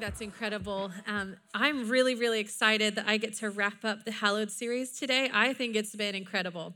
Think 0.00 0.12
that's 0.12 0.22
incredible. 0.22 0.90
Um, 1.06 1.36
I'm 1.52 1.90
really, 1.90 2.14
really 2.14 2.40
excited 2.40 2.94
that 2.94 3.06
I 3.06 3.18
get 3.18 3.34
to 3.40 3.50
wrap 3.50 3.84
up 3.84 4.06
the 4.06 4.12
Hallowed 4.12 4.50
series 4.50 4.98
today. 4.98 5.28
I 5.30 5.52
think 5.52 5.76
it's 5.76 5.94
been 5.94 6.14
incredible. 6.14 6.72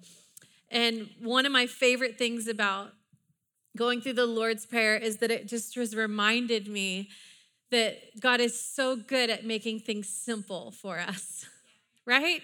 And 0.70 1.08
one 1.22 1.46
of 1.46 1.52
my 1.52 1.66
favorite 1.66 2.18
things 2.18 2.48
about 2.48 2.90
going 3.78 4.02
through 4.02 4.12
the 4.12 4.26
Lord's 4.26 4.66
Prayer 4.66 4.94
is 4.94 5.18
that 5.18 5.30
it 5.30 5.48
just 5.48 5.74
has 5.76 5.96
reminded 5.96 6.68
me 6.68 7.08
that 7.70 7.96
God 8.20 8.40
is 8.40 8.60
so 8.60 8.94
good 8.94 9.30
at 9.30 9.46
making 9.46 9.80
things 9.80 10.06
simple 10.06 10.70
for 10.72 10.98
us, 10.98 11.46
right? 12.04 12.42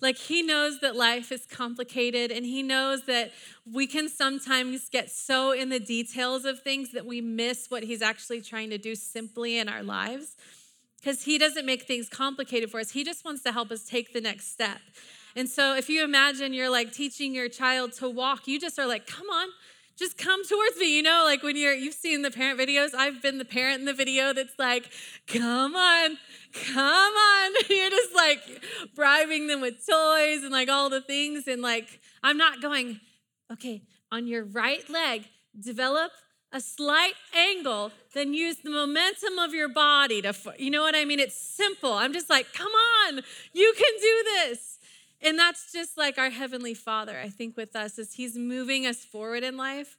Like 0.00 0.18
he 0.18 0.42
knows 0.42 0.80
that 0.80 0.94
life 0.94 1.32
is 1.32 1.46
complicated 1.46 2.30
and 2.30 2.44
he 2.44 2.62
knows 2.62 3.06
that 3.06 3.32
we 3.70 3.86
can 3.86 4.08
sometimes 4.08 4.88
get 4.90 5.10
so 5.10 5.52
in 5.52 5.70
the 5.70 5.80
details 5.80 6.44
of 6.44 6.60
things 6.60 6.92
that 6.92 7.06
we 7.06 7.20
miss 7.20 7.70
what 7.70 7.82
he's 7.82 8.02
actually 8.02 8.42
trying 8.42 8.70
to 8.70 8.78
do 8.78 8.94
simply 8.94 9.58
in 9.58 9.68
our 9.68 9.82
lives. 9.82 10.36
Because 10.98 11.22
he 11.22 11.38
doesn't 11.38 11.64
make 11.64 11.84
things 11.84 12.08
complicated 12.08 12.70
for 12.70 12.80
us, 12.80 12.90
he 12.90 13.04
just 13.04 13.24
wants 13.24 13.42
to 13.44 13.52
help 13.52 13.70
us 13.70 13.84
take 13.84 14.12
the 14.12 14.20
next 14.20 14.52
step. 14.52 14.80
And 15.34 15.48
so 15.48 15.76
if 15.76 15.88
you 15.88 16.02
imagine 16.02 16.52
you're 16.52 16.70
like 16.70 16.92
teaching 16.92 17.34
your 17.34 17.48
child 17.48 17.92
to 17.94 18.08
walk, 18.08 18.48
you 18.48 18.58
just 18.58 18.78
are 18.78 18.86
like, 18.86 19.06
come 19.06 19.28
on, 19.28 19.48
just 19.96 20.18
come 20.18 20.44
towards 20.44 20.76
me. 20.78 20.96
You 20.96 21.02
know, 21.02 21.22
like 21.24 21.42
when 21.42 21.56
you're, 21.56 21.74
you've 21.74 21.94
seen 21.94 22.22
the 22.22 22.30
parent 22.30 22.60
videos, 22.60 22.94
I've 22.94 23.22
been 23.22 23.38
the 23.38 23.44
parent 23.44 23.80
in 23.80 23.84
the 23.86 23.94
video 23.94 24.32
that's 24.32 24.58
like, 24.58 24.90
come 25.26 25.74
on, 25.74 26.18
come 26.52 27.14
on. 27.14 27.52
You're 27.68 27.90
just 27.90 28.14
like 28.14 28.40
bribing 28.94 29.46
them 29.46 29.60
with 29.60 29.74
toys 29.86 30.42
and 30.42 30.50
like 30.50 30.68
all 30.68 30.90
the 30.90 31.00
things. 31.00 31.46
And 31.48 31.62
like, 31.62 32.00
I'm 32.22 32.36
not 32.36 32.60
going, 32.60 33.00
okay, 33.52 33.82
on 34.12 34.26
your 34.26 34.44
right 34.44 34.88
leg, 34.90 35.24
develop 35.58 36.12
a 36.52 36.60
slight 36.60 37.14
angle, 37.34 37.90
then 38.14 38.32
use 38.32 38.56
the 38.62 38.70
momentum 38.70 39.38
of 39.38 39.52
your 39.52 39.68
body 39.68 40.22
to, 40.22 40.34
you 40.58 40.70
know 40.70 40.82
what 40.82 40.94
I 40.94 41.04
mean? 41.04 41.20
It's 41.20 41.36
simple. 41.36 41.92
I'm 41.92 42.12
just 42.12 42.30
like, 42.30 42.52
come 42.52 42.72
on, 42.72 43.20
you 43.52 43.74
can 43.76 44.00
do 44.00 44.24
this. 44.24 44.78
And 45.22 45.38
that's 45.38 45.72
just 45.72 45.96
like 45.96 46.18
our 46.18 46.30
Heavenly 46.30 46.74
Father, 46.74 47.18
I 47.18 47.28
think, 47.28 47.56
with 47.56 47.74
us, 47.74 47.98
as 47.98 48.14
He's 48.14 48.36
moving 48.36 48.86
us 48.86 49.04
forward 49.04 49.42
in 49.42 49.56
life. 49.56 49.96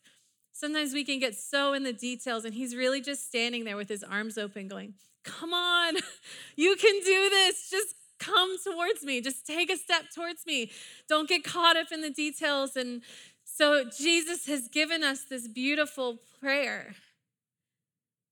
Sometimes 0.54 0.94
we 0.94 1.04
can 1.04 1.20
get 1.20 1.36
so 1.36 1.74
in 1.74 1.84
the 1.84 1.94
details, 1.94 2.46
and 2.46 2.54
He's 2.54 2.76
really 2.76 3.02
just 3.02 3.28
standing 3.28 3.64
there 3.64 3.78
with 3.78 3.90
His 3.90 4.04
arms 4.04 4.38
open, 4.38 4.68
going, 4.68 4.94
Come 5.24 5.54
on, 5.54 5.96
you 6.56 6.76
can 6.76 7.00
do 7.04 7.30
this. 7.30 7.70
Just 7.70 7.96
come 8.20 8.56
towards 8.64 9.04
me. 9.04 9.22
Just 9.22 9.46
take 9.46 9.72
a 9.72 9.78
step 9.78 10.06
towards 10.14 10.46
me. 10.46 10.72
Don't 11.10 11.28
get 11.30 11.44
caught 11.44 11.78
up 11.78 11.92
in 11.92 12.02
the 12.02 12.10
details. 12.10 12.76
And 12.76 13.02
so 13.44 13.86
Jesus 13.86 14.46
has 14.48 14.68
given 14.68 15.04
us 15.04 15.26
this 15.30 15.48
beautiful 15.48 16.20
prayer, 16.40 16.96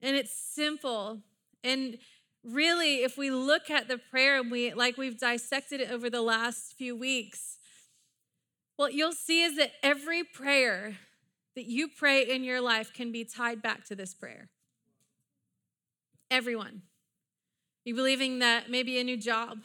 and 0.01 0.15
it's 0.15 0.33
simple. 0.33 1.21
And 1.63 1.97
really, 2.45 3.03
if 3.03 3.17
we 3.17 3.31
look 3.31 3.69
at 3.69 3.87
the 3.87 3.97
prayer 3.97 4.39
and 4.39 4.51
we 4.51 4.73
like 4.73 4.97
we've 4.97 5.19
dissected 5.19 5.81
it 5.81 5.91
over 5.91 6.09
the 6.09 6.21
last 6.21 6.73
few 6.77 6.95
weeks, 6.95 7.57
what 8.77 8.93
you'll 8.93 9.13
see 9.13 9.43
is 9.43 9.57
that 9.57 9.71
every 9.81 10.23
prayer 10.23 10.97
that 11.55 11.65
you 11.65 11.87
pray 11.87 12.23
in 12.23 12.43
your 12.43 12.61
life 12.61 12.93
can 12.93 13.11
be 13.11 13.23
tied 13.23 13.61
back 13.61 13.85
to 13.85 13.95
this 13.95 14.13
prayer. 14.13 14.49
Everyone. 16.29 16.81
You 17.85 17.95
believing 17.95 18.39
that 18.39 18.69
maybe 18.69 18.99
a 18.99 19.03
new 19.03 19.17
job 19.17 19.59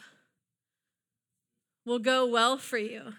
will 1.85 1.99
go 1.99 2.25
well 2.25 2.57
for 2.57 2.77
you. 2.77 3.13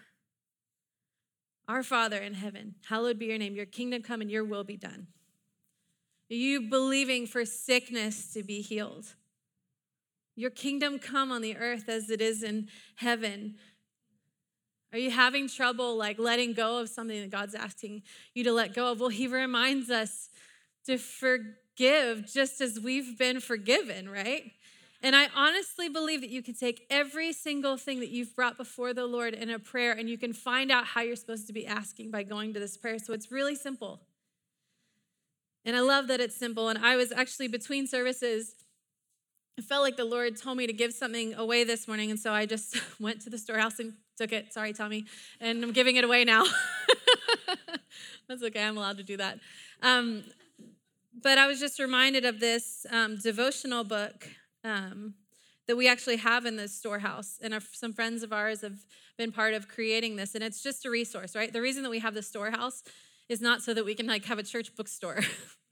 Our 1.67 1.83
Father 1.83 2.17
in 2.17 2.33
heaven, 2.33 2.75
hallowed 2.87 3.19
be 3.19 3.27
your 3.27 3.37
name. 3.37 3.55
Your 3.55 3.65
kingdom 3.65 4.01
come 4.01 4.21
and 4.21 4.31
your 4.31 4.43
will 4.43 4.63
be 4.63 4.77
done. 4.77 5.07
You 6.29 6.69
believing 6.69 7.27
for 7.27 7.45
sickness 7.45 8.33
to 8.33 8.43
be 8.43 8.61
healed? 8.61 9.15
Your 10.35 10.49
kingdom 10.49 10.99
come 10.99 11.31
on 11.31 11.41
the 11.41 11.57
earth 11.57 11.87
as 11.87 12.09
it 12.09 12.21
is 12.21 12.43
in 12.43 12.67
heaven. 12.95 13.55
Are 14.91 14.99
you 14.99 15.11
having 15.11 15.47
trouble 15.47 15.97
like 15.97 16.19
letting 16.19 16.53
go 16.53 16.79
of 16.79 16.89
something 16.89 17.19
that 17.21 17.31
God's 17.31 17.55
asking 17.55 18.03
you 18.33 18.43
to 18.43 18.51
let 18.51 18.73
go 18.73 18.91
of? 18.91 18.99
Well, 18.99 19.09
He 19.09 19.27
reminds 19.27 19.89
us 19.89 20.29
to 20.85 20.97
forgive 20.97 22.31
just 22.31 22.61
as 22.61 22.79
we've 22.79 23.17
been 23.17 23.39
forgiven, 23.39 24.09
right? 24.09 24.51
And 25.01 25.15
I 25.15 25.27
honestly 25.35 25.89
believe 25.89 26.21
that 26.21 26.29
you 26.29 26.41
can 26.41 26.53
take 26.53 26.85
every 26.89 27.33
single 27.33 27.75
thing 27.75 27.99
that 27.99 28.09
you've 28.09 28.35
brought 28.35 28.55
before 28.55 28.93
the 28.93 29.05
Lord 29.05 29.33
in 29.33 29.49
a 29.49 29.59
prayer 29.59 29.91
and 29.91 30.09
you 30.09 30.17
can 30.17 30.31
find 30.31 30.71
out 30.71 30.85
how 30.85 31.01
you're 31.01 31.17
supposed 31.17 31.45
to 31.47 31.53
be 31.53 31.67
asking 31.67 32.09
by 32.09 32.23
going 32.23 32.53
to 32.53 32.59
this 32.59 32.77
prayer. 32.77 32.97
So 32.99 33.11
it's 33.11 33.29
really 33.29 33.55
simple. 33.55 33.99
And 35.65 35.75
I 35.75 35.81
love 35.81 36.07
that 36.07 36.21
it's 36.21 36.37
simple. 36.37 36.69
And 36.69 36.79
I 36.79 36.95
was 36.95 37.11
actually 37.11 37.49
between 37.49 37.85
services 37.85 38.55
I 39.57 39.61
felt 39.61 39.83
like 39.83 39.97
the 39.97 40.05
Lord 40.05 40.35
told 40.35 40.57
me 40.57 40.65
to 40.65 40.73
give 40.73 40.93
something 40.93 41.35
away 41.35 41.63
this 41.63 41.87
morning, 41.87 42.09
and 42.09 42.19
so 42.19 42.33
I 42.33 42.47
just 42.47 42.75
went 42.99 43.21
to 43.21 43.29
the 43.29 43.37
storehouse 43.37 43.79
and 43.79 43.93
took 44.17 44.31
it. 44.31 44.51
Sorry, 44.51 44.73
Tommy. 44.73 45.05
And 45.39 45.63
I'm 45.63 45.71
giving 45.71 45.95
it 45.95 46.03
away 46.03 46.25
now. 46.25 46.43
That's 48.27 48.41
okay, 48.41 48.63
I'm 48.63 48.77
allowed 48.77 48.97
to 48.97 49.03
do 49.03 49.17
that. 49.17 49.39
Um, 49.83 50.23
but 51.21 51.37
I 51.37 51.45
was 51.45 51.59
just 51.59 51.79
reminded 51.79 52.25
of 52.25 52.39
this 52.39 52.85
um, 52.89 53.17
devotional 53.17 53.83
book 53.83 54.27
um, 54.63 55.13
that 55.67 55.75
we 55.75 55.87
actually 55.87 56.17
have 56.17 56.45
in 56.45 56.55
this 56.55 56.73
storehouse. 56.75 57.37
And 57.41 57.55
some 57.73 57.93
friends 57.93 58.23
of 58.23 58.33
ours 58.33 58.61
have 58.61 58.79
been 59.17 59.31
part 59.31 59.53
of 59.53 59.67
creating 59.67 60.15
this. 60.15 60.33
And 60.33 60.43
it's 60.43 60.63
just 60.63 60.85
a 60.85 60.89
resource, 60.89 61.35
right? 61.35 61.53
The 61.53 61.61
reason 61.61 61.83
that 61.83 61.89
we 61.89 61.99
have 61.99 62.15
the 62.15 62.23
storehouse 62.23 62.81
is 63.29 63.39
not 63.39 63.61
so 63.61 63.73
that 63.75 63.85
we 63.85 63.93
can 63.93 64.07
like 64.07 64.25
have 64.25 64.39
a 64.39 64.43
church 64.43 64.75
bookstore. 64.75 65.19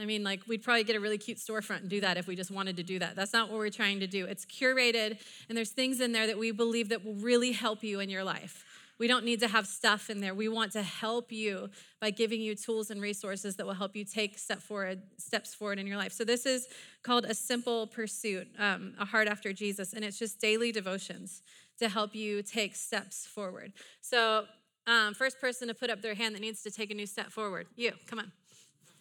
I 0.00 0.04
mean, 0.04 0.22
like, 0.22 0.40
we'd 0.46 0.62
probably 0.62 0.84
get 0.84 0.96
a 0.96 1.00
really 1.00 1.18
cute 1.18 1.38
storefront 1.38 1.80
and 1.80 1.88
do 1.88 2.00
that 2.00 2.16
if 2.16 2.26
we 2.26 2.36
just 2.36 2.50
wanted 2.50 2.76
to 2.76 2.82
do 2.82 2.98
that. 2.98 3.16
That's 3.16 3.32
not 3.32 3.50
what 3.50 3.58
we're 3.58 3.70
trying 3.70 4.00
to 4.00 4.06
do. 4.06 4.26
It's 4.26 4.44
curated, 4.44 5.18
and 5.48 5.56
there's 5.56 5.70
things 5.70 6.00
in 6.00 6.12
there 6.12 6.26
that 6.26 6.38
we 6.38 6.50
believe 6.50 6.88
that 6.90 7.04
will 7.04 7.14
really 7.14 7.52
help 7.52 7.82
you 7.82 8.00
in 8.00 8.08
your 8.08 8.24
life. 8.24 8.64
We 8.98 9.06
don't 9.06 9.24
need 9.24 9.40
to 9.40 9.48
have 9.48 9.66
stuff 9.66 10.10
in 10.10 10.20
there. 10.20 10.34
We 10.34 10.48
want 10.48 10.72
to 10.72 10.82
help 10.82 11.30
you 11.30 11.70
by 12.00 12.10
giving 12.10 12.40
you 12.40 12.56
tools 12.56 12.90
and 12.90 13.00
resources 13.00 13.54
that 13.56 13.66
will 13.66 13.74
help 13.74 13.94
you 13.94 14.04
take 14.04 14.36
step 14.38 14.60
forward, 14.60 15.02
steps 15.18 15.54
forward 15.54 15.78
in 15.78 15.86
your 15.86 15.96
life. 15.96 16.12
So 16.12 16.24
this 16.24 16.46
is 16.46 16.66
called 17.02 17.24
a 17.24 17.34
simple 17.34 17.86
pursuit, 17.86 18.48
um, 18.58 18.94
a 18.98 19.04
heart 19.04 19.28
after 19.28 19.52
Jesus, 19.52 19.92
and 19.92 20.04
it's 20.04 20.18
just 20.18 20.40
daily 20.40 20.72
devotions 20.72 21.42
to 21.78 21.88
help 21.88 22.14
you 22.14 22.42
take 22.42 22.74
steps 22.74 23.24
forward. 23.24 23.72
So 24.00 24.46
um, 24.88 25.14
first 25.14 25.40
person 25.40 25.68
to 25.68 25.74
put 25.74 25.90
up 25.90 26.02
their 26.02 26.14
hand 26.14 26.34
that 26.34 26.40
needs 26.40 26.62
to 26.62 26.70
take 26.70 26.90
a 26.90 26.94
new 26.94 27.06
step 27.06 27.30
forward, 27.30 27.68
you, 27.76 27.92
come 28.08 28.18
on. 28.18 28.32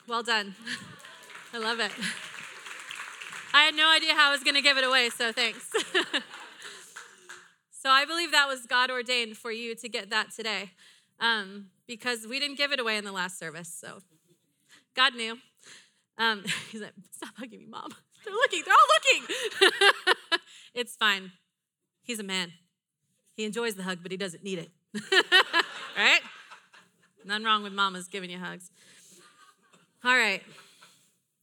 Well 0.07 0.23
done. 0.23 0.56
I 1.53 1.57
love 1.57 1.81
it. 1.81 1.91
I 3.53 3.63
had 3.63 3.75
no 3.75 3.90
idea 3.90 4.13
how 4.13 4.29
I 4.29 4.31
was 4.31 4.41
going 4.41 4.56
to 4.56 4.62
give 4.62 4.78
it 4.78 4.85
away, 4.85 5.09
so 5.09 5.34
thanks. 5.34 5.69
so 7.72 7.90
I 7.90 8.06
believe 8.06 8.31
that 8.31 8.47
was 8.47 8.66
God 8.66 8.90
ordained 8.90 9.35
for 9.35 9.51
you 9.51 9.75
to 9.75 9.90
get 9.90 10.09
that 10.12 10.31
today 10.31 10.72
um, 11.19 11.67
because 11.88 12.25
we 12.25 12.40
didn't 12.40 12.57
give 12.57 12.72
it 12.72 12.79
away 12.79 12.96
in 12.96 13.03
the 13.03 13.12
last 13.12 13.38
service. 13.38 13.73
So 13.73 14.00
God 14.96 15.13
knew. 15.13 15.38
Um, 16.17 16.44
he's 16.72 16.81
like, 16.81 16.94
stop 17.12 17.34
hugging 17.38 17.59
me, 17.59 17.67
mom. 17.67 17.94
They're 18.23 18.34
looking, 18.34 18.63
they're 18.66 18.73
all 18.73 19.59
looking. 19.59 19.72
it's 20.73 20.96
fine. 20.96 21.34
He's 22.02 22.20
a 22.20 22.23
man. 22.23 22.53
He 23.35 23.43
enjoys 23.43 23.76
the 23.76 23.84
hug, 23.84 23.99
but 24.02 24.11
he 24.11 24.17
doesn't 24.17 24.43
need 24.43 24.59
it. 24.59 24.72
right? 25.97 26.22
Nothing 27.26 27.43
wrong 27.43 27.64
with 27.64 27.73
mamas 27.73 28.08
giving 28.08 28.29
you 28.29 28.40
hugs. 28.40 28.72
All 30.03 30.16
right. 30.16 30.41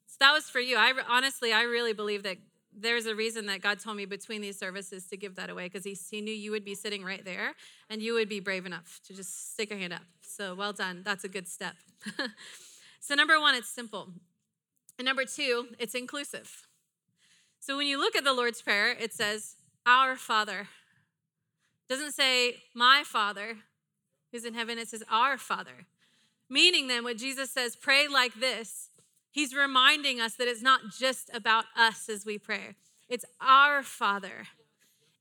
So 0.07 0.17
that 0.21 0.33
was 0.33 0.45
for 0.45 0.61
you. 0.61 0.77
I 0.77 0.93
honestly, 1.09 1.53
I 1.53 1.63
really 1.63 1.93
believe 1.93 2.23
that 2.23 2.39
there's 2.77 3.07
a 3.07 3.15
reason 3.15 3.47
that 3.47 3.63
God 3.63 3.79
told 3.79 3.97
me 3.97 4.05
between 4.05 4.41
these 4.41 4.59
services 4.59 5.07
to 5.07 5.17
give 5.17 5.37
that 5.37 5.51
away 5.51 5.65
because 5.65 5.85
he, 5.85 5.97
he 6.11 6.21
knew 6.21 6.33
you 6.33 6.51
would 6.51 6.65
be 6.65 6.75
sitting 6.75 7.05
right 7.05 7.25
there 7.25 7.55
and 7.89 8.03
you 8.03 8.15
would 8.15 8.29
be 8.29 8.41
brave 8.41 8.67
enough 8.67 9.01
to 9.07 9.15
just 9.15 9.53
stick 9.53 9.71
your 9.71 9.79
hand 9.79 9.93
up. 9.93 10.03
So 10.21 10.55
well 10.55 10.73
done. 10.73 11.03
That's 11.05 11.25
a 11.25 11.29
good 11.29 11.47
step. 11.47 11.75
so, 13.01 13.15
number 13.15 13.39
one, 13.41 13.55
it's 13.55 13.69
simple. 13.69 14.09
And 14.99 15.07
number 15.07 15.25
two, 15.25 15.69
it's 15.79 15.95
inclusive. 15.95 16.67
So, 17.61 17.77
when 17.77 17.87
you 17.87 17.99
look 17.99 18.17
at 18.17 18.25
the 18.25 18.33
Lord's 18.33 18.61
Prayer, 18.61 18.91
it 18.91 19.13
says, 19.13 19.57
Our 19.87 20.17
Father. 20.17 20.61
It 20.61 21.89
doesn't 21.89 22.13
say, 22.13 22.57
My 22.75 23.03
Father 23.05 23.59
who's 24.35 24.45
in 24.45 24.55
heaven, 24.55 24.79
it 24.79 24.89
says, 24.89 25.05
Our 25.09 25.39
Father. 25.39 25.87
Meaning, 26.49 26.89
then, 26.89 27.05
what 27.05 27.17
Jesus 27.17 27.51
says, 27.51 27.77
pray 27.77 28.07
like 28.07 28.35
this, 28.35 28.91
he's 29.31 29.55
reminding 29.55 30.21
us 30.21 30.35
that 30.35 30.49
it's 30.49 30.63
not 30.63 30.81
just 30.97 31.31
about 31.33 31.65
us 31.77 32.09
as 32.09 32.27
we 32.27 32.39
pray, 32.39 32.77
it's 33.09 33.25
our 33.41 33.83
Father. 33.83 34.49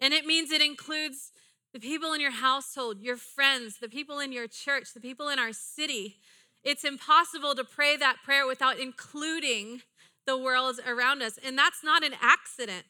And 0.02 0.14
it 0.14 0.26
means 0.26 0.52
it 0.52 0.62
includes 0.62 1.32
the 1.74 1.80
people 1.80 2.14
in 2.14 2.22
your 2.22 2.32
household, 2.32 3.00
your 3.00 3.16
friends, 3.16 3.80
the 3.80 3.90
people 3.90 4.20
in 4.20 4.32
your 4.32 4.48
church, 4.48 4.94
the 4.94 5.00
people 5.00 5.30
in 5.30 5.40
our 5.40 5.54
city. 5.54 6.18
It's 6.64 6.84
impossible 6.84 7.56
to 7.56 7.64
pray 7.64 7.98
that 7.98 8.18
prayer 8.24 8.46
without 8.46 8.80
including 8.80 9.82
the 10.26 10.38
world 10.38 10.80
around 10.86 11.22
us. 11.22 11.40
And 11.44 11.58
that's 11.58 11.84
not 11.84 12.04
an 12.04 12.14
accident. 12.22 12.86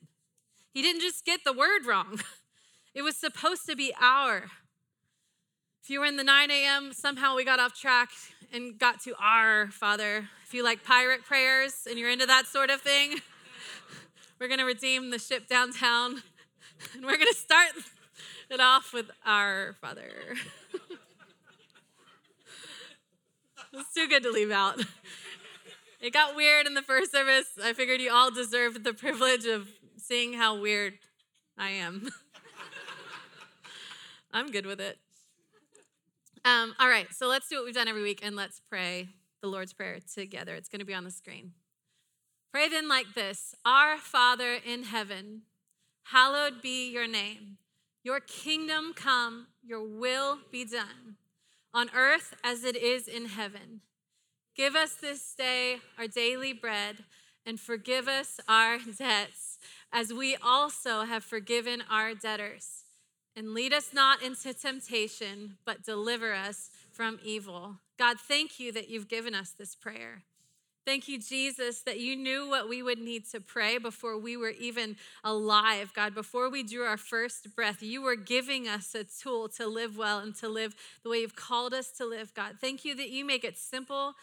He 0.74 0.81
didn't 0.81 1.01
just 1.01 1.25
get 1.25 1.44
the 1.44 1.53
word 1.53 1.85
wrong, 1.85 2.19
it 2.94 3.03
was 3.03 3.15
supposed 3.15 3.65
to 3.68 3.75
be 3.75 3.94
our. 4.00 4.45
If 5.83 5.89
you 5.89 6.00
were 6.00 6.06
in 6.06 6.15
the 6.15 6.24
9 6.24 6.50
a.m., 6.50 6.94
somehow 6.94 7.35
we 7.35 7.44
got 7.44 7.59
off 7.59 7.77
track 7.77 8.09
and 8.53 8.80
got 8.80 9.01
to 9.01 9.13
our 9.21 9.68
Father. 9.68 10.30
If 10.45 10.53
you 10.53 10.63
like 10.63 10.81
pirate 10.85 11.25
prayers 11.25 11.74
and 11.89 12.00
you're 12.00 12.09
into 12.09 12.25
that 12.25 12.45
sort 12.47 12.69
of 12.69 12.80
thing, 12.80 13.15
we're 14.39 14.47
going 14.47 14.62
to 14.62 14.65
redeem 14.65 15.09
the 15.09 15.19
ship 15.19 15.50
downtown 15.50 16.24
and 16.94 17.03
we're 17.03 17.18
going 17.18 17.27
to 17.30 17.38
start 17.38 17.71
it 18.50 18.62
off 18.62 18.94
with 18.94 19.12
our 19.25 19.75
Father. 19.81 20.35
it's 23.74 23.94
too 23.94 24.07
good 24.07 24.24
to 24.24 24.31
leave 24.31 24.51
out. 24.51 24.81
It 26.00 26.13
got 26.13 26.33
weird 26.33 26.65
in 26.65 26.75
the 26.75 26.81
first 26.81 27.12
service. 27.12 27.47
I 27.62 27.74
figured 27.74 28.00
you 28.00 28.09
all 28.09 28.31
deserved 28.31 28.85
the 28.85 28.94
privilege 28.94 29.44
of 29.44 29.68
seeing 29.97 30.31
how 30.31 30.62
weird 30.62 30.94
I 31.57 31.71
am. 31.71 32.09
I'm 34.31 34.50
good 34.50 34.65
with 34.65 34.80
it. 34.80 34.97
Um, 36.45 36.75
all 36.78 36.90
right, 36.90 37.07
so 37.13 37.28
let's 37.28 37.48
do 37.48 37.56
what 37.56 37.66
we've 37.66 37.74
done 37.74 37.88
every 37.88 38.04
week 38.04 38.19
and 38.22 38.36
let's 38.36 38.60
pray 38.69 39.07
the 39.42 39.48
Lord's 39.48 39.72
Prayer 39.72 40.00
together. 40.13 40.56
It's 40.56 40.68
going 40.68 40.80
to 40.80 40.86
be 40.86 40.94
on 40.94 41.06
the 41.06 41.12
screen. 41.12 41.54
Pray 42.51 42.68
then 42.68 42.90
like 42.90 43.13
this 43.16 43.56
Our 43.66 43.98
Father 43.98 44.57
in 44.66 44.84
heaven, 44.84 45.44
hallowed 46.04 46.62
be 46.62 46.92
your 46.92 47.07
name. 47.07 47.57
Your 48.04 48.19
kingdom 48.19 48.92
come, 48.94 49.48
your 49.63 49.88
will 49.88 50.40
be 50.51 50.66
done, 50.66 51.16
on 51.74 51.90
earth 51.95 52.36
as 52.44 52.66
it 52.66 52.75
is 52.75 53.07
in 53.07 53.28
heaven. 53.28 53.80
Give 54.54 54.75
us 54.75 54.95
this 54.95 55.34
day 55.36 55.78
our 55.98 56.07
daily 56.07 56.51
bread 56.51 57.06
and 57.45 57.57
forgive 57.57 58.10
us 58.10 58.42
our 58.50 58.80
debts 58.98 59.60
as 59.94 60.12
we 60.12 60.36
also 60.36 61.04
have 61.04 61.24
forgiven 61.24 61.84
our 61.90 62.13
debtors 62.13 62.82
and 63.35 63.53
lead 63.53 63.74
us 63.74 63.94
not 63.94 64.21
into 64.21 64.53
temptation, 64.53 65.57
but 65.65 65.83
deliver 65.83 66.33
us 66.33 66.69
from 66.91 67.19
evil. 67.24 67.77
God, 67.97 68.19
thank 68.19 68.59
you 68.59 68.71
that 68.71 68.89
you've 68.89 69.07
given 69.07 69.33
us 69.33 69.51
this 69.51 69.75
prayer. 69.75 70.24
Thank 70.85 71.07
you, 71.07 71.18
Jesus, 71.18 71.80
that 71.81 72.01
you 72.01 72.18
knew 72.18 72.50
what 72.50 72.68
we 72.68 72.83
would 72.83 73.00
need 73.00 73.25
to 73.30 73.39
pray 73.39 73.77
before 73.77 74.18
we 74.18 74.35
were 74.35 74.50
even 74.50 74.97
alive. 75.24 75.94
God, 75.95 76.13
before 76.13 76.50
we 76.50 76.62
drew 76.62 76.83
our 76.83 76.97
first 76.97 77.56
breath, 77.56 77.81
you 77.81 78.01
were 78.01 78.18
giving 78.18 78.68
us 78.68 78.94
a 78.94 79.06
tool 79.06 79.47
to 79.50 79.65
live 79.65 79.97
well 79.97 80.19
and 80.19 80.35
to 80.35 80.50
live 80.50 80.75
the 81.03 81.09
way 81.09 81.19
you've 81.19 81.38
called 81.38 81.74
us 81.74 81.89
to 81.91 82.06
live, 82.06 82.33
God. 82.33 82.57
Thank 82.59 82.83
you 82.83 82.95
that 82.95 83.09
you 83.09 83.24
make 83.24 83.45
it 83.45 83.57
simple 83.57 84.15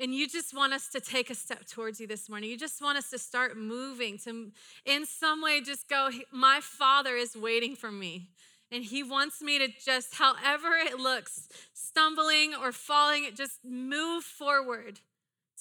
and 0.00 0.14
you 0.14 0.26
just 0.28 0.54
want 0.54 0.72
us 0.72 0.88
to 0.88 1.00
take 1.00 1.30
a 1.30 1.34
step 1.34 1.66
towards 1.66 2.00
you 2.00 2.06
this 2.06 2.28
morning. 2.28 2.50
You 2.50 2.58
just 2.58 2.82
want 2.82 2.98
us 2.98 3.10
to 3.10 3.18
start 3.18 3.56
moving, 3.56 4.18
to 4.24 4.50
in 4.84 5.06
some 5.06 5.40
way 5.42 5.60
just 5.60 5.88
go, 5.88 6.10
My 6.32 6.60
Father 6.60 7.14
is 7.14 7.36
waiting 7.36 7.76
for 7.76 7.92
me. 7.92 8.30
And 8.72 8.82
He 8.82 9.02
wants 9.04 9.40
me 9.40 9.58
to 9.60 9.68
just, 9.84 10.16
however 10.16 10.70
it 10.76 10.98
looks, 10.98 11.48
stumbling 11.74 12.54
or 12.60 12.72
falling, 12.72 13.28
just 13.36 13.64
move 13.64 14.24
forward 14.24 14.98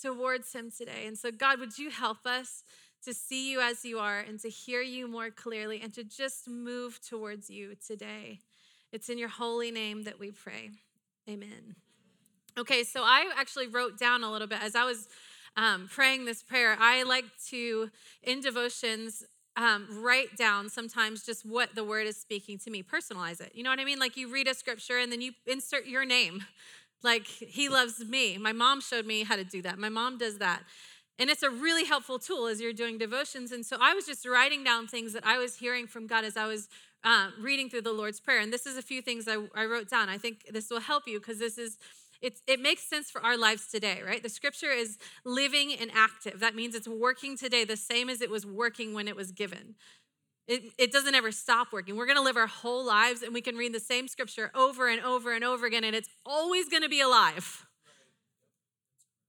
towards 0.01 0.51
Him 0.53 0.71
today. 0.75 1.05
And 1.05 1.17
so, 1.17 1.29
God, 1.31 1.59
would 1.59 1.77
you 1.77 1.91
help 1.91 2.25
us 2.25 2.63
to 3.05 3.13
see 3.13 3.51
you 3.51 3.61
as 3.61 3.85
you 3.85 3.99
are 3.99 4.19
and 4.19 4.39
to 4.39 4.49
hear 4.49 4.81
you 4.81 5.07
more 5.07 5.29
clearly 5.29 5.79
and 5.81 5.93
to 5.93 6.03
just 6.03 6.47
move 6.47 6.99
towards 7.07 7.51
you 7.51 7.75
today? 7.85 8.39
It's 8.91 9.09
in 9.09 9.19
your 9.19 9.29
holy 9.29 9.69
name 9.69 10.05
that 10.05 10.19
we 10.19 10.31
pray. 10.31 10.71
Amen. 11.29 11.75
Okay, 12.55 12.83
so 12.83 13.01
I 13.03 13.31
actually 13.35 13.67
wrote 13.67 13.97
down 13.97 14.23
a 14.23 14.31
little 14.31 14.47
bit 14.47 14.59
as 14.61 14.75
I 14.75 14.83
was 14.83 15.07
um, 15.57 15.89
praying 15.91 16.25
this 16.25 16.43
prayer. 16.43 16.77
I 16.79 17.01
like 17.01 17.25
to, 17.49 17.89
in 18.21 18.41
devotions, 18.41 19.23
um, 19.55 19.87
write 19.89 20.37
down 20.37 20.69
sometimes 20.69 21.25
just 21.25 21.45
what 21.45 21.73
the 21.73 21.83
word 21.83 22.05
is 22.05 22.17
speaking 22.17 22.59
to 22.59 22.69
me, 22.69 22.83
personalize 22.83 23.41
it. 23.41 23.51
You 23.55 23.63
know 23.63 23.71
what 23.71 23.79
I 23.79 23.85
mean? 23.85 23.97
Like 23.97 24.17
you 24.17 24.31
read 24.31 24.47
a 24.47 24.53
scripture 24.53 24.99
and 24.99 25.11
then 25.11 25.21
you 25.21 25.31
insert 25.47 25.87
your 25.87 26.05
name. 26.05 26.43
Like, 27.03 27.25
he 27.27 27.67
loves 27.69 27.99
me. 28.05 28.37
My 28.37 28.53
mom 28.53 28.79
showed 28.79 29.05
me 29.05 29.23
how 29.23 29.35
to 29.35 29.43
do 29.43 29.61
that. 29.63 29.77
My 29.77 29.89
mom 29.89 30.17
does 30.17 30.37
that. 30.37 30.63
And 31.19 31.29
it's 31.29 31.43
a 31.43 31.49
really 31.49 31.85
helpful 31.85 32.17
tool 32.17 32.47
as 32.47 32.61
you're 32.61 32.71
doing 32.73 32.97
devotions. 32.97 33.51
And 33.51 33.65
so 33.65 33.77
I 33.81 33.93
was 33.93 34.05
just 34.05 34.25
writing 34.25 34.63
down 34.63 34.87
things 34.87 35.11
that 35.13 35.25
I 35.25 35.37
was 35.37 35.57
hearing 35.57 35.85
from 35.85 36.07
God 36.07 36.23
as 36.23 36.37
I 36.37 36.47
was 36.47 36.69
uh, 37.03 37.31
reading 37.39 37.69
through 37.69 37.81
the 37.81 37.91
Lord's 37.91 38.19
Prayer. 38.19 38.39
And 38.39 38.53
this 38.53 38.65
is 38.65 38.77
a 38.77 38.81
few 38.81 39.01
things 39.01 39.27
I, 39.27 39.37
I 39.53 39.65
wrote 39.65 39.89
down. 39.89 40.07
I 40.07 40.17
think 40.17 40.45
this 40.51 40.69
will 40.69 40.79
help 40.79 41.03
you 41.05 41.19
because 41.19 41.39
this 41.39 41.57
is 41.57 41.77
it's, 42.23 42.41
it 42.47 42.59
makes 42.59 42.81
sense 42.89 43.11
for 43.11 43.21
our 43.23 43.37
lives 43.37 43.67
today, 43.67 44.01
right? 44.03 44.23
The 44.23 44.29
scripture 44.29 44.71
is 44.71 44.97
living 45.25 45.73
and 45.73 45.91
active. 45.93 46.39
That 46.39 46.55
means 46.55 46.73
it's 46.73 46.87
working 46.87 47.37
today 47.37 47.65
the 47.65 47.77
same 47.77 48.09
as 48.09 48.21
it 48.21 48.29
was 48.29 48.45
working 48.45 48.93
when 48.93 49.09
it 49.09 49.15
was 49.15 49.33
given. 49.33 49.75
It, 50.47 50.73
it 50.77 50.91
doesn't 50.91 51.15
ever 51.15 51.31
stop 51.31 51.73
working. 51.73 51.97
We're 51.97 52.05
going 52.05 52.17
to 52.17 52.23
live 52.23 52.37
our 52.37 52.47
whole 52.47 52.85
lives 52.85 53.21
and 53.23 53.33
we 53.33 53.41
can 53.41 53.57
read 53.57 53.73
the 53.73 53.79
same 53.79 54.07
scripture 54.07 54.51
over 54.55 54.87
and 54.87 55.01
over 55.01 55.33
and 55.33 55.43
over 55.43 55.65
again, 55.65 55.83
and 55.83 55.95
it's 55.95 56.09
always 56.25 56.69
going 56.69 56.83
to 56.83 56.89
be 56.89 57.01
alive. 57.01 57.65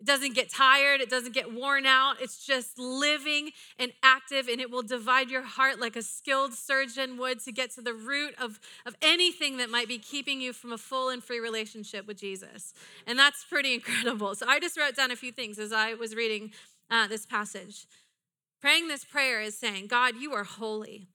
It 0.05 0.07
doesn't 0.07 0.35
get 0.35 0.51
tired, 0.51 1.01
it 1.01 1.09
doesn't 1.09 1.33
get 1.33 1.55
worn 1.55 1.87
out. 1.87 2.17
It's 2.21 2.45
just 2.45 2.79
living 2.79 3.53
and 3.79 3.91
active, 4.03 4.49
and 4.49 4.61
it 4.61 4.71
will 4.71 4.83
divide 4.83 5.31
your 5.31 5.41
heart 5.41 5.81
like 5.81 5.97
a 5.97 6.03
skilled 6.03 6.53
surgeon 6.53 7.17
would 7.17 7.41
to 7.45 7.53
get 7.53 7.71
to 7.77 7.81
the 7.81 7.95
root 7.95 8.35
of, 8.39 8.61
of 8.85 8.97
anything 9.01 9.57
that 9.57 9.71
might 9.71 9.89
be 9.89 9.97
keeping 9.97 10.43
you 10.43 10.53
from 10.53 10.75
a 10.75 10.77
full 10.77 11.09
and 11.09 11.25
free 11.25 11.41
relationship 11.41 12.07
with 12.07 12.19
Jesus. 12.19 12.75
And 13.07 13.19
that's 13.19 13.45
pretty 13.45 13.73
incredible. 13.77 14.35
So 14.35 14.45
I 14.47 14.61
just 14.61 14.79
wrote 14.79 14.95
down 14.95 15.11
a 15.11 15.17
few 15.17 15.33
things 15.33 15.59
as 15.59 15.73
I 15.73 15.95
was 15.95 16.15
reading 16.15 16.53
uh, 16.91 17.07
this 17.07 17.25
passage. 17.25 17.87
Praying 18.61 18.89
this 18.89 19.07
prayer 19.07 19.41
is 19.41 19.57
saying, 19.57 19.87
God, 19.87 20.17
you 20.21 20.35
are 20.35 20.45
holy. 20.45 21.09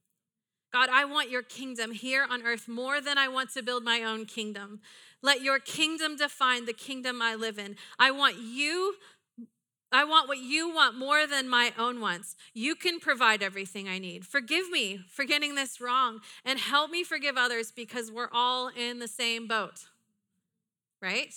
God, 0.73 0.89
I 0.91 1.05
want 1.05 1.29
your 1.29 1.43
kingdom 1.43 1.91
here 1.91 2.25
on 2.27 2.41
earth 2.41 2.67
more 2.67 3.01
than 3.01 3.19
I 3.19 3.27
want 3.27 3.53
to 3.53 3.61
build 3.61 3.83
my 3.83 4.01
own 4.01 4.25
kingdom. 4.25 4.81
Let 5.21 5.41
your 5.41 5.59
kingdom 5.59 6.15
define 6.15 6.65
the 6.65 6.73
kingdom 6.73 7.21
I 7.21 7.35
live 7.35 7.59
in. 7.59 7.75
I 7.97 8.11
want 8.11 8.37
you 8.37 8.95
I 9.91 10.03
want 10.03 10.27
what 10.27 10.37
you 10.37 10.71
want 10.73 10.97
more 10.97 11.25
than 11.25 11.49
my 11.49 11.73
own 11.77 11.99
wants. 11.99 12.35
You 12.53 12.75
can 12.75 12.99
provide 12.99 13.41
everything 13.41 13.89
I 13.89 13.97
need. 13.97 14.23
Forgive 14.23 14.69
me 14.69 14.99
for 15.09 15.25
getting 15.25 15.55
this 15.55 15.81
wrong 15.81 16.19
and 16.45 16.59
help 16.59 16.91
me 16.91 17.03
forgive 17.03 17.37
others 17.37 17.71
because 17.71 18.11
we're 18.11 18.29
all 18.31 18.67
in 18.67 18.99
the 18.99 19.07
same 19.07 19.47
boat. 19.47 19.87
Right? 21.01 21.33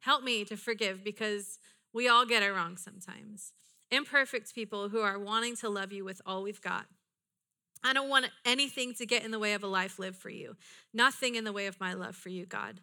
Help 0.00 0.22
me 0.22 0.44
to 0.44 0.56
forgive 0.58 1.02
because 1.02 1.58
we 1.94 2.06
all 2.06 2.26
get 2.26 2.42
it 2.42 2.52
wrong 2.52 2.76
sometimes. 2.76 3.54
Imperfect 3.90 4.54
people 4.54 4.90
who 4.90 5.00
are 5.00 5.18
wanting 5.18 5.56
to 5.56 5.70
love 5.70 5.90
you 5.90 6.04
with 6.04 6.20
all 6.26 6.42
we've 6.42 6.60
got. 6.60 6.86
I 7.82 7.92
don't 7.92 8.08
want 8.08 8.26
anything 8.44 8.94
to 8.94 9.06
get 9.06 9.24
in 9.24 9.30
the 9.30 9.38
way 9.38 9.54
of 9.54 9.62
a 9.62 9.66
life 9.66 9.98
lived 9.98 10.16
for 10.16 10.30
you. 10.30 10.56
Nothing 10.92 11.34
in 11.34 11.44
the 11.44 11.52
way 11.52 11.66
of 11.66 11.80
my 11.80 11.94
love 11.94 12.14
for 12.14 12.28
you, 12.28 12.46
God. 12.46 12.80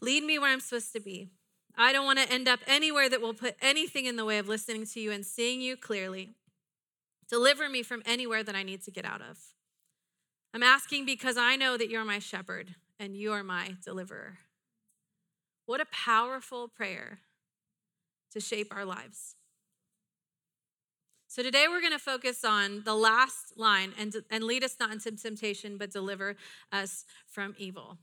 Lead 0.00 0.24
me 0.24 0.38
where 0.38 0.50
I'm 0.50 0.60
supposed 0.60 0.92
to 0.94 1.00
be. 1.00 1.30
I 1.76 1.92
don't 1.92 2.06
want 2.06 2.18
to 2.18 2.32
end 2.32 2.48
up 2.48 2.60
anywhere 2.66 3.08
that 3.08 3.20
will 3.20 3.34
put 3.34 3.56
anything 3.60 4.06
in 4.06 4.16
the 4.16 4.24
way 4.24 4.38
of 4.38 4.48
listening 4.48 4.86
to 4.86 5.00
you 5.00 5.12
and 5.12 5.24
seeing 5.24 5.60
you 5.60 5.76
clearly. 5.76 6.34
Deliver 7.28 7.68
me 7.68 7.82
from 7.82 8.02
anywhere 8.06 8.42
that 8.42 8.54
I 8.54 8.62
need 8.62 8.82
to 8.84 8.90
get 8.90 9.04
out 9.04 9.20
of. 9.20 9.38
I'm 10.54 10.62
asking 10.62 11.04
because 11.04 11.36
I 11.36 11.56
know 11.56 11.76
that 11.76 11.90
you're 11.90 12.04
my 12.04 12.18
shepherd 12.18 12.76
and 12.98 13.14
you 13.14 13.32
are 13.32 13.42
my 13.42 13.76
deliverer. 13.84 14.38
What 15.66 15.80
a 15.80 15.86
powerful 15.86 16.68
prayer 16.68 17.18
to 18.32 18.40
shape 18.40 18.74
our 18.74 18.84
lives. 18.84 19.34
So 21.36 21.42
today 21.42 21.66
we're 21.68 21.82
going 21.82 21.92
to 21.92 21.98
focus 21.98 22.46
on 22.46 22.82
the 22.86 22.94
last 22.94 23.58
line 23.58 23.92
and, 23.98 24.16
and 24.30 24.42
lead 24.42 24.64
us 24.64 24.76
not 24.80 24.90
into 24.90 25.10
temptation, 25.12 25.76
but 25.76 25.90
deliver 25.90 26.34
us 26.72 27.04
from 27.26 27.54
evil. 27.58 27.98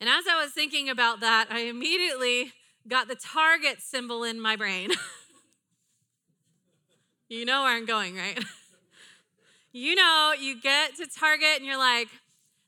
And 0.00 0.08
as 0.08 0.24
I 0.26 0.42
was 0.42 0.52
thinking 0.52 0.88
about 0.88 1.20
that, 1.20 1.48
I 1.50 1.64
immediately 1.64 2.54
got 2.88 3.06
the 3.06 3.16
target 3.16 3.82
symbol 3.82 4.24
in 4.24 4.40
my 4.40 4.56
brain. 4.56 4.92
you 7.28 7.44
know 7.44 7.64
where 7.64 7.76
I'm 7.76 7.84
going, 7.84 8.16
right? 8.16 8.42
you 9.74 9.94
know, 9.94 10.32
you 10.40 10.58
get 10.58 10.96
to 10.96 11.06
Target 11.06 11.56
and 11.58 11.66
you're 11.66 11.76
like, 11.76 12.08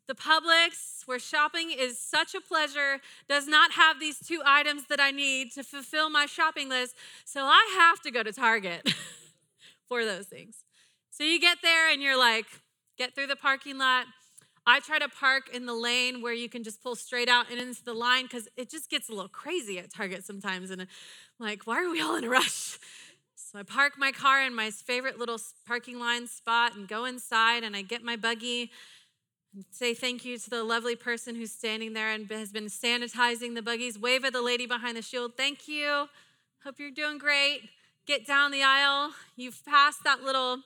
the 0.08 0.14
Publix, 0.14 1.06
where 1.06 1.18
shopping 1.18 1.70
is 1.70 1.98
such 1.98 2.34
a 2.34 2.42
pleasure, 2.42 3.00
does 3.30 3.48
not 3.48 3.72
have 3.72 3.98
these 3.98 4.18
two 4.18 4.42
items 4.44 4.88
that 4.88 5.00
I 5.00 5.10
need 5.10 5.52
to 5.52 5.64
fulfill 5.64 6.10
my 6.10 6.26
shopping 6.26 6.68
list, 6.68 6.96
so 7.24 7.44
I 7.44 7.76
have 7.78 8.02
to 8.02 8.10
go 8.10 8.22
to 8.22 8.30
Target. 8.30 8.92
for 9.88 10.04
those 10.04 10.26
things. 10.26 10.64
So 11.10 11.24
you 11.24 11.40
get 11.40 11.58
there 11.62 11.90
and 11.90 12.02
you're 12.02 12.18
like, 12.18 12.46
get 12.98 13.14
through 13.14 13.28
the 13.28 13.36
parking 13.36 13.78
lot. 13.78 14.06
I 14.66 14.80
try 14.80 14.98
to 14.98 15.08
park 15.08 15.48
in 15.54 15.64
the 15.64 15.74
lane 15.74 16.20
where 16.22 16.32
you 16.32 16.48
can 16.48 16.64
just 16.64 16.82
pull 16.82 16.96
straight 16.96 17.28
out 17.28 17.50
and 17.50 17.60
into 17.60 17.84
the 17.84 17.94
line 17.94 18.24
because 18.24 18.48
it 18.56 18.68
just 18.68 18.90
gets 18.90 19.08
a 19.08 19.12
little 19.12 19.28
crazy 19.28 19.78
at 19.78 19.92
Target 19.92 20.24
sometimes. 20.24 20.70
And 20.70 20.82
I'm 20.82 20.88
like, 21.38 21.66
why 21.66 21.84
are 21.84 21.90
we 21.90 22.00
all 22.00 22.16
in 22.16 22.24
a 22.24 22.28
rush? 22.28 22.78
So 23.36 23.60
I 23.60 23.62
park 23.62 23.92
my 23.96 24.10
car 24.10 24.42
in 24.42 24.54
my 24.54 24.70
favorite 24.70 25.18
little 25.18 25.38
parking 25.66 26.00
line 26.00 26.26
spot 26.26 26.74
and 26.74 26.88
go 26.88 27.04
inside 27.04 27.62
and 27.62 27.76
I 27.76 27.82
get 27.82 28.02
my 28.02 28.16
buggy 28.16 28.72
and 29.54 29.64
say 29.70 29.94
thank 29.94 30.24
you 30.24 30.36
to 30.36 30.50
the 30.50 30.64
lovely 30.64 30.96
person 30.96 31.36
who's 31.36 31.52
standing 31.52 31.92
there 31.92 32.10
and 32.10 32.28
has 32.30 32.50
been 32.50 32.66
sanitizing 32.66 33.54
the 33.54 33.62
buggies. 33.62 33.98
Wave 33.98 34.24
at 34.24 34.32
the 34.32 34.42
lady 34.42 34.66
behind 34.66 34.96
the 34.96 35.02
shield. 35.02 35.36
Thank 35.36 35.68
you. 35.68 36.08
Hope 36.64 36.80
you're 36.80 36.90
doing 36.90 37.18
great. 37.18 37.62
Get 38.06 38.24
down 38.24 38.52
the 38.52 38.62
aisle. 38.62 39.10
You've 39.34 39.64
passed 39.66 40.04
that 40.04 40.22
little 40.22 40.60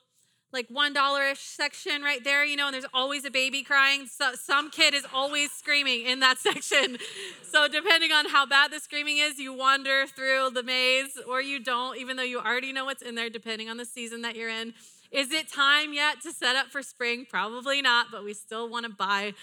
like 0.53 0.67
one 0.69 0.93
dollar 0.93 1.23
ish 1.23 1.39
section 1.39 2.03
right 2.03 2.23
there, 2.23 2.45
you 2.45 2.55
know, 2.55 2.67
and 2.67 2.73
there's 2.73 2.85
always 2.93 3.25
a 3.25 3.31
baby 3.31 3.63
crying. 3.63 4.05
So 4.05 4.33
some 4.35 4.69
kid 4.69 4.93
is 4.93 5.05
always 5.11 5.51
screaming 5.51 6.05
in 6.05 6.19
that 6.19 6.37
section. 6.39 6.97
So 7.43 7.67
depending 7.67 8.11
on 8.11 8.27
how 8.27 8.45
bad 8.45 8.71
the 8.71 8.79
screaming 8.79 9.17
is, 9.17 9.39
you 9.39 9.53
wander 9.53 10.05
through 10.07 10.51
the 10.53 10.61
maze 10.61 11.17
or 11.27 11.41
you 11.41 11.59
don't, 11.59 11.97
even 11.97 12.17
though 12.17 12.23
you 12.23 12.39
already 12.39 12.71
know 12.73 12.85
what's 12.85 13.01
in 13.01 13.15
there, 13.15 13.29
depending 13.29 13.69
on 13.69 13.77
the 13.77 13.85
season 13.85 14.21
that 14.21 14.35
you're 14.35 14.49
in. 14.49 14.73
Is 15.11 15.31
it 15.31 15.51
time 15.51 15.93
yet 15.93 16.21
to 16.21 16.31
set 16.31 16.55
up 16.55 16.67
for 16.67 16.81
spring? 16.83 17.25
Probably 17.29 17.81
not, 17.81 18.07
but 18.11 18.23
we 18.23 18.33
still 18.33 18.69
want 18.69 18.85
to 18.85 18.91
buy 18.91 19.33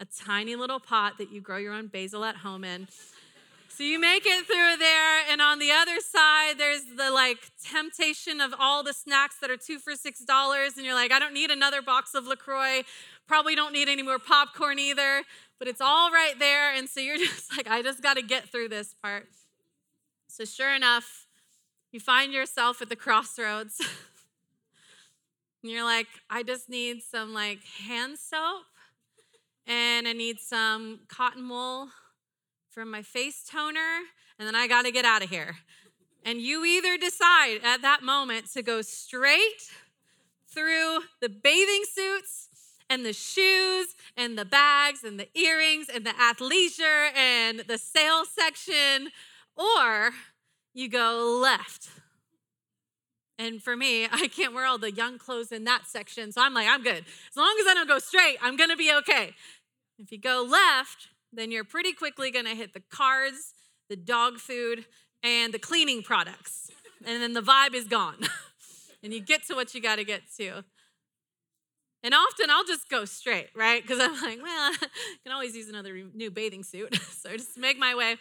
a 0.00 0.06
tiny 0.06 0.54
little 0.54 0.80
pot 0.80 1.18
that 1.18 1.32
you 1.32 1.40
grow 1.40 1.56
your 1.56 1.72
own 1.72 1.88
basil 1.88 2.24
at 2.24 2.36
home 2.36 2.64
in. 2.64 2.88
So 3.78 3.84
you 3.84 4.00
make 4.00 4.26
it 4.26 4.44
through 4.44 4.76
there, 4.80 5.20
and 5.30 5.40
on 5.40 5.60
the 5.60 5.70
other 5.70 6.00
side, 6.00 6.54
there's 6.58 6.82
the 6.96 7.12
like 7.12 7.38
temptation 7.64 8.40
of 8.40 8.52
all 8.58 8.82
the 8.82 8.92
snacks 8.92 9.36
that 9.40 9.52
are 9.52 9.56
two 9.56 9.78
for 9.78 9.94
six 9.94 10.24
dollars, 10.24 10.72
and 10.76 10.84
you're 10.84 10.96
like, 10.96 11.12
I 11.12 11.20
don't 11.20 11.32
need 11.32 11.52
another 11.52 11.80
box 11.80 12.12
of 12.16 12.26
LaCroix, 12.26 12.82
probably 13.28 13.54
don't 13.54 13.72
need 13.72 13.88
any 13.88 14.02
more 14.02 14.18
popcorn 14.18 14.80
either, 14.80 15.22
but 15.60 15.68
it's 15.68 15.80
all 15.80 16.10
right 16.10 16.34
there. 16.40 16.74
And 16.74 16.88
so 16.88 16.98
you're 16.98 17.18
just 17.24 17.56
like, 17.56 17.68
I 17.68 17.80
just 17.82 18.02
got 18.02 18.14
to 18.14 18.22
get 18.22 18.48
through 18.48 18.70
this 18.70 18.96
part. 19.00 19.28
So 20.26 20.44
sure 20.44 20.74
enough, 20.74 21.28
you 21.92 22.00
find 22.00 22.32
yourself 22.32 22.82
at 22.82 22.88
the 22.88 22.96
crossroads. 22.96 23.78
and 25.62 25.70
you're 25.70 25.84
like, 25.84 26.08
I 26.28 26.42
just 26.42 26.68
need 26.68 27.02
some 27.08 27.32
like 27.32 27.60
hand 27.86 28.18
soap, 28.18 28.64
and 29.68 30.08
I 30.08 30.14
need 30.14 30.40
some 30.40 31.02
cotton 31.08 31.48
wool 31.48 31.90
from 32.78 32.92
my 32.92 33.02
face 33.02 33.42
toner, 33.42 34.04
and 34.38 34.46
then 34.46 34.54
I 34.54 34.68
got 34.68 34.84
to 34.84 34.92
get 34.92 35.04
out 35.04 35.20
of 35.20 35.30
here. 35.30 35.56
And 36.24 36.40
you 36.40 36.64
either 36.64 36.96
decide 36.96 37.58
at 37.64 37.82
that 37.82 38.04
moment 38.04 38.52
to 38.52 38.62
go 38.62 38.82
straight 38.82 39.68
through 40.46 41.00
the 41.20 41.28
bathing 41.28 41.82
suits 41.92 42.46
and 42.88 43.04
the 43.04 43.12
shoes 43.12 43.96
and 44.16 44.38
the 44.38 44.44
bags 44.44 45.02
and 45.02 45.18
the 45.18 45.28
earrings 45.36 45.88
and 45.92 46.06
the 46.06 46.10
athleisure 46.10 47.08
and 47.16 47.64
the 47.66 47.78
sale 47.78 48.22
section, 48.24 49.10
or 49.56 50.12
you 50.72 50.88
go 50.88 51.40
left. 51.42 51.88
And 53.40 53.60
for 53.60 53.76
me, 53.76 54.04
I 54.04 54.28
can't 54.28 54.54
wear 54.54 54.66
all 54.66 54.78
the 54.78 54.92
young 54.92 55.18
clothes 55.18 55.50
in 55.50 55.64
that 55.64 55.88
section. 55.88 56.30
So 56.30 56.42
I'm 56.42 56.54
like, 56.54 56.68
I'm 56.68 56.84
good. 56.84 57.04
As 57.30 57.36
long 57.36 57.56
as 57.60 57.66
I 57.66 57.74
don't 57.74 57.88
go 57.88 57.98
straight, 57.98 58.36
I'm 58.40 58.56
going 58.56 58.70
to 58.70 58.76
be 58.76 58.92
okay. 58.98 59.34
If 59.98 60.12
you 60.12 60.18
go 60.20 60.46
left, 60.48 61.08
then 61.32 61.50
you're 61.50 61.64
pretty 61.64 61.92
quickly 61.92 62.30
gonna 62.30 62.54
hit 62.54 62.74
the 62.74 62.82
cards, 62.90 63.54
the 63.88 63.96
dog 63.96 64.38
food, 64.38 64.86
and 65.22 65.52
the 65.52 65.58
cleaning 65.58 66.02
products. 66.02 66.70
And 67.04 67.22
then 67.22 67.32
the 67.32 67.42
vibe 67.42 67.74
is 67.74 67.84
gone. 67.84 68.18
and 69.02 69.12
you 69.12 69.20
get 69.20 69.46
to 69.46 69.54
what 69.54 69.74
you 69.74 69.80
gotta 69.80 70.04
get 70.04 70.22
to. 70.38 70.64
And 72.02 72.14
often 72.14 72.50
I'll 72.50 72.64
just 72.64 72.88
go 72.88 73.04
straight, 73.04 73.48
right? 73.54 73.82
Because 73.82 73.98
I'm 74.00 74.12
like, 74.20 74.38
well, 74.42 74.72
I 74.72 74.76
can 75.24 75.32
always 75.32 75.56
use 75.56 75.68
another 75.68 76.00
new 76.14 76.30
bathing 76.30 76.62
suit. 76.62 76.94
so 77.02 77.30
I 77.30 77.36
just 77.36 77.58
make 77.58 77.78
my 77.78 77.94
way. 77.94 78.16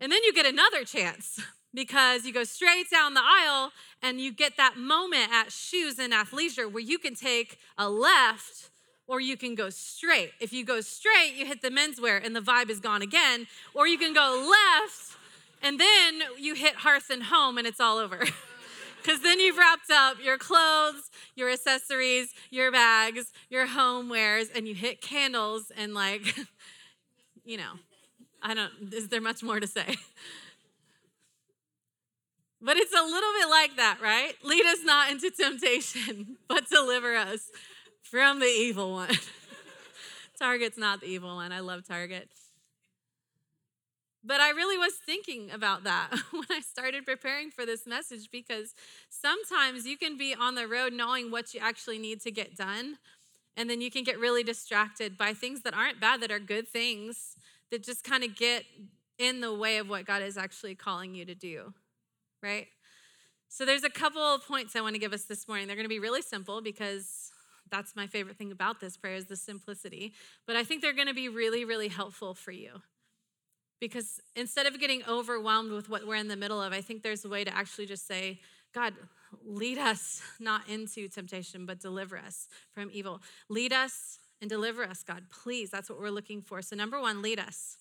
And 0.00 0.12
then 0.12 0.22
you 0.24 0.32
get 0.32 0.46
another 0.46 0.84
chance 0.84 1.40
because 1.72 2.24
you 2.24 2.32
go 2.32 2.44
straight 2.44 2.90
down 2.90 3.14
the 3.14 3.22
aisle 3.22 3.72
and 4.02 4.20
you 4.20 4.32
get 4.32 4.56
that 4.56 4.76
moment 4.76 5.32
at 5.32 5.50
shoes 5.50 5.98
and 5.98 6.12
athleisure 6.12 6.70
where 6.70 6.82
you 6.82 6.98
can 6.98 7.14
take 7.14 7.58
a 7.78 7.88
left 7.88 8.70
or 9.06 9.20
you 9.20 9.36
can 9.36 9.54
go 9.54 9.70
straight. 9.70 10.32
If 10.40 10.52
you 10.52 10.64
go 10.64 10.80
straight, 10.80 11.34
you 11.36 11.46
hit 11.46 11.62
the 11.62 11.70
menswear 11.70 12.24
and 12.24 12.34
the 12.34 12.40
vibe 12.40 12.70
is 12.70 12.80
gone 12.80 13.02
again. 13.02 13.46
Or 13.74 13.86
you 13.86 13.98
can 13.98 14.14
go 14.14 14.46
left 14.50 15.16
and 15.62 15.78
then 15.78 16.22
you 16.38 16.54
hit 16.54 16.76
hearth 16.76 17.10
and 17.10 17.24
home 17.24 17.58
and 17.58 17.66
it's 17.66 17.80
all 17.80 17.98
over. 17.98 18.24
Because 19.04 19.20
then 19.20 19.38
you've 19.38 19.58
wrapped 19.58 19.90
up 19.90 20.16
your 20.24 20.38
clothes, 20.38 21.10
your 21.36 21.50
accessories, 21.50 22.32
your 22.48 22.72
bags, 22.72 23.34
your 23.50 23.66
homewares, 23.66 24.46
and 24.56 24.66
you 24.66 24.74
hit 24.74 25.02
candles 25.02 25.70
and, 25.76 25.92
like, 25.92 26.34
you 27.44 27.58
know, 27.58 27.72
I 28.42 28.54
don't, 28.54 28.72
is 28.94 29.08
there 29.08 29.20
much 29.20 29.42
more 29.42 29.60
to 29.60 29.66
say? 29.66 29.96
But 32.62 32.78
it's 32.78 32.94
a 32.94 33.04
little 33.04 33.32
bit 33.38 33.50
like 33.50 33.76
that, 33.76 33.98
right? 34.02 34.32
Lead 34.42 34.64
us 34.64 34.78
not 34.84 35.10
into 35.10 35.30
temptation, 35.30 36.38
but 36.48 36.66
deliver 36.70 37.14
us 37.14 37.50
from 38.04 38.38
the 38.38 38.46
evil 38.46 38.92
one. 38.92 39.10
Target's 40.38 40.78
not 40.78 41.00
the 41.00 41.06
evil 41.06 41.36
one. 41.36 41.52
I 41.52 41.60
love 41.60 41.86
Target. 41.86 42.28
But 44.22 44.40
I 44.40 44.50
really 44.50 44.78
was 44.78 44.94
thinking 44.94 45.50
about 45.50 45.84
that 45.84 46.10
when 46.30 46.46
I 46.50 46.60
started 46.60 47.04
preparing 47.04 47.50
for 47.50 47.66
this 47.66 47.86
message 47.86 48.30
because 48.30 48.74
sometimes 49.10 49.86
you 49.86 49.96
can 49.96 50.16
be 50.16 50.34
on 50.34 50.54
the 50.54 50.68
road 50.68 50.92
knowing 50.92 51.30
what 51.30 51.52
you 51.52 51.60
actually 51.60 51.98
need 51.98 52.20
to 52.22 52.30
get 52.30 52.56
done. 52.56 52.98
And 53.56 53.70
then 53.70 53.80
you 53.80 53.90
can 53.90 54.02
get 54.02 54.18
really 54.18 54.42
distracted 54.42 55.16
by 55.16 55.32
things 55.32 55.62
that 55.62 55.74
aren't 55.74 56.00
bad, 56.00 56.20
that 56.22 56.30
are 56.30 56.40
good 56.40 56.68
things, 56.68 57.36
that 57.70 57.82
just 57.82 58.02
kind 58.02 58.24
of 58.24 58.34
get 58.34 58.64
in 59.18 59.40
the 59.40 59.54
way 59.54 59.78
of 59.78 59.88
what 59.88 60.06
God 60.06 60.22
is 60.22 60.36
actually 60.36 60.74
calling 60.74 61.14
you 61.14 61.24
to 61.24 61.34
do, 61.34 61.72
right? 62.42 62.66
So 63.48 63.64
there's 63.64 63.84
a 63.84 63.90
couple 63.90 64.20
of 64.20 64.44
points 64.46 64.74
I 64.74 64.80
want 64.80 64.94
to 64.94 64.98
give 64.98 65.12
us 65.12 65.24
this 65.24 65.46
morning. 65.46 65.68
They're 65.68 65.76
going 65.76 65.84
to 65.84 65.88
be 65.88 66.00
really 66.00 66.22
simple 66.22 66.60
because 66.60 67.30
that's 67.70 67.96
my 67.96 68.06
favorite 68.06 68.36
thing 68.36 68.52
about 68.52 68.80
this 68.80 68.96
prayer 68.96 69.16
is 69.16 69.26
the 69.26 69.36
simplicity. 69.36 70.12
But 70.46 70.56
I 70.56 70.64
think 70.64 70.82
they're 70.82 70.92
going 70.92 71.08
to 71.08 71.14
be 71.14 71.28
really, 71.28 71.64
really 71.64 71.88
helpful 71.88 72.34
for 72.34 72.52
you. 72.52 72.82
Because 73.80 74.20
instead 74.36 74.66
of 74.66 74.78
getting 74.78 75.02
overwhelmed 75.08 75.72
with 75.72 75.88
what 75.88 76.06
we're 76.06 76.14
in 76.16 76.28
the 76.28 76.36
middle 76.36 76.62
of, 76.62 76.72
I 76.72 76.80
think 76.80 77.02
there's 77.02 77.24
a 77.24 77.28
way 77.28 77.44
to 77.44 77.54
actually 77.54 77.86
just 77.86 78.06
say, 78.06 78.40
God, 78.74 78.94
lead 79.44 79.78
us 79.78 80.22
not 80.40 80.68
into 80.68 81.08
temptation, 81.08 81.66
but 81.66 81.80
deliver 81.80 82.16
us 82.16 82.48
from 82.72 82.90
evil. 82.92 83.20
Lead 83.48 83.72
us 83.72 84.18
and 84.40 84.48
deliver 84.48 84.84
us, 84.84 85.02
God, 85.02 85.24
please. 85.30 85.70
That's 85.70 85.88
what 85.88 85.98
we're 85.98 86.10
looking 86.10 86.42
for. 86.42 86.62
So, 86.62 86.76
number 86.76 87.00
one, 87.00 87.22
lead 87.22 87.38
us. 87.38 87.76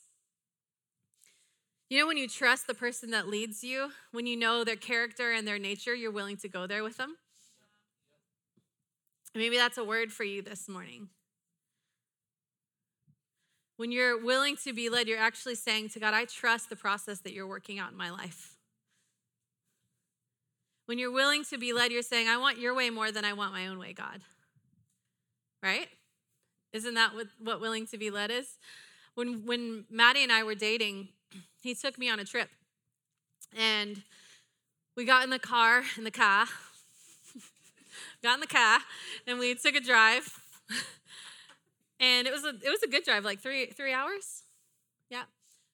You 1.90 2.00
know, 2.00 2.08
when 2.08 2.18
you 2.18 2.28
trust 2.28 2.68
the 2.68 2.74
person 2.74 3.12
that 3.12 3.28
leads 3.28 3.63
you, 3.63 3.92
when 4.12 4.25
you 4.25 4.36
know 4.36 4.63
their 4.63 4.75
character 4.75 5.32
and 5.32 5.48
their 5.48 5.60
nature, 5.60 5.94
you're 5.94 6.12
willing 6.12 6.38
to 6.38 6.50
go 6.50 6.66
there 6.66 6.84
with 6.84 6.98
them. 6.98 7.18
Maybe 9.36 9.58
that's 9.58 9.78
a 9.78 9.84
word 9.84 10.12
for 10.12 10.24
you 10.24 10.42
this 10.42 10.70
morning. 10.70 11.10
When 13.78 13.92
you're 13.92 14.24
willing 14.24 14.56
to 14.63 14.74
be 14.74 14.90
led, 14.90 15.08
you're 15.08 15.18
actually 15.18 15.56
saying 15.56 15.90
to 15.90 16.00
God, 16.00 16.13
I 16.13 16.25
trust 16.25 16.70
the 16.70 16.75
process 16.75 17.20
that 17.20 17.34
you're 17.34 17.48
working 17.48 17.80
out 17.80 17.92
in 17.92 17.98
my 17.98 18.12
life. 18.12 18.56
When 20.86 21.00
you're 21.00 21.12
willing 21.12 21.44
to 21.46 21.58
be 21.58 21.74
led, 21.74 21.92
you're 21.92 22.04
saying, 22.04 22.28
I 22.28 22.38
want 22.38 22.60
your 22.60 22.75
way 22.75 22.90
more 22.90 23.12
than 23.12 23.25
I 23.25 23.34
want 23.34 23.54
my 23.54 23.68
own 23.68 23.80
way, 23.80 23.94
God. 23.94 24.22
Right? 25.63 25.88
Isn't 26.72 26.94
that 26.94 27.16
what, 27.16 27.28
what 27.40 27.62
willing 27.62 27.88
to 27.88 27.98
be 27.98 28.12
led 28.12 28.30
is? 28.30 28.58
When, 29.16 29.46
when 29.46 29.86
Matty 29.90 30.24
and 30.24 30.32
I 30.32 30.44
were 30.44 30.56
dating, 30.56 31.10
he 31.62 31.74
took 31.74 31.98
me 31.98 32.10
on 32.10 32.20
a 32.20 32.25
trip. 32.25 32.50
And 33.58 34.04
we 34.96 35.06
got 35.06 35.24
in 35.24 35.30
the 35.30 35.40
car, 35.40 35.84
in 35.98 36.04
the 36.04 36.12
car, 36.12 36.46
got 38.24 38.36
in 38.36 38.39
the 38.39 38.48
car, 38.48 38.80
and 39.27 39.38
we 39.38 39.53
took 39.53 39.75
a 39.75 39.82
drive. 39.82 40.42
and 42.00 42.25
it 42.25 42.34
was 42.34 42.44
a 42.44 42.50
it 42.50 42.70
was 42.70 42.82
a 42.84 42.88
good 42.88 43.03
drive, 43.03 43.24
like 43.24 43.39
three 43.39 43.68
three 43.68 43.94
hours. 43.94 44.44
Yeah. 45.10 45.24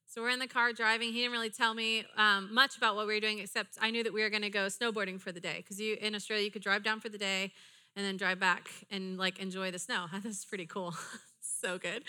So 0.07 0.23
we're 0.23 0.31
in 0.31 0.39
the 0.39 0.47
car 0.47 0.73
driving. 0.73 1.13
He 1.13 1.19
didn't 1.19 1.33
really 1.33 1.51
tell 1.51 1.75
me 1.75 2.03
um, 2.17 2.51
much 2.51 2.75
about 2.75 2.95
what 2.95 3.05
we 3.05 3.13
were 3.13 3.19
doing, 3.19 3.37
except 3.37 3.77
I 3.79 3.91
knew 3.91 4.03
that 4.03 4.11
we 4.11 4.23
were 4.23 4.31
going 4.31 4.41
to 4.41 4.49
go 4.49 4.65
snowboarding 4.65 5.21
for 5.21 5.31
the 5.31 5.39
day. 5.39 5.57
Because 5.57 5.79
you 5.79 5.97
in 6.01 6.15
Australia, 6.15 6.43
you 6.43 6.51
could 6.51 6.63
drive 6.63 6.83
down 6.83 6.99
for 6.99 7.09
the 7.09 7.19
day 7.19 7.53
and 7.95 8.03
then 8.03 8.17
drive 8.17 8.39
back 8.39 8.69
and 8.89 9.17
like 9.17 9.39
enjoy 9.39 9.69
the 9.71 9.79
snow. 9.79 10.07
This 10.23 10.39
is 10.39 10.45
pretty 10.45 10.65
cool. 10.65 10.95
so 11.41 11.77
good. 11.77 12.03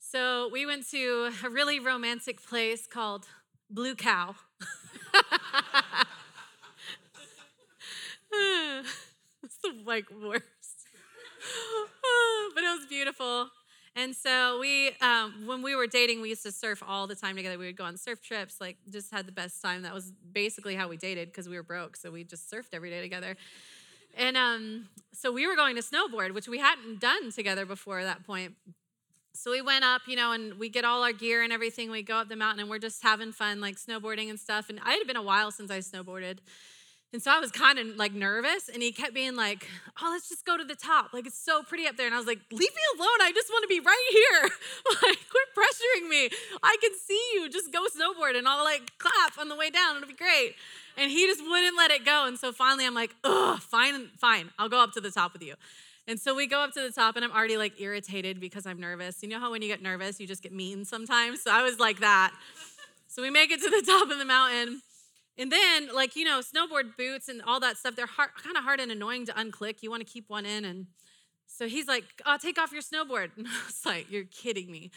So 0.00 0.50
we 0.52 0.66
went 0.66 0.90
to 0.90 1.30
a 1.44 1.48
really 1.48 1.78
romantic 1.78 2.42
place 2.44 2.86
called 2.86 3.26
Blue 3.70 3.94
Cow. 3.94 4.34
The 9.62 9.74
like 9.86 10.06
worst. 10.10 10.44
but 12.54 12.64
it 12.64 12.78
was 12.78 12.86
beautiful. 12.88 13.48
And 13.94 14.16
so 14.16 14.58
we, 14.58 14.90
um, 15.02 15.46
when 15.46 15.60
we 15.60 15.74
were 15.74 15.86
dating, 15.86 16.22
we 16.22 16.30
used 16.30 16.44
to 16.44 16.52
surf 16.52 16.82
all 16.86 17.06
the 17.06 17.14
time 17.14 17.36
together. 17.36 17.58
We 17.58 17.66
would 17.66 17.76
go 17.76 17.84
on 17.84 17.98
surf 17.98 18.22
trips, 18.22 18.60
like 18.60 18.78
just 18.90 19.12
had 19.12 19.26
the 19.26 19.32
best 19.32 19.60
time. 19.60 19.82
That 19.82 19.92
was 19.92 20.12
basically 20.32 20.74
how 20.74 20.88
we 20.88 20.96
dated 20.96 21.28
because 21.28 21.48
we 21.48 21.56
were 21.56 21.62
broke, 21.62 21.96
so 21.96 22.10
we 22.10 22.24
just 22.24 22.50
surfed 22.50 22.72
every 22.72 22.88
day 22.88 23.02
together. 23.02 23.36
And 24.16 24.36
um, 24.36 24.88
so 25.12 25.30
we 25.30 25.46
were 25.46 25.56
going 25.56 25.76
to 25.76 25.82
snowboard, 25.82 26.32
which 26.32 26.48
we 26.48 26.58
hadn't 26.58 27.00
done 27.00 27.32
together 27.32 27.66
before 27.66 28.02
that 28.02 28.24
point. 28.24 28.54
So 29.34 29.50
we 29.50 29.62
went 29.62 29.84
up, 29.84 30.02
you 30.06 30.16
know, 30.16 30.32
and 30.32 30.58
we 30.58 30.68
get 30.68 30.84
all 30.84 31.02
our 31.02 31.12
gear 31.12 31.42
and 31.42 31.52
everything. 31.52 31.90
We 31.90 32.02
go 32.02 32.16
up 32.16 32.28
the 32.28 32.36
mountain 32.36 32.60
and 32.60 32.70
we're 32.70 32.78
just 32.78 33.02
having 33.02 33.32
fun, 33.32 33.60
like 33.60 33.76
snowboarding 33.76 34.28
and 34.28 34.38
stuff. 34.38 34.68
And 34.68 34.78
it 34.78 34.84
had 34.84 35.06
been 35.06 35.16
a 35.16 35.22
while 35.22 35.50
since 35.50 35.70
I 35.70 35.78
snowboarded. 35.78 36.38
And 37.12 37.22
so 37.22 37.30
I 37.30 37.38
was 37.40 37.50
kind 37.50 37.78
of 37.78 37.96
like 37.96 38.12
nervous, 38.12 38.70
and 38.72 38.82
he 38.82 38.90
kept 38.90 39.12
being 39.12 39.36
like, 39.36 39.68
Oh, 40.00 40.08
let's 40.10 40.28
just 40.30 40.46
go 40.46 40.56
to 40.56 40.64
the 40.64 40.74
top. 40.74 41.12
Like, 41.12 41.26
it's 41.26 41.38
so 41.38 41.62
pretty 41.62 41.86
up 41.86 41.96
there. 41.96 42.06
And 42.06 42.14
I 42.14 42.18
was 42.18 42.26
like, 42.26 42.40
Leave 42.50 42.60
me 42.60 42.82
alone. 42.96 43.18
I 43.20 43.32
just 43.34 43.50
want 43.50 43.62
to 43.64 43.68
be 43.68 43.80
right 43.80 44.08
here. 44.10 44.42
like, 45.02 45.18
quit 45.30 45.48
pressuring 45.54 46.08
me. 46.08 46.30
I 46.62 46.76
can 46.80 46.92
see 46.94 47.22
you. 47.34 47.50
Just 47.50 47.72
go 47.72 47.84
snowboard, 47.84 48.36
and 48.36 48.48
I'll 48.48 48.64
like 48.64 48.92
clap 48.98 49.38
on 49.38 49.48
the 49.48 49.56
way 49.56 49.68
down. 49.68 49.96
It'll 49.96 50.08
be 50.08 50.14
great. 50.14 50.54
And 50.96 51.10
he 51.10 51.26
just 51.26 51.42
wouldn't 51.42 51.76
let 51.76 51.90
it 51.90 52.04
go. 52.04 52.26
And 52.26 52.38
so 52.38 52.52
finally, 52.52 52.86
I'm 52.86 52.94
like, 52.94 53.14
Ugh, 53.24 53.60
fine, 53.60 54.08
fine. 54.18 54.50
I'll 54.58 54.70
go 54.70 54.82
up 54.82 54.92
to 54.92 55.00
the 55.00 55.10
top 55.10 55.34
with 55.34 55.42
you. 55.42 55.54
And 56.08 56.18
so 56.18 56.34
we 56.34 56.46
go 56.46 56.60
up 56.60 56.72
to 56.72 56.80
the 56.80 56.90
top, 56.90 57.16
and 57.16 57.24
I'm 57.24 57.32
already 57.32 57.58
like 57.58 57.78
irritated 57.80 58.40
because 58.40 58.66
I'm 58.66 58.80
nervous. 58.80 59.22
You 59.22 59.28
know 59.28 59.38
how 59.38 59.50
when 59.50 59.60
you 59.60 59.68
get 59.68 59.82
nervous, 59.82 60.18
you 60.18 60.26
just 60.26 60.42
get 60.42 60.52
mean 60.52 60.84
sometimes? 60.84 61.42
So 61.42 61.50
I 61.52 61.62
was 61.62 61.78
like 61.78 62.00
that. 62.00 62.32
So 63.06 63.20
we 63.20 63.28
make 63.28 63.50
it 63.50 63.60
to 63.60 63.68
the 63.68 63.82
top 63.86 64.10
of 64.10 64.18
the 64.18 64.24
mountain. 64.24 64.80
And 65.38 65.50
then, 65.50 65.94
like, 65.94 66.14
you 66.14 66.24
know, 66.24 66.40
snowboard 66.40 66.96
boots 66.96 67.28
and 67.28 67.40
all 67.42 67.58
that 67.60 67.78
stuff, 67.78 67.96
they're 67.96 68.06
kind 68.06 68.56
of 68.56 68.64
hard 68.64 68.80
and 68.80 68.92
annoying 68.92 69.26
to 69.26 69.32
unclick. 69.32 69.82
You 69.82 69.90
want 69.90 70.06
to 70.06 70.10
keep 70.10 70.28
one 70.28 70.44
in. 70.44 70.64
And 70.64 70.86
so 71.46 71.66
he's 71.68 71.88
like, 71.88 72.04
oh, 72.26 72.36
take 72.40 72.58
off 72.58 72.72
your 72.72 72.82
snowboard. 72.82 73.30
And 73.36 73.46
I 73.46 73.66
was 73.66 73.86
like, 73.86 74.10
you're 74.10 74.24
kidding 74.24 74.70
me. 74.70 74.90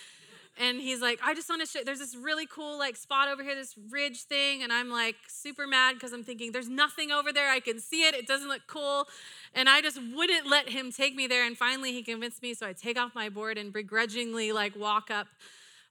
And 0.57 0.79
he's 0.79 1.01
like, 1.01 1.19
I 1.21 1.33
just 1.33 1.49
want 1.49 1.61
to 1.61 1.67
show, 1.67 1.83
there's 1.83 1.99
this 1.99 2.15
really 2.15 2.45
cool 2.45 2.79
like 2.79 2.95
spot 2.95 3.27
over 3.27 3.43
here, 3.43 3.55
this 3.55 3.75
ridge 3.91 4.21
thing. 4.21 4.63
And 4.63 4.71
I'm 4.71 4.89
like 4.89 5.15
super 5.27 5.67
mad 5.67 5.95
because 5.95 6.13
I'm 6.13 6.23
thinking, 6.23 6.53
there's 6.53 6.69
nothing 6.69 7.11
over 7.11 7.33
there. 7.33 7.49
I 7.49 7.59
can 7.59 7.79
see 7.79 8.07
it. 8.07 8.15
It 8.15 8.25
doesn't 8.25 8.47
look 8.47 8.61
cool. 8.65 9.07
And 9.53 9.67
I 9.67 9.81
just 9.81 9.99
wouldn't 10.13 10.47
let 10.47 10.69
him 10.69 10.93
take 10.93 11.13
me 11.13 11.27
there. 11.27 11.45
And 11.45 11.57
finally 11.57 11.91
he 11.91 12.03
convinced 12.03 12.41
me. 12.41 12.53
So 12.53 12.67
I 12.67 12.73
take 12.73 12.97
off 12.97 13.13
my 13.13 13.27
board 13.27 13.57
and 13.57 13.73
begrudgingly 13.73 14.53
like 14.53 14.77
walk 14.77 15.11
up 15.11 15.27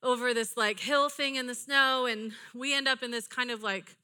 over 0.03 0.33
this 0.33 0.57
like 0.57 0.81
hill 0.81 1.11
thing 1.11 1.37
in 1.37 1.47
the 1.47 1.55
snow. 1.55 2.07
And 2.07 2.33
we 2.55 2.75
end 2.75 2.89
up 2.89 3.03
in 3.03 3.11
this 3.11 3.27
kind 3.27 3.51
of 3.51 3.63
like 3.63 3.97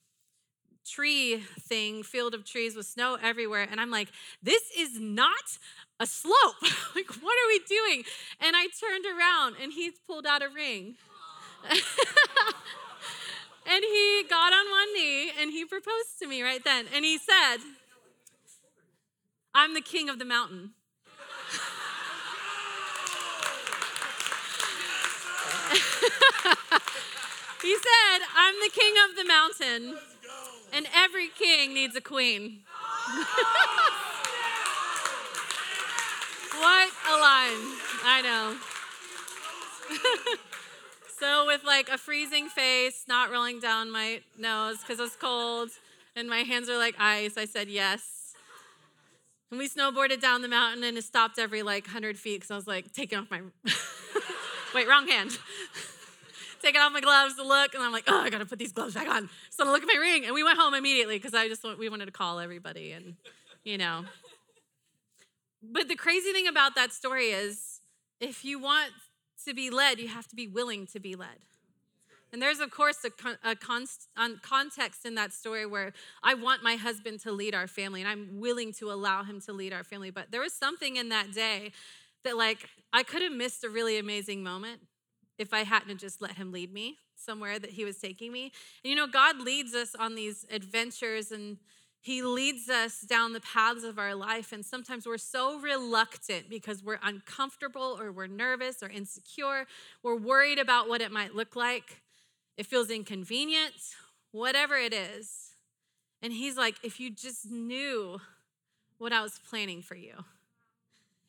tree 0.86 1.42
thing, 1.60 2.02
field 2.02 2.34
of 2.34 2.44
trees 2.44 2.76
with 2.76 2.86
snow 2.86 3.16
everywhere. 3.22 3.66
And 3.70 3.80
I'm 3.80 3.90
like, 3.90 4.08
this 4.42 4.62
is 4.76 4.98
not 5.00 5.58
a 5.98 6.06
slope. 6.06 6.56
like, 6.94 7.08
what 7.22 7.34
are 7.38 7.48
we 7.48 7.60
doing? 7.68 8.04
And 8.40 8.56
I 8.56 8.68
turned 8.80 9.04
around 9.06 9.56
and 9.62 9.72
he 9.72 9.92
pulled 10.06 10.26
out 10.26 10.42
a 10.42 10.48
ring. 10.48 10.96
and 11.70 11.78
he 13.66 14.24
got 14.28 14.52
on 14.52 14.70
one 14.70 14.94
knee 14.94 15.30
and 15.40 15.50
he 15.50 15.64
proposed 15.64 16.18
to 16.20 16.26
me 16.26 16.42
right 16.42 16.64
then. 16.64 16.86
And 16.94 17.04
he 17.04 17.18
said, 17.18 17.58
I'm 19.54 19.74
the 19.74 19.80
king 19.80 20.08
of 20.08 20.18
the 20.18 20.24
mountain. 20.24 20.72
he 27.62 27.76
said, 27.76 28.22
I'm 28.34 28.54
the 28.60 28.70
king 28.72 28.94
of 29.08 29.16
the 29.16 29.24
mountain. 29.24 29.98
And 30.72 30.86
every 30.94 31.28
king 31.28 31.74
needs 31.74 31.96
a 31.96 32.00
queen. 32.00 32.60
what 36.58 36.90
a 37.08 37.16
line. 37.18 37.76
I 38.04 38.22
know. 38.22 38.56
so, 41.18 41.46
with 41.46 41.64
like 41.64 41.88
a 41.88 41.98
freezing 41.98 42.48
face, 42.48 43.04
not 43.08 43.30
rolling 43.30 43.58
down 43.58 43.90
my 43.90 44.20
nose 44.38 44.78
because 44.78 45.00
it's 45.00 45.16
cold, 45.16 45.70
and 46.14 46.28
my 46.28 46.38
hands 46.38 46.68
are 46.68 46.78
like 46.78 46.94
ice, 46.98 47.36
I 47.36 47.46
said 47.46 47.68
yes. 47.68 48.34
And 49.50 49.58
we 49.58 49.68
snowboarded 49.68 50.20
down 50.20 50.42
the 50.42 50.48
mountain 50.48 50.84
and 50.84 50.96
it 50.96 51.02
stopped 51.02 51.36
every 51.36 51.64
like 51.64 51.86
100 51.86 52.16
feet 52.16 52.36
because 52.36 52.52
I 52.52 52.56
was 52.56 52.68
like 52.68 52.92
taking 52.92 53.18
off 53.18 53.28
my. 53.30 53.40
Wait, 54.74 54.86
wrong 54.86 55.08
hand 55.08 55.36
taking 56.62 56.80
off 56.80 56.92
my 56.92 57.00
gloves 57.00 57.36
to 57.36 57.42
look, 57.42 57.74
and 57.74 57.82
I'm 57.82 57.92
like, 57.92 58.04
oh, 58.08 58.20
I 58.20 58.30
gotta 58.30 58.46
put 58.46 58.58
these 58.58 58.72
gloves 58.72 58.94
back 58.94 59.08
on. 59.08 59.28
So 59.50 59.66
I 59.66 59.70
look 59.70 59.82
at 59.82 59.88
my 59.88 60.00
ring, 60.00 60.24
and 60.24 60.34
we 60.34 60.44
went 60.44 60.58
home 60.58 60.74
immediately 60.74 61.16
because 61.16 61.34
I 61.34 61.48
just 61.48 61.64
we 61.78 61.88
wanted 61.88 62.06
to 62.06 62.12
call 62.12 62.38
everybody, 62.38 62.92
and 62.92 63.16
you 63.64 63.78
know. 63.78 64.04
But 65.62 65.88
the 65.88 65.96
crazy 65.96 66.32
thing 66.32 66.46
about 66.46 66.74
that 66.76 66.92
story 66.92 67.26
is, 67.26 67.80
if 68.20 68.44
you 68.44 68.58
want 68.58 68.92
to 69.44 69.54
be 69.54 69.70
led, 69.70 69.98
you 69.98 70.08
have 70.08 70.26
to 70.28 70.36
be 70.36 70.46
willing 70.46 70.86
to 70.88 71.00
be 71.00 71.14
led. 71.14 71.38
And 72.32 72.40
there's, 72.40 72.60
of 72.60 72.70
course, 72.70 72.98
a, 73.04 73.10
con- 73.10 73.38
a 73.42 73.56
const- 73.56 74.08
context 74.42 75.04
in 75.04 75.16
that 75.16 75.32
story 75.32 75.66
where 75.66 75.92
I 76.22 76.34
want 76.34 76.62
my 76.62 76.76
husband 76.76 77.20
to 77.20 77.32
lead 77.32 77.54
our 77.54 77.66
family 77.66 78.00
and 78.00 78.08
I'm 78.08 78.40
willing 78.40 78.72
to 78.74 78.92
allow 78.92 79.24
him 79.24 79.40
to 79.42 79.52
lead 79.52 79.72
our 79.72 79.82
family. 79.82 80.10
But 80.10 80.30
there 80.30 80.40
was 80.40 80.52
something 80.52 80.96
in 80.96 81.08
that 81.08 81.32
day 81.32 81.72
that, 82.22 82.36
like, 82.36 82.68
I 82.92 83.02
could 83.02 83.22
have 83.22 83.32
missed 83.32 83.64
a 83.64 83.68
really 83.68 83.98
amazing 83.98 84.44
moment 84.44 84.80
if 85.40 85.54
I 85.54 85.64
hadn't 85.64 85.98
just 85.98 86.20
let 86.20 86.32
him 86.32 86.52
lead 86.52 86.70
me 86.70 86.98
somewhere 87.16 87.58
that 87.58 87.70
he 87.70 87.84
was 87.86 87.96
taking 87.96 88.30
me. 88.30 88.52
And 88.84 88.90
you 88.90 88.94
know, 88.94 89.06
God 89.06 89.40
leads 89.40 89.74
us 89.74 89.94
on 89.98 90.14
these 90.14 90.44
adventures 90.50 91.32
and 91.32 91.56
he 92.02 92.22
leads 92.22 92.68
us 92.68 93.00
down 93.00 93.32
the 93.32 93.40
paths 93.40 93.82
of 93.82 93.98
our 93.98 94.14
life. 94.14 94.52
And 94.52 94.64
sometimes 94.64 95.06
we're 95.06 95.16
so 95.16 95.58
reluctant 95.58 96.50
because 96.50 96.84
we're 96.84 96.98
uncomfortable 97.02 97.96
or 97.98 98.12
we're 98.12 98.26
nervous 98.26 98.82
or 98.82 98.90
insecure. 98.90 99.66
We're 100.02 100.16
worried 100.16 100.58
about 100.58 100.90
what 100.90 101.00
it 101.00 101.10
might 101.10 101.34
look 101.34 101.56
like. 101.56 102.02
It 102.58 102.66
feels 102.66 102.90
inconvenient, 102.90 103.72
whatever 104.32 104.76
it 104.76 104.92
is. 104.92 105.52
And 106.22 106.34
he's 106.34 106.58
like, 106.58 106.74
if 106.82 107.00
you 107.00 107.10
just 107.10 107.50
knew 107.50 108.20
what 108.98 109.14
I 109.14 109.22
was 109.22 109.38
planning 109.48 109.80
for 109.80 109.94
you, 109.94 110.24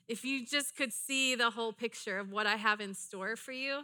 if 0.10 0.26
you 0.26 0.46
just 0.46 0.76
could 0.76 0.92
see 0.92 1.36
the 1.36 1.52
whole 1.52 1.72
picture 1.72 2.20
of 2.20 2.34
what 2.34 2.46
I 2.46 2.58
have 2.58 2.82
in 2.82 2.94
store 2.94 3.38
for 3.38 3.54
you, 3.54 3.84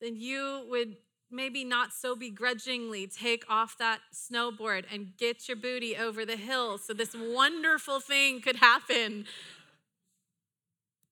then 0.00 0.16
you 0.16 0.64
would 0.68 0.96
maybe 1.30 1.64
not 1.64 1.92
so 1.92 2.16
begrudgingly 2.16 3.06
take 3.06 3.44
off 3.48 3.76
that 3.78 4.00
snowboard 4.14 4.84
and 4.92 5.16
get 5.16 5.48
your 5.48 5.56
booty 5.56 5.96
over 5.96 6.24
the 6.24 6.36
hill 6.36 6.78
so 6.78 6.94
this 6.94 7.14
wonderful 7.14 8.00
thing 8.00 8.40
could 8.40 8.56
happen. 8.56 9.26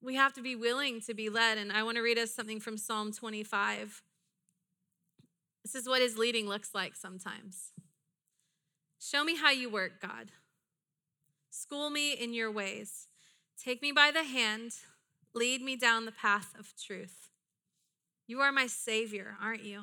We 0.02 0.14
have 0.14 0.32
to 0.34 0.42
be 0.42 0.56
willing 0.56 1.00
to 1.02 1.14
be 1.14 1.28
led. 1.28 1.58
And 1.58 1.72
I 1.72 1.82
want 1.82 1.96
to 1.96 2.02
read 2.02 2.18
us 2.18 2.30
something 2.30 2.60
from 2.60 2.78
Psalm 2.78 3.12
25. 3.12 4.02
This 5.64 5.74
is 5.74 5.88
what 5.88 6.00
his 6.00 6.16
leading 6.16 6.48
looks 6.48 6.74
like 6.74 6.94
sometimes. 6.94 7.72
Show 9.00 9.24
me 9.24 9.36
how 9.36 9.50
you 9.50 9.68
work, 9.68 10.00
God. 10.00 10.30
School 11.50 11.90
me 11.90 12.12
in 12.12 12.32
your 12.32 12.50
ways. 12.50 13.08
Take 13.62 13.82
me 13.82 13.90
by 13.90 14.10
the 14.10 14.22
hand, 14.22 14.72
lead 15.34 15.62
me 15.62 15.74
down 15.74 16.04
the 16.04 16.12
path 16.12 16.54
of 16.58 16.74
truth. 16.80 17.30
You 18.26 18.40
are 18.40 18.52
my 18.52 18.66
Savior, 18.66 19.36
aren't 19.42 19.64
you? 19.64 19.82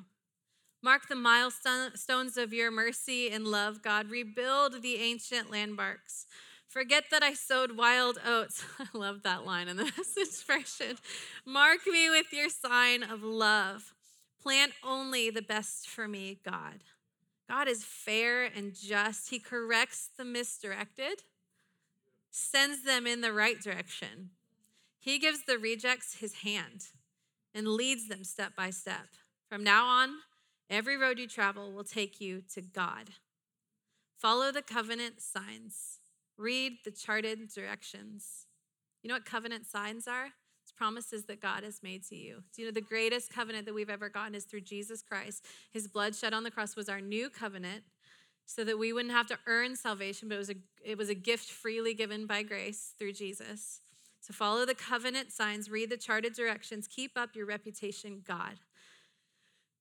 Mark 0.81 1.07
the 1.07 1.15
milestones 1.15 2.37
of 2.37 2.53
your 2.53 2.69
mercy 2.69 3.29
and 3.29 3.47
love, 3.47 3.81
God. 3.81 4.09
Rebuild 4.09 4.81
the 4.81 4.95
ancient 4.95 5.49
landmarks. 5.49 6.25
Forget 6.67 7.05
that 7.11 7.23
I 7.23 7.33
sowed 7.33 7.77
wild 7.77 8.17
oats. 8.25 8.65
I 8.79 8.97
love 8.97 9.23
that 9.23 9.45
line 9.45 9.67
in 9.67 9.77
the 9.77 9.83
message 9.97 10.43
version. 10.45 10.97
Mark 11.45 11.87
me 11.87 12.09
with 12.09 12.33
your 12.33 12.49
sign 12.49 13.03
of 13.03 13.23
love. 13.23 13.93
Plant 14.41 14.73
only 14.83 15.29
the 15.29 15.41
best 15.41 15.87
for 15.87 16.07
me, 16.07 16.39
God. 16.43 16.83
God 17.49 17.67
is 17.67 17.83
fair 17.83 18.43
and 18.43 18.75
just. 18.75 19.29
He 19.29 19.39
corrects 19.39 20.09
the 20.17 20.25
misdirected 20.25 21.23
sends 22.33 22.83
them 22.83 23.05
in 23.05 23.21
the 23.21 23.31
right 23.31 23.61
direction. 23.61 24.31
He 24.99 25.19
gives 25.19 25.43
the 25.45 25.59
rejects 25.59 26.15
his 26.15 26.35
hand 26.37 26.87
and 27.53 27.67
leads 27.67 28.07
them 28.07 28.23
step 28.23 28.55
by 28.55 28.69
step. 28.69 29.07
From 29.49 29.63
now 29.63 29.85
on, 29.85 30.09
every 30.69 30.97
road 30.97 31.19
you 31.19 31.27
travel 31.27 31.71
will 31.71 31.83
take 31.83 32.19
you 32.19 32.41
to 32.53 32.61
God. 32.61 33.11
Follow 34.17 34.51
the 34.51 34.61
covenant 34.61 35.21
signs, 35.21 35.99
read 36.37 36.77
the 36.85 36.91
charted 36.91 37.53
directions. 37.53 38.47
You 39.01 39.09
know 39.09 39.15
what 39.15 39.25
covenant 39.25 39.67
signs 39.67 40.07
are? 40.07 40.29
It's 40.63 40.71
promises 40.71 41.25
that 41.25 41.41
God 41.41 41.63
has 41.63 41.83
made 41.83 42.05
to 42.07 42.15
you. 42.15 42.41
Do 42.55 42.61
you 42.61 42.67
know 42.67 42.73
the 42.73 42.79
greatest 42.79 43.33
covenant 43.33 43.65
that 43.65 43.73
we've 43.73 43.89
ever 43.89 44.07
gotten 44.07 44.33
is 44.33 44.45
through 44.45 44.61
Jesus 44.61 45.01
Christ? 45.01 45.45
His 45.71 45.89
blood 45.89 46.15
shed 46.15 46.33
on 46.33 46.43
the 46.43 46.51
cross 46.51 46.77
was 46.77 46.87
our 46.87 47.01
new 47.01 47.29
covenant 47.29 47.83
so 48.45 48.63
that 48.63 48.79
we 48.79 48.93
wouldn't 48.93 49.13
have 49.13 49.27
to 49.27 49.39
earn 49.45 49.75
salvation, 49.75 50.29
but 50.29 50.35
it 50.35 50.37
was 50.37 50.49
a, 50.49 50.55
it 50.83 50.97
was 50.97 51.09
a 51.09 51.15
gift 51.15 51.49
freely 51.49 51.93
given 51.93 52.25
by 52.25 52.43
grace 52.43 52.93
through 52.97 53.13
Jesus. 53.13 53.81
So 54.23 54.33
follow 54.33 54.65
the 54.65 54.73
covenant 54.73 55.33
signs, 55.33 55.69
read 55.69 55.89
the 55.89 55.97
charted 55.97 56.33
directions, 56.33 56.87
keep 56.87 57.17
up 57.17 57.35
your 57.35 57.45
reputation, 57.45 58.21
God. 58.25 58.53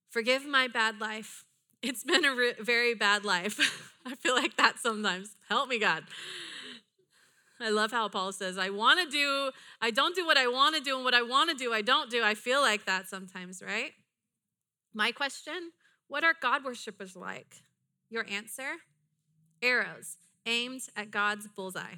Forgive 0.09 0.45
my 0.45 0.67
bad 0.67 0.99
life. 0.99 1.45
It's 1.85 2.05
been 2.05 2.23
a 2.23 2.33
re- 2.33 2.53
very 2.61 2.95
bad 2.95 3.25
life. 3.25 3.59
I 4.05 4.15
feel 4.15 4.35
like 4.35 4.55
that 4.55 4.79
sometimes. 4.79 5.35
Help 5.49 5.67
me, 5.67 5.77
God. 5.79 6.05
I 7.59 7.69
love 7.69 7.91
how 7.91 8.07
Paul 8.07 8.31
says, 8.31 8.57
I 8.57 8.69
want 8.69 9.01
to 9.01 9.09
do, 9.09 9.51
I 9.81 9.91
don't 9.91 10.15
do 10.15 10.25
what 10.25 10.37
I 10.37 10.47
want 10.47 10.77
to 10.77 10.81
do, 10.81 10.95
and 10.95 11.03
what 11.03 11.13
I 11.13 11.23
want 11.23 11.49
to 11.49 11.55
do, 11.57 11.73
I 11.73 11.81
don't 11.81 12.09
do. 12.09 12.23
I 12.23 12.35
feel 12.35 12.61
like 12.61 12.85
that 12.85 13.09
sometimes, 13.09 13.61
right? 13.61 13.91
My 14.93 15.11
question 15.11 15.71
what 16.07 16.23
are 16.23 16.35
God 16.41 16.63
worshippers 16.63 17.17
like? 17.17 17.63
Your 18.09 18.25
answer? 18.29 18.75
Arrows 19.61 20.15
aimed 20.45 20.83
at 20.95 21.11
God's 21.11 21.49
bullseye. 21.49 21.95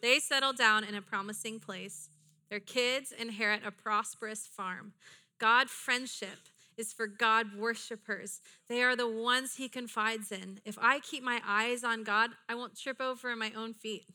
They 0.00 0.18
settle 0.18 0.52
down 0.52 0.84
in 0.84 0.94
a 0.94 1.02
promising 1.02 1.60
place. 1.60 2.08
Their 2.50 2.60
kids 2.60 3.12
inherit 3.12 3.62
a 3.64 3.70
prosperous 3.70 4.46
farm. 4.46 4.92
God 5.38 5.68
friendship 5.68 6.48
is 6.76 6.92
for 6.92 7.06
God 7.06 7.56
worshipers. 7.56 8.40
They 8.68 8.82
are 8.82 8.96
the 8.96 9.08
ones 9.08 9.56
he 9.56 9.68
confides 9.68 10.30
in. 10.30 10.60
If 10.64 10.78
I 10.80 11.00
keep 11.00 11.22
my 11.22 11.40
eyes 11.46 11.82
on 11.84 12.04
God, 12.04 12.30
I 12.48 12.54
won't 12.54 12.78
trip 12.78 13.00
over 13.00 13.34
my 13.34 13.52
own 13.56 13.74
feet. 13.74 14.06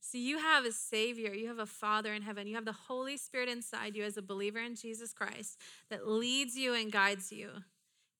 So 0.00 0.18
you 0.18 0.38
have 0.38 0.66
a 0.66 0.72
Savior, 0.72 1.32
you 1.32 1.48
have 1.48 1.58
a 1.58 1.66
Father 1.66 2.12
in 2.12 2.22
heaven, 2.22 2.46
you 2.46 2.54
have 2.56 2.66
the 2.66 2.72
Holy 2.72 3.16
Spirit 3.16 3.48
inside 3.48 3.96
you 3.96 4.04
as 4.04 4.18
a 4.18 4.22
believer 4.22 4.58
in 4.58 4.76
Jesus 4.76 5.14
Christ 5.14 5.58
that 5.88 6.06
leads 6.06 6.56
you 6.56 6.74
and 6.74 6.92
guides 6.92 7.32
you 7.32 7.50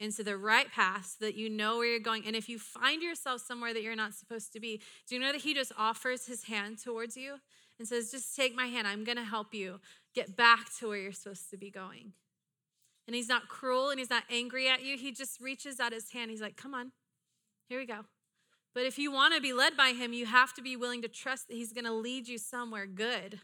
into 0.00 0.24
the 0.24 0.36
right 0.36 0.70
path 0.70 1.16
so 1.18 1.24
that 1.24 1.34
you 1.34 1.48
know 1.48 1.78
where 1.78 1.86
you're 1.86 2.00
going. 2.00 2.24
And 2.26 2.34
if 2.34 2.48
you 2.48 2.58
find 2.58 3.02
yourself 3.02 3.40
somewhere 3.40 3.72
that 3.72 3.82
you're 3.82 3.96
not 3.96 4.14
supposed 4.14 4.52
to 4.52 4.60
be, 4.60 4.80
do 5.08 5.14
you 5.14 5.20
know 5.20 5.32
that 5.32 5.42
He 5.42 5.54
just 5.54 5.72
offers 5.78 6.26
His 6.26 6.44
hand 6.44 6.78
towards 6.82 7.16
you 7.16 7.36
and 7.78 7.86
says, 7.86 8.10
Just 8.10 8.34
take 8.34 8.54
my 8.54 8.66
hand, 8.66 8.86
I'm 8.86 9.04
gonna 9.04 9.24
help 9.24 9.54
you 9.54 9.80
get 10.14 10.36
back 10.36 10.66
to 10.78 10.88
where 10.88 10.98
you're 10.98 11.12
supposed 11.12 11.50
to 11.50 11.56
be 11.56 11.70
going. 11.70 12.12
And 13.06 13.14
He's 13.14 13.28
not 13.28 13.48
cruel 13.48 13.90
and 13.90 13.98
He's 13.98 14.10
not 14.10 14.24
angry 14.30 14.68
at 14.68 14.82
you, 14.82 14.96
He 14.96 15.12
just 15.12 15.40
reaches 15.40 15.80
out 15.80 15.92
His 15.92 16.10
hand. 16.10 16.30
He's 16.30 16.42
like, 16.42 16.56
Come 16.56 16.74
on, 16.74 16.92
here 17.68 17.78
we 17.78 17.86
go. 17.86 18.00
But 18.74 18.86
if 18.86 18.98
you 18.98 19.12
want 19.12 19.34
to 19.34 19.40
be 19.40 19.52
led 19.52 19.76
by 19.76 19.90
him, 19.90 20.12
you 20.12 20.26
have 20.26 20.52
to 20.54 20.62
be 20.62 20.76
willing 20.76 21.02
to 21.02 21.08
trust 21.08 21.46
that 21.46 21.54
he's 21.54 21.72
going 21.72 21.84
to 21.84 21.92
lead 21.92 22.26
you 22.26 22.38
somewhere 22.38 22.86
good. 22.86 23.40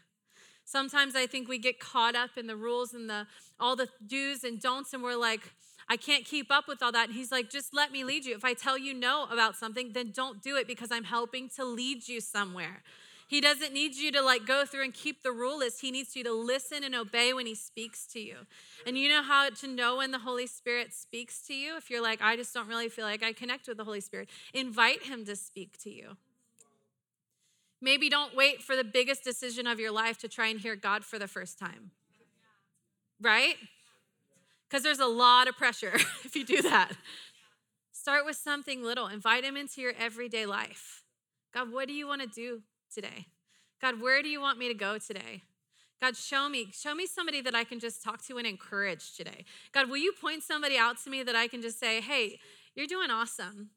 Sometimes 0.65 1.15
I 1.15 1.25
think 1.25 1.47
we 1.47 1.57
get 1.57 1.79
caught 1.79 2.15
up 2.15 2.31
in 2.37 2.47
the 2.47 2.55
rules 2.55 2.93
and 2.93 3.09
the 3.09 3.27
all 3.59 3.75
the 3.75 3.87
do's 4.05 4.43
and 4.43 4.59
don'ts 4.59 4.93
and 4.93 5.01
we're 5.01 5.15
like, 5.15 5.41
I 5.91 5.97
can't 5.97 6.23
keep 6.23 6.49
up 6.49 6.69
with 6.69 6.81
all 6.81 6.93
that. 6.93 7.09
And 7.09 7.17
he's 7.17 7.33
like, 7.33 7.49
just 7.49 7.73
let 7.73 7.91
me 7.91 8.05
lead 8.05 8.23
you. 8.23 8.33
If 8.33 8.45
I 8.45 8.53
tell 8.53 8.77
you 8.77 8.93
no 8.93 9.27
about 9.29 9.57
something, 9.57 9.91
then 9.91 10.11
don't 10.11 10.41
do 10.41 10.55
it 10.55 10.65
because 10.65 10.89
I'm 10.89 11.03
helping 11.03 11.49
to 11.57 11.65
lead 11.65 12.07
you 12.07 12.21
somewhere. 12.21 12.81
He 13.27 13.41
doesn't 13.41 13.73
need 13.73 13.95
you 13.95 14.09
to 14.13 14.21
like 14.21 14.45
go 14.45 14.65
through 14.65 14.85
and 14.85 14.93
keep 14.93 15.21
the 15.21 15.33
rule 15.33 15.59
list. 15.59 15.81
He 15.81 15.91
needs 15.91 16.15
you 16.15 16.23
to 16.23 16.31
listen 16.31 16.85
and 16.85 16.95
obey 16.95 17.33
when 17.33 17.45
he 17.45 17.55
speaks 17.55 18.05
to 18.13 18.21
you. 18.21 18.37
And 18.87 18.97
you 18.97 19.09
know 19.09 19.21
how 19.21 19.49
to 19.49 19.67
know 19.67 19.97
when 19.97 20.11
the 20.11 20.19
Holy 20.19 20.47
Spirit 20.47 20.93
speaks 20.93 21.45
to 21.47 21.53
you? 21.53 21.75
If 21.75 21.89
you're 21.89 22.01
like, 22.01 22.21
I 22.21 22.37
just 22.37 22.53
don't 22.53 22.69
really 22.69 22.87
feel 22.87 23.03
like 23.03 23.21
I 23.21 23.33
connect 23.33 23.67
with 23.67 23.75
the 23.75 23.83
Holy 23.83 23.99
Spirit, 23.99 24.29
invite 24.53 25.03
him 25.03 25.25
to 25.25 25.35
speak 25.35 25.77
to 25.83 25.89
you. 25.89 26.15
Maybe 27.81 28.07
don't 28.07 28.33
wait 28.33 28.61
for 28.61 28.77
the 28.77 28.85
biggest 28.85 29.25
decision 29.25 29.67
of 29.67 29.77
your 29.77 29.91
life 29.91 30.19
to 30.19 30.29
try 30.29 30.47
and 30.47 30.57
hear 30.57 30.77
God 30.77 31.03
for 31.03 31.19
the 31.19 31.27
first 31.27 31.59
time. 31.59 31.91
Right? 33.19 33.55
Because 34.71 34.83
there's 34.83 34.99
a 34.99 35.05
lot 35.05 35.49
of 35.49 35.57
pressure 35.57 35.91
if 36.23 36.33
you 36.33 36.45
do 36.45 36.61
that. 36.61 36.93
Start 37.91 38.25
with 38.25 38.37
something 38.37 38.83
little, 38.83 39.07
invite 39.07 39.43
him 39.43 39.57
into 39.57 39.81
your 39.81 39.93
everyday 39.99 40.45
life. 40.45 41.03
God, 41.53 41.73
what 41.73 41.87
do 41.89 41.93
you 41.93 42.07
want 42.07 42.21
to 42.21 42.27
do 42.27 42.61
today? 42.93 43.27
God, 43.81 44.01
where 44.01 44.23
do 44.23 44.29
you 44.29 44.39
want 44.39 44.57
me 44.57 44.69
to 44.69 44.73
go 44.73 44.97
today? 44.97 45.43
God, 46.01 46.15
show 46.15 46.47
me, 46.47 46.69
show 46.71 46.95
me 46.95 47.05
somebody 47.05 47.41
that 47.41 47.53
I 47.53 47.63
can 47.63 47.79
just 47.79 48.01
talk 48.01 48.25
to 48.25 48.37
and 48.37 48.47
encourage 48.47 49.15
today. 49.15 49.45
God, 49.73 49.89
will 49.89 49.97
you 49.97 50.13
point 50.19 50.41
somebody 50.41 50.77
out 50.77 50.97
to 51.03 51.09
me 51.09 51.21
that 51.21 51.35
I 51.35 51.47
can 51.47 51.61
just 51.61 51.79
say, 51.79 51.99
hey, 51.99 52.39
you're 52.73 52.87
doing 52.87 53.11
awesome. 53.11 53.71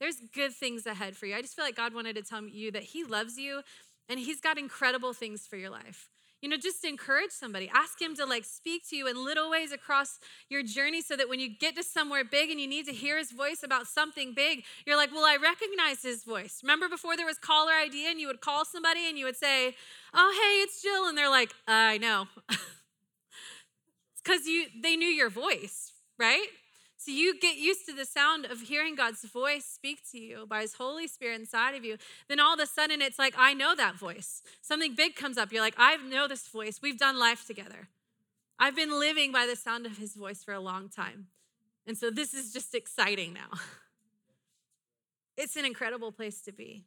There's 0.00 0.16
good 0.34 0.52
things 0.52 0.86
ahead 0.86 1.14
for 1.14 1.26
you. 1.26 1.36
I 1.36 1.42
just 1.42 1.54
feel 1.54 1.64
like 1.64 1.76
God 1.76 1.94
wanted 1.94 2.16
to 2.16 2.22
tell 2.22 2.42
you 2.44 2.72
that 2.72 2.84
He 2.84 3.04
loves 3.04 3.36
you 3.36 3.62
and 4.08 4.18
He's 4.18 4.40
got 4.40 4.58
incredible 4.58 5.12
things 5.12 5.46
for 5.46 5.56
your 5.56 5.70
life. 5.70 6.08
You 6.40 6.48
know, 6.48 6.56
just 6.56 6.84
encourage 6.84 7.30
somebody. 7.30 7.70
Ask 7.74 8.00
him 8.00 8.14
to 8.16 8.24
like 8.24 8.44
speak 8.44 8.88
to 8.90 8.96
you 8.96 9.08
in 9.08 9.24
little 9.24 9.50
ways 9.50 9.72
across 9.72 10.20
your 10.48 10.62
journey 10.62 11.02
so 11.02 11.16
that 11.16 11.28
when 11.28 11.40
you 11.40 11.48
get 11.48 11.74
to 11.76 11.82
somewhere 11.82 12.24
big 12.24 12.50
and 12.50 12.60
you 12.60 12.68
need 12.68 12.86
to 12.86 12.92
hear 12.92 13.18
his 13.18 13.32
voice 13.32 13.62
about 13.64 13.88
something 13.88 14.34
big, 14.34 14.62
you're 14.86 14.96
like, 14.96 15.10
well, 15.12 15.24
I 15.24 15.36
recognize 15.36 16.02
his 16.02 16.22
voice. 16.22 16.60
Remember 16.62 16.88
before 16.88 17.16
there 17.16 17.26
was 17.26 17.38
caller 17.38 17.72
ID 17.72 18.08
and 18.08 18.20
you 18.20 18.28
would 18.28 18.40
call 18.40 18.64
somebody 18.64 19.08
and 19.08 19.18
you 19.18 19.24
would 19.24 19.36
say, 19.36 19.74
oh, 20.14 20.32
hey, 20.32 20.62
it's 20.62 20.80
Jill. 20.80 21.08
And 21.08 21.18
they're 21.18 21.30
like, 21.30 21.52
I 21.66 21.98
know. 21.98 22.26
it's 22.48 22.62
because 24.22 24.46
you 24.46 24.66
they 24.80 24.94
knew 24.94 25.08
your 25.08 25.30
voice, 25.30 25.92
right? 26.18 26.46
So 27.00 27.12
you 27.12 27.38
get 27.38 27.56
used 27.56 27.86
to 27.86 27.94
the 27.94 28.04
sound 28.04 28.44
of 28.44 28.62
hearing 28.62 28.96
God's 28.96 29.22
voice 29.22 29.64
speak 29.64 30.00
to 30.10 30.18
you 30.18 30.46
by 30.48 30.62
his 30.62 30.74
Holy 30.74 31.06
Spirit 31.06 31.38
inside 31.38 31.76
of 31.76 31.84
you. 31.84 31.96
Then 32.28 32.40
all 32.40 32.54
of 32.54 32.60
a 32.60 32.66
sudden 32.66 33.00
it's 33.00 33.20
like, 33.20 33.34
I 33.38 33.54
know 33.54 33.76
that 33.76 33.94
voice. 33.94 34.42
Something 34.62 34.96
big 34.96 35.14
comes 35.14 35.38
up. 35.38 35.52
You're 35.52 35.62
like, 35.62 35.76
I 35.78 35.96
know 35.96 36.26
this 36.26 36.48
voice. 36.48 36.80
We've 36.82 36.98
done 36.98 37.16
life 37.16 37.46
together. 37.46 37.88
I've 38.58 38.74
been 38.74 38.98
living 38.98 39.30
by 39.30 39.46
the 39.46 39.54
sound 39.54 39.86
of 39.86 39.96
his 39.96 40.14
voice 40.14 40.42
for 40.42 40.52
a 40.52 40.58
long 40.58 40.88
time. 40.88 41.28
And 41.86 41.96
so 41.96 42.10
this 42.10 42.34
is 42.34 42.52
just 42.52 42.74
exciting 42.74 43.32
now. 43.32 43.48
It's 45.40 45.54
an 45.54 45.64
incredible 45.64 46.10
place 46.10 46.40
to 46.42 46.52
be. 46.52 46.82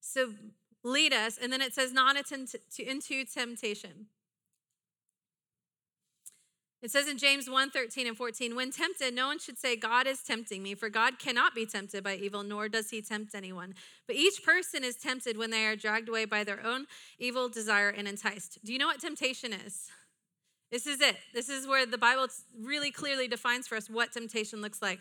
So 0.00 0.30
lead 0.82 1.12
us, 1.12 1.38
and 1.40 1.52
then 1.52 1.62
it 1.62 1.72
says, 1.72 1.92
not 1.92 2.16
into 2.16 3.24
temptation. 3.24 4.06
It 6.82 6.90
says 6.90 7.08
in 7.08 7.18
James 7.18 7.48
1 7.50 7.70
13 7.70 8.06
and 8.06 8.16
14, 8.16 8.56
when 8.56 8.70
tempted, 8.70 9.14
no 9.14 9.26
one 9.26 9.38
should 9.38 9.58
say, 9.58 9.76
God 9.76 10.06
is 10.06 10.22
tempting 10.22 10.62
me, 10.62 10.74
for 10.74 10.88
God 10.88 11.18
cannot 11.18 11.54
be 11.54 11.66
tempted 11.66 12.02
by 12.02 12.14
evil, 12.16 12.42
nor 12.42 12.68
does 12.68 12.88
he 12.88 13.02
tempt 13.02 13.34
anyone. 13.34 13.74
But 14.06 14.16
each 14.16 14.42
person 14.42 14.82
is 14.82 14.96
tempted 14.96 15.36
when 15.36 15.50
they 15.50 15.66
are 15.66 15.76
dragged 15.76 16.08
away 16.08 16.24
by 16.24 16.42
their 16.42 16.64
own 16.64 16.86
evil 17.18 17.50
desire 17.50 17.90
and 17.90 18.08
enticed. 18.08 18.58
Do 18.64 18.72
you 18.72 18.78
know 18.78 18.86
what 18.86 19.00
temptation 19.00 19.52
is? 19.52 19.88
This 20.70 20.86
is 20.86 21.00
it. 21.00 21.16
This 21.34 21.48
is 21.50 21.66
where 21.66 21.84
the 21.84 21.98
Bible 21.98 22.28
really 22.58 22.90
clearly 22.90 23.28
defines 23.28 23.68
for 23.68 23.76
us 23.76 23.90
what 23.90 24.12
temptation 24.12 24.62
looks 24.62 24.80
like. 24.80 25.00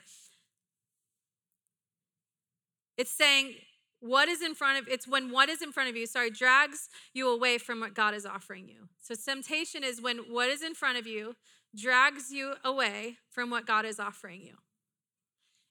It's 2.97 3.11
saying, 3.11 3.53
what 4.01 4.27
is 4.27 4.41
in 4.41 4.55
front 4.55 4.79
of 4.79 4.87
it's 4.87 5.07
when 5.07 5.29
what 5.29 5.49
is 5.49 5.61
in 5.61 5.71
front 5.71 5.89
of 5.89 5.95
you 5.95 6.07
sorry 6.07 6.29
drags 6.29 6.87
you 7.13 7.29
away 7.29 7.57
from 7.57 7.81
what 7.81 7.93
god 7.93 8.13
is 8.13 8.25
offering 8.25 8.67
you 8.67 8.87
so 9.01 9.13
temptation 9.13 9.83
is 9.83 10.01
when 10.01 10.19
what 10.29 10.49
is 10.49 10.63
in 10.63 10.73
front 10.73 10.97
of 10.97 11.05
you 11.05 11.35
drags 11.75 12.31
you 12.31 12.55
away 12.63 13.17
from 13.29 13.49
what 13.49 13.65
God 13.65 13.85
is 13.85 13.99
offering 13.99 14.41
you. 14.41 14.55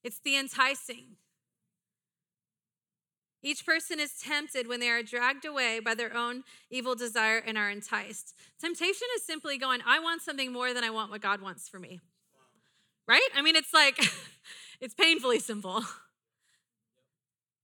It's 0.05 0.21
the 0.21 0.37
enticing. 0.37 1.17
Each 3.43 3.65
person 3.65 4.01
is 4.01 4.13
tempted 4.21 4.67
when 4.67 4.81
they 4.81 4.89
are 4.89 5.03
dragged 5.03 5.45
away 5.45 5.81
by 5.81 5.95
their 5.95 6.17
own 6.17 6.43
evil 6.71 6.95
desire 6.95 7.39
and 7.39 7.57
are 7.57 7.71
enticed. 7.71 8.35
Temptation 8.61 9.07
is 9.17 9.25
simply 9.25 9.59
going, 9.59 9.81
I 9.87 10.01
want 10.01 10.23
something 10.23 10.53
more 10.53 10.75
than 10.75 10.83
I 10.83 10.91
want 10.91 11.11
what 11.11 11.21
God 11.21 11.41
wants 11.41 11.69
for 11.69 11.79
me. 11.79 12.01
Right? 13.07 13.29
I 13.37 13.43
mean, 13.43 13.57
it's 13.57 13.73
like, 13.73 13.99
it's 14.81 14.95
painfully 14.95 15.39
simple. 15.39 15.83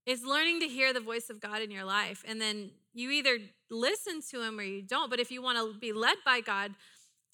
It's 0.07 0.23
learning 0.23 0.61
to 0.61 0.68
hear 0.68 0.92
the 0.92 1.01
voice 1.01 1.29
of 1.29 1.40
God 1.40 1.62
in 1.62 1.70
your 1.70 1.85
life. 1.85 2.25
And 2.27 2.40
then 2.40 2.70
you 2.92 3.11
either 3.11 3.38
listen 3.70 4.20
to 4.31 4.42
him 4.42 4.59
or 4.59 4.62
you 4.62 4.83
don't. 4.83 5.11
But 5.11 5.18
if 5.18 5.31
you 5.31 5.42
want 5.42 5.59
to 5.59 5.79
be 5.79 5.92
led 5.92 6.16
by 6.25 6.40
God, 6.40 6.73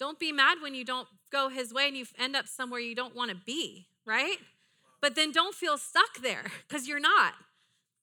don't 0.00 0.18
be 0.18 0.32
mad 0.32 0.58
when 0.62 0.74
you 0.74 0.84
don't 0.84 1.06
go 1.30 1.50
his 1.50 1.72
way 1.72 1.86
and 1.86 1.96
you 1.96 2.06
end 2.18 2.34
up 2.34 2.48
somewhere 2.48 2.80
you 2.80 2.94
don't 2.94 3.14
want 3.14 3.30
to 3.30 3.36
be, 3.36 3.86
right? 4.06 4.38
But 5.00 5.14
then 5.14 5.30
don't 5.30 5.54
feel 5.54 5.76
stuck 5.78 6.22
there 6.22 6.44
because 6.68 6.88
you're 6.88 6.98
not. 6.98 7.34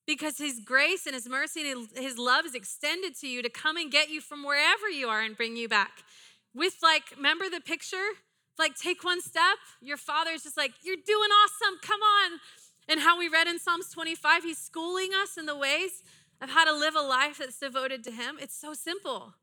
Because 0.06 0.38
his 0.38 0.62
grace 0.64 1.06
and 1.06 1.14
his 1.14 1.28
mercy 1.28 1.70
and 1.70 1.90
his 1.96 2.18
love 2.18 2.46
is 2.46 2.56
extended 2.56 3.18
to 3.20 3.28
you 3.28 3.42
to 3.42 3.50
come 3.50 3.76
and 3.76 3.92
get 3.92 4.10
you 4.10 4.22
from 4.22 4.46
wherever 4.46 4.88
you 4.90 5.08
are 5.08 5.22
and 5.22 5.36
bring 5.36 5.58
you 5.58 5.68
back. 5.68 6.04
With 6.56 6.76
like, 6.82 7.04
remember 7.18 7.50
the 7.50 7.60
picture? 7.60 8.16
Like, 8.58 8.76
take 8.76 9.04
one 9.04 9.20
step. 9.20 9.58
Your 9.82 9.98
father's 9.98 10.44
just 10.44 10.56
like, 10.56 10.72
You're 10.82 10.96
doing 10.96 11.30
awesome. 11.44 11.78
Come 11.82 12.00
on. 12.02 12.40
And 12.88 13.02
how 13.02 13.20
we 13.20 13.28
read 13.28 13.48
in 13.48 13.60
Psalms 13.60 13.90
25, 13.90 14.44
he's 14.44 14.58
schooling 14.58 15.10
us 15.14 15.38
in 15.38 15.46
the 15.46 15.58
ways 15.58 16.04
of 16.42 16.52
how 16.52 16.64
to 16.64 16.74
live 16.74 16.96
a 16.96 17.02
life 17.02 17.40
that's 17.40 17.60
devoted 17.60 18.04
to 18.06 18.12
him. 18.12 18.38
It's 18.40 18.56
so 18.56 18.74
simple. 18.74 19.34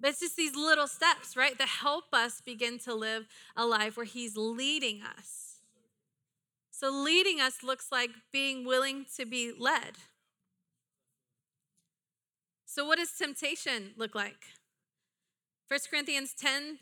But 0.00 0.10
it's 0.10 0.20
just 0.20 0.36
these 0.36 0.56
little 0.56 0.88
steps, 0.88 1.36
right, 1.36 1.56
that 1.58 1.68
help 1.68 2.04
us 2.12 2.40
begin 2.40 2.78
to 2.80 2.94
live 2.94 3.28
a 3.54 3.66
life 3.66 3.96
where 3.96 4.06
He's 4.06 4.36
leading 4.36 5.02
us. 5.02 5.58
So, 6.70 6.90
leading 6.90 7.40
us 7.40 7.62
looks 7.62 7.92
like 7.92 8.10
being 8.32 8.64
willing 8.64 9.04
to 9.16 9.26
be 9.26 9.52
led. 9.56 9.98
So, 12.64 12.86
what 12.86 12.98
does 12.98 13.12
temptation 13.12 13.90
look 13.98 14.14
like? 14.14 14.44
1 15.68 15.80
Corinthians 15.90 16.32
10 16.32 16.78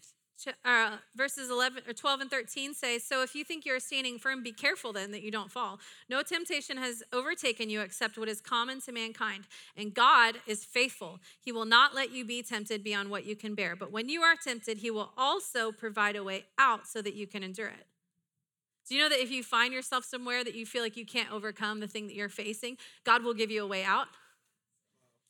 uh, 0.64 0.96
verses 1.16 1.50
11 1.50 1.82
or 1.88 1.92
12 1.92 2.20
and 2.20 2.30
13 2.30 2.74
say 2.74 2.98
so 2.98 3.22
if 3.22 3.34
you 3.34 3.44
think 3.44 3.66
you're 3.66 3.80
standing 3.80 4.18
firm 4.18 4.42
be 4.42 4.52
careful 4.52 4.92
then 4.92 5.10
that 5.10 5.22
you 5.22 5.30
don't 5.30 5.50
fall. 5.50 5.80
No 6.08 6.22
temptation 6.22 6.76
has 6.76 7.02
overtaken 7.12 7.70
you 7.70 7.80
except 7.80 8.18
what 8.18 8.28
is 8.28 8.40
common 8.40 8.80
to 8.82 8.92
mankind 8.92 9.44
and 9.76 9.94
god 9.94 10.36
is 10.46 10.64
faithful. 10.64 11.20
He 11.40 11.52
will 11.52 11.64
not 11.64 11.94
let 11.94 12.12
you 12.12 12.24
be 12.24 12.42
tempted 12.42 12.84
beyond 12.84 13.10
what 13.10 13.26
you 13.26 13.36
can 13.36 13.54
bear. 13.54 13.76
But 13.76 13.92
when 13.92 14.08
you 14.08 14.22
are 14.22 14.34
tempted 14.36 14.78
he 14.78 14.90
will 14.90 15.12
also 15.16 15.72
provide 15.72 16.16
a 16.16 16.24
way 16.24 16.44
out 16.58 16.86
so 16.86 17.02
that 17.02 17.14
you 17.14 17.26
can 17.26 17.42
endure 17.42 17.68
it. 17.68 17.86
Do 18.88 18.94
you 18.94 19.02
know 19.02 19.08
that 19.10 19.20
if 19.20 19.30
you 19.30 19.42
find 19.42 19.74
yourself 19.74 20.04
somewhere 20.04 20.42
that 20.44 20.54
you 20.54 20.64
feel 20.64 20.82
like 20.82 20.96
you 20.96 21.04
can't 21.04 21.30
overcome 21.30 21.80
the 21.80 21.88
thing 21.88 22.06
that 22.06 22.14
you're 22.14 22.28
facing 22.28 22.78
god 23.04 23.22
will 23.22 23.34
give 23.34 23.50
you 23.50 23.62
a 23.62 23.66
way 23.66 23.84
out 23.84 24.08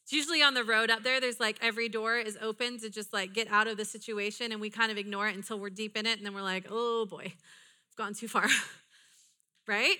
it's 0.08 0.14
usually 0.14 0.40
on 0.40 0.54
the 0.54 0.64
road 0.64 0.90
up 0.90 1.02
there. 1.02 1.20
There's 1.20 1.38
like 1.38 1.58
every 1.60 1.90
door 1.90 2.16
is 2.16 2.38
open 2.40 2.78
to 2.78 2.88
just 2.88 3.12
like 3.12 3.34
get 3.34 3.46
out 3.52 3.68
of 3.68 3.76
the 3.76 3.84
situation, 3.84 4.52
and 4.52 4.60
we 4.60 4.70
kind 4.70 4.90
of 4.90 4.96
ignore 4.96 5.28
it 5.28 5.36
until 5.36 5.60
we're 5.60 5.68
deep 5.68 5.98
in 5.98 6.06
it, 6.06 6.16
and 6.16 6.24
then 6.24 6.32
we're 6.32 6.40
like, 6.40 6.64
oh 6.70 7.04
boy, 7.04 7.24
I've 7.26 7.96
gone 7.98 8.14
too 8.14 8.26
far. 8.26 8.46
right? 9.68 9.96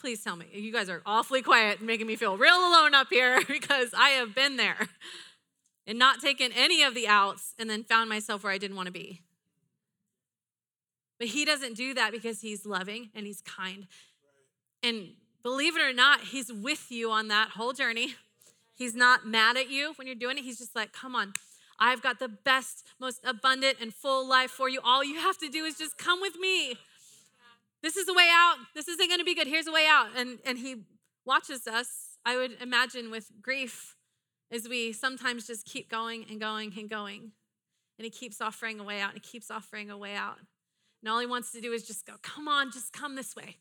Please 0.00 0.24
tell 0.24 0.34
me. 0.34 0.46
You 0.52 0.72
guys 0.72 0.88
are 0.88 1.02
awfully 1.06 1.40
quiet, 1.40 1.80
making 1.80 2.08
me 2.08 2.16
feel 2.16 2.36
real 2.36 2.56
alone 2.56 2.96
up 2.96 3.10
here 3.10 3.40
because 3.48 3.94
I 3.96 4.08
have 4.08 4.34
been 4.34 4.56
there 4.56 4.88
and 5.86 6.00
not 6.00 6.20
taken 6.20 6.50
any 6.56 6.82
of 6.82 6.96
the 6.96 7.06
outs 7.06 7.54
and 7.60 7.70
then 7.70 7.84
found 7.84 8.08
myself 8.08 8.42
where 8.42 8.52
I 8.52 8.58
didn't 8.58 8.76
want 8.76 8.86
to 8.86 8.92
be. 8.92 9.22
But 11.20 11.28
he 11.28 11.44
doesn't 11.44 11.76
do 11.76 11.94
that 11.94 12.10
because 12.10 12.40
he's 12.40 12.66
loving 12.66 13.10
and 13.14 13.24
he's 13.24 13.42
kind. 13.42 13.86
And 14.82 15.10
believe 15.44 15.76
it 15.76 15.80
or 15.80 15.92
not, 15.92 16.22
he's 16.22 16.52
with 16.52 16.90
you 16.90 17.12
on 17.12 17.28
that 17.28 17.50
whole 17.50 17.72
journey. 17.72 18.16
He's 18.78 18.94
not 18.94 19.26
mad 19.26 19.56
at 19.56 19.68
you 19.68 19.92
when 19.96 20.06
you're 20.06 20.16
doing 20.16 20.38
it. 20.38 20.44
He's 20.44 20.58
just 20.58 20.76
like, 20.76 20.92
come 20.92 21.16
on, 21.16 21.32
I've 21.80 22.00
got 22.00 22.20
the 22.20 22.28
best, 22.28 22.84
most 23.00 23.20
abundant, 23.24 23.78
and 23.80 23.92
full 23.92 24.26
life 24.26 24.52
for 24.52 24.68
you. 24.68 24.80
All 24.84 25.02
you 25.02 25.16
have 25.16 25.36
to 25.38 25.48
do 25.48 25.64
is 25.64 25.76
just 25.76 25.98
come 25.98 26.20
with 26.20 26.38
me. 26.38 26.76
This 27.82 27.96
is 27.96 28.06
the 28.06 28.14
way 28.14 28.28
out. 28.32 28.56
This 28.74 28.86
isn't 28.86 29.08
going 29.08 29.18
to 29.18 29.24
be 29.24 29.34
good. 29.34 29.48
Here's 29.48 29.66
a 29.66 29.72
way 29.72 29.86
out. 29.88 30.08
And, 30.16 30.38
and 30.46 30.58
he 30.58 30.84
watches 31.24 31.66
us, 31.66 32.18
I 32.24 32.36
would 32.36 32.60
imagine, 32.60 33.10
with 33.10 33.30
grief 33.42 33.96
as 34.50 34.68
we 34.68 34.92
sometimes 34.92 35.46
just 35.46 35.66
keep 35.66 35.90
going 35.90 36.24
and 36.30 36.40
going 36.40 36.72
and 36.78 36.88
going. 36.88 37.32
And 37.98 38.04
he 38.04 38.10
keeps 38.10 38.40
offering 38.40 38.78
a 38.78 38.84
way 38.84 39.00
out 39.00 39.10
and 39.10 39.20
he 39.22 39.28
keeps 39.28 39.50
offering 39.50 39.90
a 39.90 39.98
way 39.98 40.14
out. 40.14 40.38
And 41.02 41.10
all 41.10 41.18
he 41.18 41.26
wants 41.26 41.50
to 41.52 41.60
do 41.60 41.72
is 41.72 41.84
just 41.84 42.06
go, 42.06 42.14
come 42.22 42.48
on, 42.48 42.70
just 42.72 42.92
come 42.92 43.16
this 43.16 43.34
way. 43.34 43.56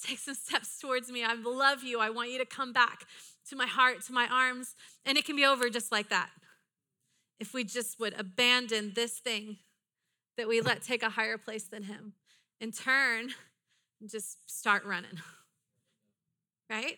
Take 0.00 0.18
some 0.18 0.34
steps 0.34 0.78
towards 0.78 1.10
me. 1.10 1.24
I 1.24 1.34
love 1.34 1.82
you. 1.82 2.00
I 2.00 2.10
want 2.10 2.30
you 2.30 2.38
to 2.38 2.46
come 2.46 2.72
back 2.72 3.04
to 3.48 3.56
my 3.56 3.66
heart, 3.66 4.02
to 4.06 4.12
my 4.12 4.26
arms. 4.26 4.74
And 5.04 5.18
it 5.18 5.24
can 5.24 5.36
be 5.36 5.44
over 5.44 5.68
just 5.68 5.92
like 5.92 6.08
that. 6.08 6.30
If 7.40 7.54
we 7.54 7.64
just 7.64 7.98
would 7.98 8.14
abandon 8.18 8.92
this 8.94 9.18
thing 9.18 9.58
that 10.36 10.48
we 10.48 10.60
let 10.60 10.82
take 10.82 11.02
a 11.02 11.10
higher 11.10 11.38
place 11.38 11.64
than 11.64 11.84
him 11.84 12.14
and 12.60 12.72
turn 12.72 13.30
and 14.00 14.10
just 14.10 14.38
start 14.50 14.84
running. 14.84 15.20
Right? 16.70 16.96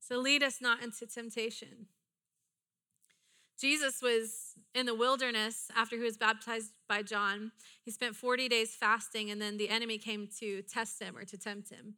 So 0.00 0.18
lead 0.18 0.42
us 0.42 0.60
not 0.60 0.82
into 0.82 1.06
temptation. 1.06 1.86
Jesus 3.58 4.02
was 4.02 4.54
in 4.74 4.86
the 4.86 4.94
wilderness 4.94 5.68
after 5.74 5.96
he 5.96 6.02
was 6.02 6.16
baptized 6.16 6.72
by 6.88 7.02
John. 7.02 7.52
He 7.84 7.90
spent 7.90 8.14
40 8.14 8.48
days 8.48 8.74
fasting, 8.74 9.30
and 9.30 9.40
then 9.40 9.56
the 9.56 9.68
enemy 9.68 9.98
came 9.98 10.28
to 10.40 10.62
test 10.62 11.00
him 11.00 11.16
or 11.16 11.24
to 11.24 11.38
tempt 11.38 11.70
him. 11.70 11.94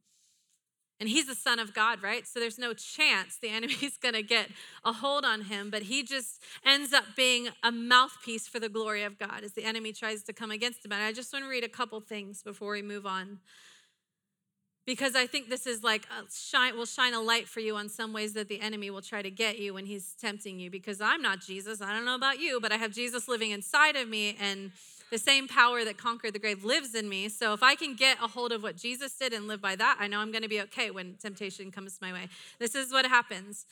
And 1.00 1.08
he's 1.08 1.26
the 1.26 1.34
son 1.34 1.60
of 1.60 1.74
God, 1.74 2.02
right? 2.02 2.26
So 2.26 2.40
there's 2.40 2.58
no 2.58 2.74
chance 2.74 3.38
the 3.40 3.48
enemy's 3.50 3.96
gonna 3.96 4.22
get 4.22 4.50
a 4.84 4.92
hold 4.92 5.24
on 5.24 5.42
him, 5.42 5.70
but 5.70 5.82
he 5.82 6.02
just 6.02 6.42
ends 6.64 6.92
up 6.92 7.04
being 7.16 7.48
a 7.62 7.70
mouthpiece 7.70 8.48
for 8.48 8.58
the 8.58 8.68
glory 8.68 9.04
of 9.04 9.18
God 9.18 9.44
as 9.44 9.52
the 9.52 9.64
enemy 9.64 9.92
tries 9.92 10.22
to 10.24 10.32
come 10.32 10.50
against 10.50 10.84
him. 10.84 10.92
And 10.92 11.02
I 11.02 11.12
just 11.12 11.32
wanna 11.32 11.48
read 11.48 11.64
a 11.64 11.68
couple 11.68 12.00
things 12.00 12.42
before 12.42 12.72
we 12.72 12.82
move 12.82 13.06
on 13.06 13.38
because 14.88 15.14
I 15.14 15.27
think 15.27 15.51
this 15.51 15.66
is 15.66 15.85
like 15.85 16.09
shine 16.35 16.74
will 16.74 16.87
shine 16.87 17.12
a 17.12 17.20
light 17.20 17.46
for 17.46 17.61
you 17.61 17.77
on 17.77 17.90
some 17.90 18.14
ways 18.14 18.33
that 18.33 18.48
the 18.48 18.59
enemy 18.59 18.88
will 18.88 19.03
try 19.03 19.20
to 19.20 19.31
get 19.31 19.59
you 19.59 19.74
when 19.74 19.85
he's 19.85 20.14
tempting 20.14 20.59
you 20.59 20.70
because 20.70 21.03
I'm 21.03 21.20
not 21.20 21.42
Jesus. 21.42 21.83
I 21.83 21.92
don't 21.92 22.07
know 22.07 22.14
about 22.14 22.40
you, 22.40 22.59
but 22.59 22.72
I 22.72 22.77
have 22.77 22.90
Jesus 22.90 23.29
living 23.29 23.51
inside 23.51 23.96
of 23.96 24.09
me 24.09 24.35
and 24.40 24.72
the 25.11 25.18
same 25.18 25.46
power 25.46 25.85
that 25.85 25.98
conquered 25.98 26.33
the 26.33 26.38
grave 26.38 26.64
lives 26.64 26.94
in 26.94 27.07
me. 27.07 27.29
So 27.29 27.53
if 27.53 27.62
I 27.62 27.74
can 27.74 27.96
get 27.96 28.16
a 28.22 28.29
hold 28.29 28.51
of 28.51 28.62
what 28.62 28.79
Jesus 28.79 29.12
did 29.12 29.35
and 29.35 29.46
live 29.46 29.61
by 29.61 29.77
that, 29.77 29.98
I 30.01 30.07
know 30.07 30.20
I'm 30.20 30.33
going 30.33 30.42
to 30.42 30.48
be 30.48 30.62
okay 30.62 30.90
when 30.90 31.16
temptation 31.20 31.70
comes 31.70 31.98
my 32.01 32.11
way. 32.11 32.31
This 32.59 32.74
is 32.74 32.90
what 32.90 33.05
happens. 33.05 33.66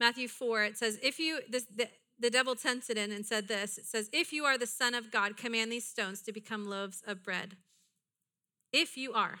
Matthew 0.00 0.28
4 0.28 0.64
it 0.64 0.78
says 0.78 0.98
if 1.02 1.18
you 1.18 1.40
this 1.46 1.66
the, 1.76 1.88
the 2.18 2.30
devil 2.30 2.54
tempted 2.54 2.96
in 2.96 3.12
and 3.12 3.26
said 3.26 3.48
this. 3.48 3.76
It 3.76 3.84
says 3.84 4.08
if 4.14 4.32
you 4.32 4.46
are 4.46 4.56
the 4.56 4.66
son 4.66 4.94
of 4.94 5.12
God, 5.12 5.36
command 5.36 5.70
these 5.70 5.86
stones 5.86 6.22
to 6.22 6.32
become 6.32 6.64
loaves 6.64 7.02
of 7.06 7.22
bread. 7.22 7.58
If 8.72 8.96
you 8.96 9.12
are 9.12 9.40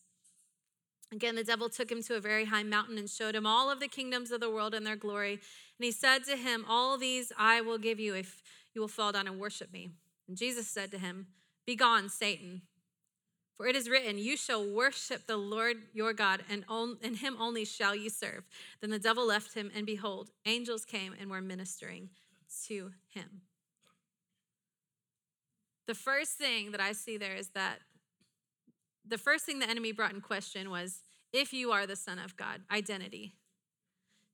Again, 1.13 1.35
the 1.35 1.43
devil 1.43 1.67
took 1.67 1.91
him 1.91 2.01
to 2.03 2.15
a 2.15 2.21
very 2.21 2.45
high 2.45 2.63
mountain 2.63 2.97
and 2.97 3.09
showed 3.09 3.35
him 3.35 3.45
all 3.45 3.69
of 3.69 3.79
the 3.79 3.87
kingdoms 3.89 4.31
of 4.31 4.39
the 4.39 4.49
world 4.49 4.73
and 4.73 4.85
their 4.85 4.95
glory. 4.95 5.33
And 5.33 5.85
he 5.85 5.91
said 5.91 6.23
to 6.25 6.37
him, 6.37 6.65
All 6.69 6.97
these 6.97 7.33
I 7.37 7.59
will 7.59 7.77
give 7.77 7.99
you 7.99 8.15
if 8.15 8.41
you 8.73 8.81
will 8.81 8.87
fall 8.87 9.11
down 9.11 9.27
and 9.27 9.39
worship 9.39 9.73
me. 9.73 9.89
And 10.27 10.37
Jesus 10.37 10.67
said 10.67 10.91
to 10.91 10.97
him, 10.97 11.27
Begone, 11.65 12.07
Satan. 12.07 12.61
For 13.57 13.67
it 13.67 13.75
is 13.75 13.89
written, 13.89 14.17
You 14.17 14.37
shall 14.37 14.65
worship 14.65 15.27
the 15.27 15.37
Lord 15.37 15.77
your 15.93 16.13
God, 16.13 16.43
and, 16.49 16.63
on, 16.69 16.97
and 17.03 17.17
him 17.17 17.35
only 17.39 17.65
shall 17.65 17.95
you 17.95 18.09
serve. 18.09 18.43
Then 18.79 18.89
the 18.89 18.97
devil 18.97 19.27
left 19.27 19.53
him, 19.53 19.69
and 19.75 19.85
behold, 19.85 20.29
angels 20.45 20.85
came 20.85 21.13
and 21.19 21.29
were 21.29 21.41
ministering 21.41 22.09
to 22.67 22.93
him. 23.09 23.41
The 25.87 25.93
first 25.93 26.37
thing 26.37 26.71
that 26.71 26.79
I 26.79 26.93
see 26.93 27.17
there 27.17 27.35
is 27.35 27.49
that 27.49 27.79
the 29.07 29.17
first 29.17 29.45
thing 29.45 29.59
the 29.59 29.69
enemy 29.69 29.91
brought 29.91 30.13
in 30.13 30.21
question 30.21 30.69
was 30.69 31.01
if 31.33 31.53
you 31.53 31.71
are 31.71 31.87
the 31.87 31.95
Son 31.95 32.19
of 32.19 32.35
God, 32.37 32.61
identity. 32.71 33.33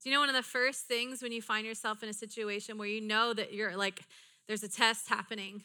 Do 0.04 0.10
you 0.10 0.16
know 0.16 0.20
one 0.20 0.30
of 0.30 0.36
the 0.36 0.44
first 0.44 0.86
things 0.86 1.22
when 1.22 1.32
you 1.32 1.42
find 1.42 1.66
yourself 1.66 2.04
in 2.04 2.10
a 2.10 2.14
situation 2.14 2.78
where 2.78 2.88
you 2.88 3.02
know 3.02 3.34
that 3.34 3.54
you're 3.54 3.76
like, 3.76 4.02
there's 4.48 4.64
a 4.64 4.70
test 4.70 5.10
happening? 5.10 5.64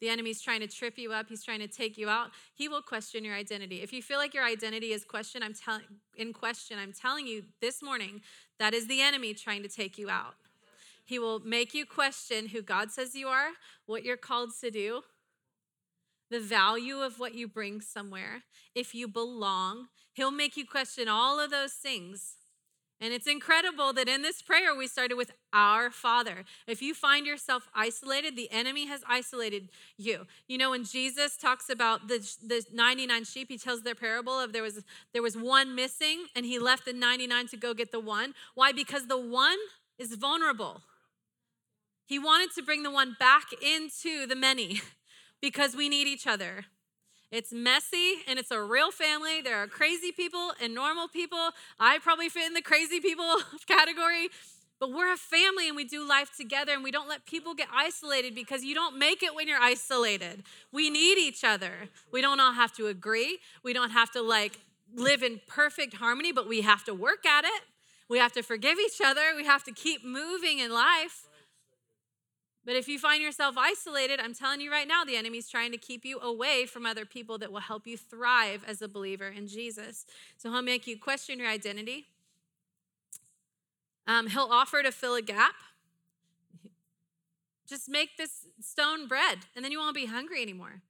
The 0.00 0.10
enemy's 0.10 0.42
trying 0.42 0.60
to 0.60 0.66
trip 0.66 0.98
you 0.98 1.12
up. 1.12 1.26
He's 1.28 1.42
trying 1.42 1.60
to 1.60 1.68
take 1.68 1.96
you 1.96 2.08
out. 2.08 2.30
He 2.54 2.68
will 2.68 2.82
question 2.82 3.24
your 3.24 3.34
identity. 3.34 3.82
If 3.82 3.92
you 3.92 4.02
feel 4.02 4.18
like 4.18 4.34
your 4.34 4.44
identity 4.44 4.92
is 4.92 5.04
question, 5.04 5.42
I'm 5.42 5.54
telling 5.54 5.84
in 6.16 6.32
question, 6.34 6.78
I'm 6.78 6.92
telling 6.92 7.26
you 7.26 7.44
this 7.60 7.82
morning 7.82 8.20
that 8.58 8.74
is 8.74 8.86
the 8.86 9.00
enemy 9.00 9.32
trying 9.32 9.62
to 9.62 9.68
take 9.68 9.96
you 9.96 10.10
out. 10.10 10.34
He 11.04 11.18
will 11.18 11.38
make 11.40 11.72
you 11.72 11.86
question 11.86 12.48
who 12.48 12.60
God 12.60 12.90
says 12.90 13.14
you 13.14 13.28
are, 13.28 13.50
what 13.86 14.04
you're 14.04 14.16
called 14.16 14.50
to 14.60 14.70
do, 14.70 15.02
the 16.30 16.40
value 16.40 17.00
of 17.00 17.18
what 17.18 17.34
you 17.34 17.46
bring 17.48 17.80
somewhere, 17.80 18.42
if 18.74 18.94
you 18.94 19.08
belong. 19.08 19.88
He'll 20.12 20.30
make 20.30 20.56
you 20.56 20.66
question 20.66 21.08
all 21.08 21.38
of 21.38 21.50
those 21.50 21.72
things. 21.72 22.36
And 22.98 23.12
it's 23.12 23.26
incredible 23.26 23.92
that 23.92 24.08
in 24.08 24.22
this 24.22 24.40
prayer 24.40 24.74
we 24.74 24.86
started 24.86 25.16
with 25.16 25.30
our 25.52 25.90
Father. 25.90 26.44
If 26.66 26.80
you 26.80 26.94
find 26.94 27.26
yourself 27.26 27.68
isolated, 27.74 28.36
the 28.36 28.50
enemy 28.50 28.86
has 28.86 29.02
isolated 29.06 29.68
you. 29.98 30.26
You 30.48 30.56
know, 30.56 30.70
when 30.70 30.84
Jesus 30.84 31.36
talks 31.36 31.68
about 31.68 32.08
the, 32.08 32.26
the 32.42 32.64
99 32.72 33.24
sheep, 33.24 33.48
he 33.50 33.58
tells 33.58 33.82
their 33.82 33.94
parable 33.94 34.40
of 34.40 34.54
there 34.54 34.62
was 34.62 34.82
there 35.12 35.22
was 35.22 35.36
one 35.36 35.74
missing 35.74 36.24
and 36.34 36.46
he 36.46 36.58
left 36.58 36.86
the 36.86 36.94
99 36.94 37.48
to 37.48 37.56
go 37.58 37.74
get 37.74 37.92
the 37.92 38.00
one. 38.00 38.32
Why? 38.54 38.72
Because 38.72 39.08
the 39.08 39.20
one 39.20 39.58
is 39.98 40.14
vulnerable. 40.14 40.80
He 42.06 42.18
wanted 42.18 42.54
to 42.54 42.62
bring 42.62 42.82
the 42.82 42.90
one 42.90 43.14
back 43.18 43.48
into 43.62 44.26
the 44.26 44.36
many. 44.36 44.80
because 45.46 45.76
we 45.76 45.88
need 45.88 46.08
each 46.08 46.26
other. 46.26 46.64
It's 47.30 47.52
messy 47.52 48.14
and 48.26 48.36
it's 48.36 48.50
a 48.50 48.60
real 48.60 48.90
family. 48.90 49.40
There 49.40 49.56
are 49.62 49.68
crazy 49.68 50.10
people 50.10 50.50
and 50.60 50.74
normal 50.74 51.06
people. 51.06 51.50
I 51.78 52.00
probably 52.00 52.28
fit 52.28 52.48
in 52.48 52.54
the 52.54 52.62
crazy 52.62 52.98
people 52.98 53.36
category, 53.68 54.28
but 54.80 54.92
we're 54.92 55.12
a 55.12 55.16
family 55.16 55.68
and 55.68 55.76
we 55.76 55.84
do 55.84 56.06
life 56.06 56.36
together 56.36 56.72
and 56.72 56.82
we 56.82 56.90
don't 56.90 57.08
let 57.08 57.26
people 57.26 57.54
get 57.54 57.68
isolated 57.72 58.34
because 58.34 58.64
you 58.64 58.74
don't 58.74 58.98
make 58.98 59.22
it 59.22 59.36
when 59.36 59.46
you're 59.46 59.62
isolated. 59.62 60.42
We 60.72 60.90
need 60.90 61.16
each 61.16 61.44
other. 61.44 61.90
We 62.10 62.20
don't 62.20 62.40
all 62.40 62.54
have 62.54 62.72
to 62.78 62.88
agree. 62.88 63.38
We 63.62 63.72
don't 63.72 63.90
have 63.90 64.10
to 64.12 64.22
like 64.22 64.58
live 64.96 65.22
in 65.22 65.40
perfect 65.46 65.94
harmony, 65.94 66.32
but 66.32 66.48
we 66.48 66.62
have 66.62 66.82
to 66.86 66.92
work 66.92 67.24
at 67.24 67.44
it. 67.44 67.62
We 68.08 68.18
have 68.18 68.32
to 68.32 68.42
forgive 68.42 68.78
each 68.80 69.00
other. 69.04 69.22
We 69.36 69.44
have 69.44 69.62
to 69.64 69.72
keep 69.72 70.04
moving 70.04 70.58
in 70.58 70.72
life. 70.72 71.28
But 72.66 72.74
if 72.74 72.88
you 72.88 72.98
find 72.98 73.22
yourself 73.22 73.54
isolated, 73.56 74.18
I'm 74.18 74.34
telling 74.34 74.60
you 74.60 74.72
right 74.72 74.88
now, 74.88 75.04
the 75.04 75.14
enemy's 75.16 75.48
trying 75.48 75.70
to 75.70 75.78
keep 75.78 76.04
you 76.04 76.18
away 76.18 76.66
from 76.66 76.84
other 76.84 77.06
people 77.06 77.38
that 77.38 77.52
will 77.52 77.60
help 77.60 77.86
you 77.86 77.96
thrive 77.96 78.64
as 78.66 78.82
a 78.82 78.88
believer 78.88 79.28
in 79.28 79.46
Jesus. 79.46 80.04
So 80.36 80.50
he'll 80.50 80.62
make 80.62 80.84
you 80.88 80.98
question 80.98 81.38
your 81.38 81.48
identity. 81.48 82.06
Um, 84.08 84.26
he'll 84.26 84.48
offer 84.50 84.82
to 84.82 84.90
fill 84.90 85.14
a 85.14 85.22
gap. 85.22 85.54
Just 87.68 87.88
make 87.88 88.16
this 88.16 88.46
stone 88.60 89.06
bread, 89.06 89.38
and 89.54 89.64
then 89.64 89.70
you 89.70 89.78
won't 89.78 89.94
be 89.94 90.06
hungry 90.06 90.42
anymore. 90.42 90.82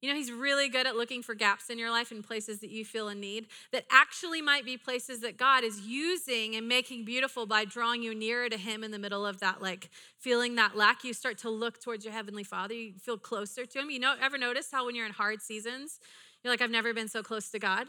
You 0.00 0.10
know, 0.10 0.16
he's 0.16 0.30
really 0.30 0.68
good 0.68 0.86
at 0.86 0.94
looking 0.94 1.22
for 1.22 1.34
gaps 1.34 1.70
in 1.70 1.78
your 1.78 1.90
life 1.90 2.12
and 2.12 2.24
places 2.24 2.60
that 2.60 2.70
you 2.70 2.84
feel 2.84 3.08
in 3.08 3.18
need 3.18 3.48
that 3.72 3.84
actually 3.90 4.40
might 4.40 4.64
be 4.64 4.76
places 4.76 5.20
that 5.20 5.36
God 5.36 5.64
is 5.64 5.80
using 5.80 6.54
and 6.54 6.68
making 6.68 7.04
beautiful 7.04 7.46
by 7.46 7.64
drawing 7.64 8.02
you 8.02 8.14
nearer 8.14 8.48
to 8.48 8.56
him 8.56 8.84
in 8.84 8.92
the 8.92 8.98
middle 8.98 9.26
of 9.26 9.40
that, 9.40 9.60
like 9.60 9.90
feeling 10.16 10.54
that 10.54 10.76
lack. 10.76 11.02
You 11.02 11.12
start 11.12 11.38
to 11.38 11.50
look 11.50 11.80
towards 11.80 12.04
your 12.04 12.14
heavenly 12.14 12.44
father. 12.44 12.74
You 12.74 12.92
feel 12.98 13.18
closer 13.18 13.66
to 13.66 13.78
him. 13.80 13.90
You 13.90 13.98
know, 13.98 14.14
ever 14.20 14.38
notice 14.38 14.68
how 14.70 14.86
when 14.86 14.94
you're 14.94 15.06
in 15.06 15.12
hard 15.12 15.42
seasons, 15.42 15.98
you're 16.44 16.52
like, 16.52 16.62
I've 16.62 16.70
never 16.70 16.94
been 16.94 17.08
so 17.08 17.22
close 17.22 17.50
to 17.50 17.58
God? 17.58 17.88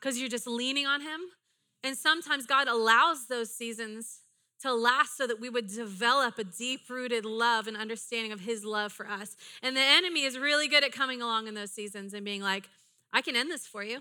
Because 0.00 0.18
you're 0.18 0.28
just 0.28 0.46
leaning 0.46 0.86
on 0.86 1.00
him. 1.00 1.20
And 1.82 1.96
sometimes 1.96 2.46
God 2.46 2.68
allows 2.68 3.26
those 3.26 3.50
seasons 3.52 4.21
to 4.62 4.72
last 4.72 5.16
so 5.16 5.26
that 5.26 5.40
we 5.40 5.50
would 5.50 5.68
develop 5.68 6.38
a 6.38 6.44
deep 6.44 6.88
rooted 6.88 7.24
love 7.24 7.66
and 7.66 7.76
understanding 7.76 8.32
of 8.32 8.40
his 8.40 8.64
love 8.64 8.92
for 8.92 9.06
us. 9.08 9.36
And 9.62 9.76
the 9.76 9.80
enemy 9.80 10.22
is 10.22 10.38
really 10.38 10.68
good 10.68 10.84
at 10.84 10.92
coming 10.92 11.20
along 11.20 11.46
in 11.46 11.54
those 11.54 11.70
seasons 11.70 12.14
and 12.14 12.24
being 12.24 12.42
like, 12.42 12.68
I 13.12 13.22
can 13.22 13.36
end 13.36 13.50
this 13.50 13.66
for 13.66 13.82
you. 13.82 14.00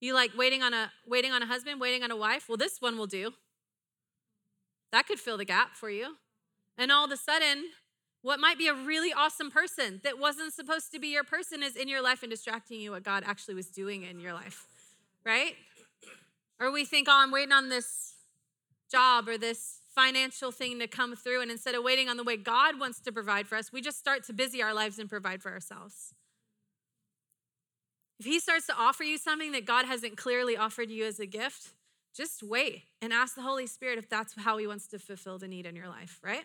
You 0.00 0.14
like 0.14 0.36
waiting 0.36 0.62
on 0.62 0.74
a 0.74 0.90
waiting 1.06 1.32
on 1.32 1.42
a 1.42 1.46
husband, 1.46 1.80
waiting 1.80 2.02
on 2.02 2.10
a 2.10 2.16
wife? 2.16 2.48
Well, 2.48 2.56
this 2.58 2.80
one 2.80 2.98
will 2.98 3.06
do. 3.06 3.32
That 4.90 5.06
could 5.06 5.18
fill 5.18 5.38
the 5.38 5.44
gap 5.44 5.76
for 5.76 5.88
you. 5.90 6.16
And 6.76 6.90
all 6.90 7.04
of 7.04 7.10
a 7.10 7.16
sudden, 7.16 7.64
what 8.20 8.40
might 8.40 8.58
be 8.58 8.68
a 8.68 8.74
really 8.74 9.12
awesome 9.12 9.50
person 9.50 10.00
that 10.04 10.18
wasn't 10.18 10.52
supposed 10.52 10.92
to 10.92 10.98
be 10.98 11.08
your 11.08 11.24
person 11.24 11.62
is 11.62 11.76
in 11.76 11.88
your 11.88 12.02
life 12.02 12.22
and 12.22 12.30
distracting 12.30 12.80
you 12.80 12.90
what 12.90 13.02
God 13.02 13.24
actually 13.26 13.54
was 13.54 13.66
doing 13.66 14.02
in 14.02 14.20
your 14.20 14.32
life. 14.32 14.66
Right? 15.24 15.54
Or 16.60 16.70
we 16.70 16.84
think, 16.84 17.08
oh, 17.08 17.16
I'm 17.16 17.30
waiting 17.30 17.52
on 17.52 17.68
this 17.68 18.11
job 18.92 19.28
or 19.28 19.38
this 19.38 19.80
financial 19.94 20.52
thing 20.52 20.78
to 20.78 20.86
come 20.86 21.16
through. 21.16 21.42
And 21.42 21.50
instead 21.50 21.74
of 21.74 21.82
waiting 21.82 22.08
on 22.08 22.16
the 22.16 22.24
way 22.24 22.36
God 22.36 22.78
wants 22.78 23.00
to 23.00 23.12
provide 23.12 23.46
for 23.48 23.56
us, 23.56 23.72
we 23.72 23.80
just 23.80 23.98
start 23.98 24.24
to 24.24 24.32
busy 24.32 24.62
our 24.62 24.74
lives 24.74 24.98
and 24.98 25.08
provide 25.08 25.42
for 25.42 25.50
ourselves. 25.50 26.14
If 28.20 28.26
He 28.26 28.38
starts 28.38 28.66
to 28.68 28.74
offer 28.78 29.02
you 29.02 29.18
something 29.18 29.52
that 29.52 29.64
God 29.64 29.86
hasn't 29.86 30.16
clearly 30.16 30.56
offered 30.56 30.90
you 30.90 31.04
as 31.04 31.18
a 31.18 31.26
gift, 31.26 31.70
just 32.14 32.42
wait 32.42 32.82
and 33.00 33.12
ask 33.12 33.34
the 33.34 33.42
Holy 33.42 33.66
Spirit 33.66 33.98
if 33.98 34.08
that's 34.08 34.34
how 34.36 34.58
He 34.58 34.66
wants 34.66 34.86
to 34.88 34.98
fulfill 34.98 35.38
the 35.38 35.48
need 35.48 35.66
in 35.66 35.74
your 35.74 35.88
life, 35.88 36.20
right? 36.22 36.44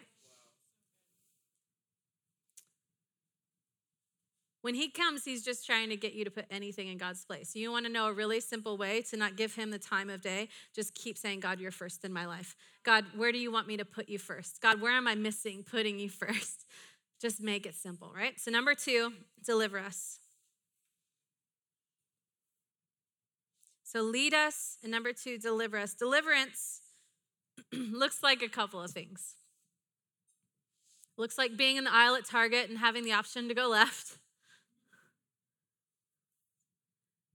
When 4.67 4.75
he 4.75 4.89
comes, 4.89 5.23
he's 5.23 5.45
just 5.45 5.65
trying 5.65 5.87
to 5.91 5.95
get 5.95 6.11
you 6.11 6.25
to 6.25 6.29
put 6.29 6.43
anything 6.51 6.89
in 6.89 6.97
God's 6.97 7.23
place. 7.23 7.55
You 7.55 7.71
want 7.71 7.85
to 7.85 7.89
know 7.89 8.07
a 8.07 8.11
really 8.11 8.41
simple 8.41 8.75
way 8.75 9.01
to 9.03 9.15
not 9.15 9.37
give 9.37 9.55
him 9.55 9.71
the 9.71 9.79
time 9.79 10.09
of 10.09 10.19
day? 10.19 10.49
Just 10.75 10.93
keep 10.93 11.17
saying, 11.17 11.39
God, 11.39 11.61
you're 11.61 11.71
first 11.71 12.03
in 12.03 12.11
my 12.11 12.25
life. 12.25 12.53
God, 12.83 13.05
where 13.15 13.31
do 13.31 13.37
you 13.37 13.49
want 13.49 13.69
me 13.69 13.77
to 13.77 13.85
put 13.85 14.09
you 14.09 14.19
first? 14.19 14.59
God, 14.59 14.81
where 14.81 14.91
am 14.91 15.07
I 15.07 15.15
missing 15.15 15.63
putting 15.63 15.99
you 15.99 16.09
first? 16.23 16.65
Just 17.21 17.41
make 17.41 17.65
it 17.65 17.75
simple, 17.75 18.11
right? 18.13 18.37
So, 18.41 18.51
number 18.51 18.75
two, 18.75 19.13
deliver 19.41 19.79
us. 19.79 20.19
So, 23.85 24.01
lead 24.01 24.33
us. 24.33 24.79
And 24.83 24.91
number 24.91 25.13
two, 25.13 25.37
deliver 25.37 25.77
us. 25.77 25.93
Deliverance 25.93 26.81
looks 27.71 28.21
like 28.21 28.41
a 28.41 28.49
couple 28.49 28.81
of 28.81 28.91
things. 28.91 29.35
Looks 31.15 31.37
like 31.37 31.55
being 31.55 31.77
in 31.77 31.85
the 31.85 31.93
aisle 31.93 32.15
at 32.15 32.25
Target 32.25 32.69
and 32.69 32.79
having 32.79 33.05
the 33.05 33.13
option 33.13 33.47
to 33.47 33.53
go 33.53 33.69
left. 33.69 34.17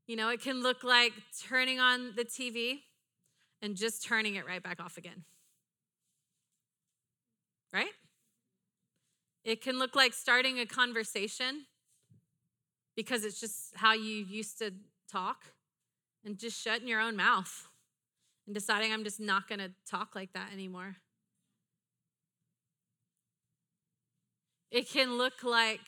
You 0.07 0.17
know, 0.17 0.29
it 0.29 0.41
can 0.41 0.63
look 0.63 0.83
like 0.83 1.13
turning 1.49 1.79
on 1.79 2.15
the 2.17 2.25
TV 2.25 2.81
and 3.61 3.77
just 3.77 4.05
turning 4.05 4.35
it 4.35 4.47
right 4.47 4.63
back 4.63 4.81
off 4.81 4.99
again. 4.99 5.25
Right? 7.73 7.93
It 9.45 9.63
can 9.63 9.79
look 9.79 9.97
like 9.97 10.13
starting 10.13 10.59
a 10.59 10.67
conversation 10.67 11.67
because 12.97 13.25
it's 13.25 13.41
just 13.41 13.75
how 13.77 13.93
you 13.93 14.25
used 14.25 14.59
to 14.59 14.73
talk 15.11 15.45
and 16.25 16.39
just 16.39 16.61
shutting 16.61 16.87
your 16.87 17.01
own 17.01 17.17
mouth 17.17 17.69
and 18.47 18.55
deciding 18.55 18.93
I'm 18.93 19.05
just 19.05 19.21
not 19.21 19.49
going 19.49 19.59
to 19.61 19.73
talk 19.89 20.15
like 20.15 20.33
that 20.35 20.51
anymore. 20.53 20.97
It 24.71 24.89
can 24.89 25.19
look 25.19 25.43
like 25.43 25.81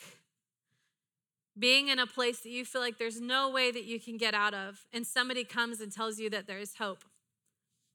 being 1.58 1.88
in 1.88 1.98
a 1.98 2.06
place 2.06 2.40
that 2.40 2.50
you 2.50 2.64
feel 2.64 2.80
like 2.80 2.98
there's 2.98 3.20
no 3.20 3.48
way 3.48 3.70
that 3.70 3.84
you 3.84 4.00
can 4.00 4.16
get 4.16 4.34
out 4.34 4.54
of, 4.54 4.86
and 4.92 5.06
somebody 5.06 5.44
comes 5.44 5.80
and 5.80 5.92
tells 5.92 6.18
you 6.18 6.28
that 6.30 6.46
there's 6.46 6.76
hope. 6.76 7.04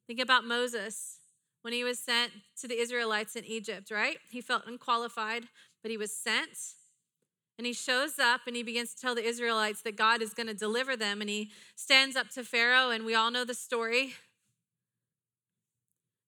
Think 0.08 0.20
about 0.20 0.46
Moses 0.46 1.18
when 1.62 1.74
he 1.74 1.84
was 1.84 2.00
sent 2.00 2.32
to 2.62 2.68
the 2.68 2.80
Israelites 2.80 3.36
in 3.36 3.44
Egypt, 3.46 3.92
right? 3.92 4.18
He 4.32 4.42
felt 4.42 4.66
unqualified, 4.66 5.46
but 5.82 5.92
he 5.92 5.98
was 5.98 6.14
sent. 6.14 6.58
And 7.58 7.66
he 7.66 7.74
shows 7.74 8.18
up 8.18 8.42
and 8.48 8.56
he 8.56 8.64
begins 8.64 8.94
to 8.94 9.02
tell 9.02 9.14
the 9.14 9.26
Israelites 9.26 9.82
that 9.82 9.98
God 9.98 10.22
is 10.22 10.34
going 10.34 10.48
to 10.48 10.54
deliver 10.54 10.96
them. 10.96 11.20
And 11.20 11.30
he 11.30 11.52
stands 11.76 12.16
up 12.16 12.30
to 12.30 12.46
Pharaoh, 12.46 12.90
and 12.90 13.06
we 13.06 13.14
all 13.14 13.30
know 13.30 13.44
the 13.44 13.54
story. 13.54 14.14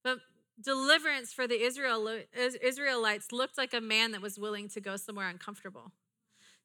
But 0.03 0.19
deliverance 0.61 1.31
for 1.31 1.47
the 1.47 1.61
Israelites 1.61 3.31
looked 3.31 3.57
like 3.57 3.73
a 3.73 3.79
man 3.79 4.11
that 4.11 4.21
was 4.21 4.37
willing 4.37 4.67
to 4.69 4.81
go 4.81 4.97
somewhere 4.97 5.29
uncomfortable. 5.29 5.93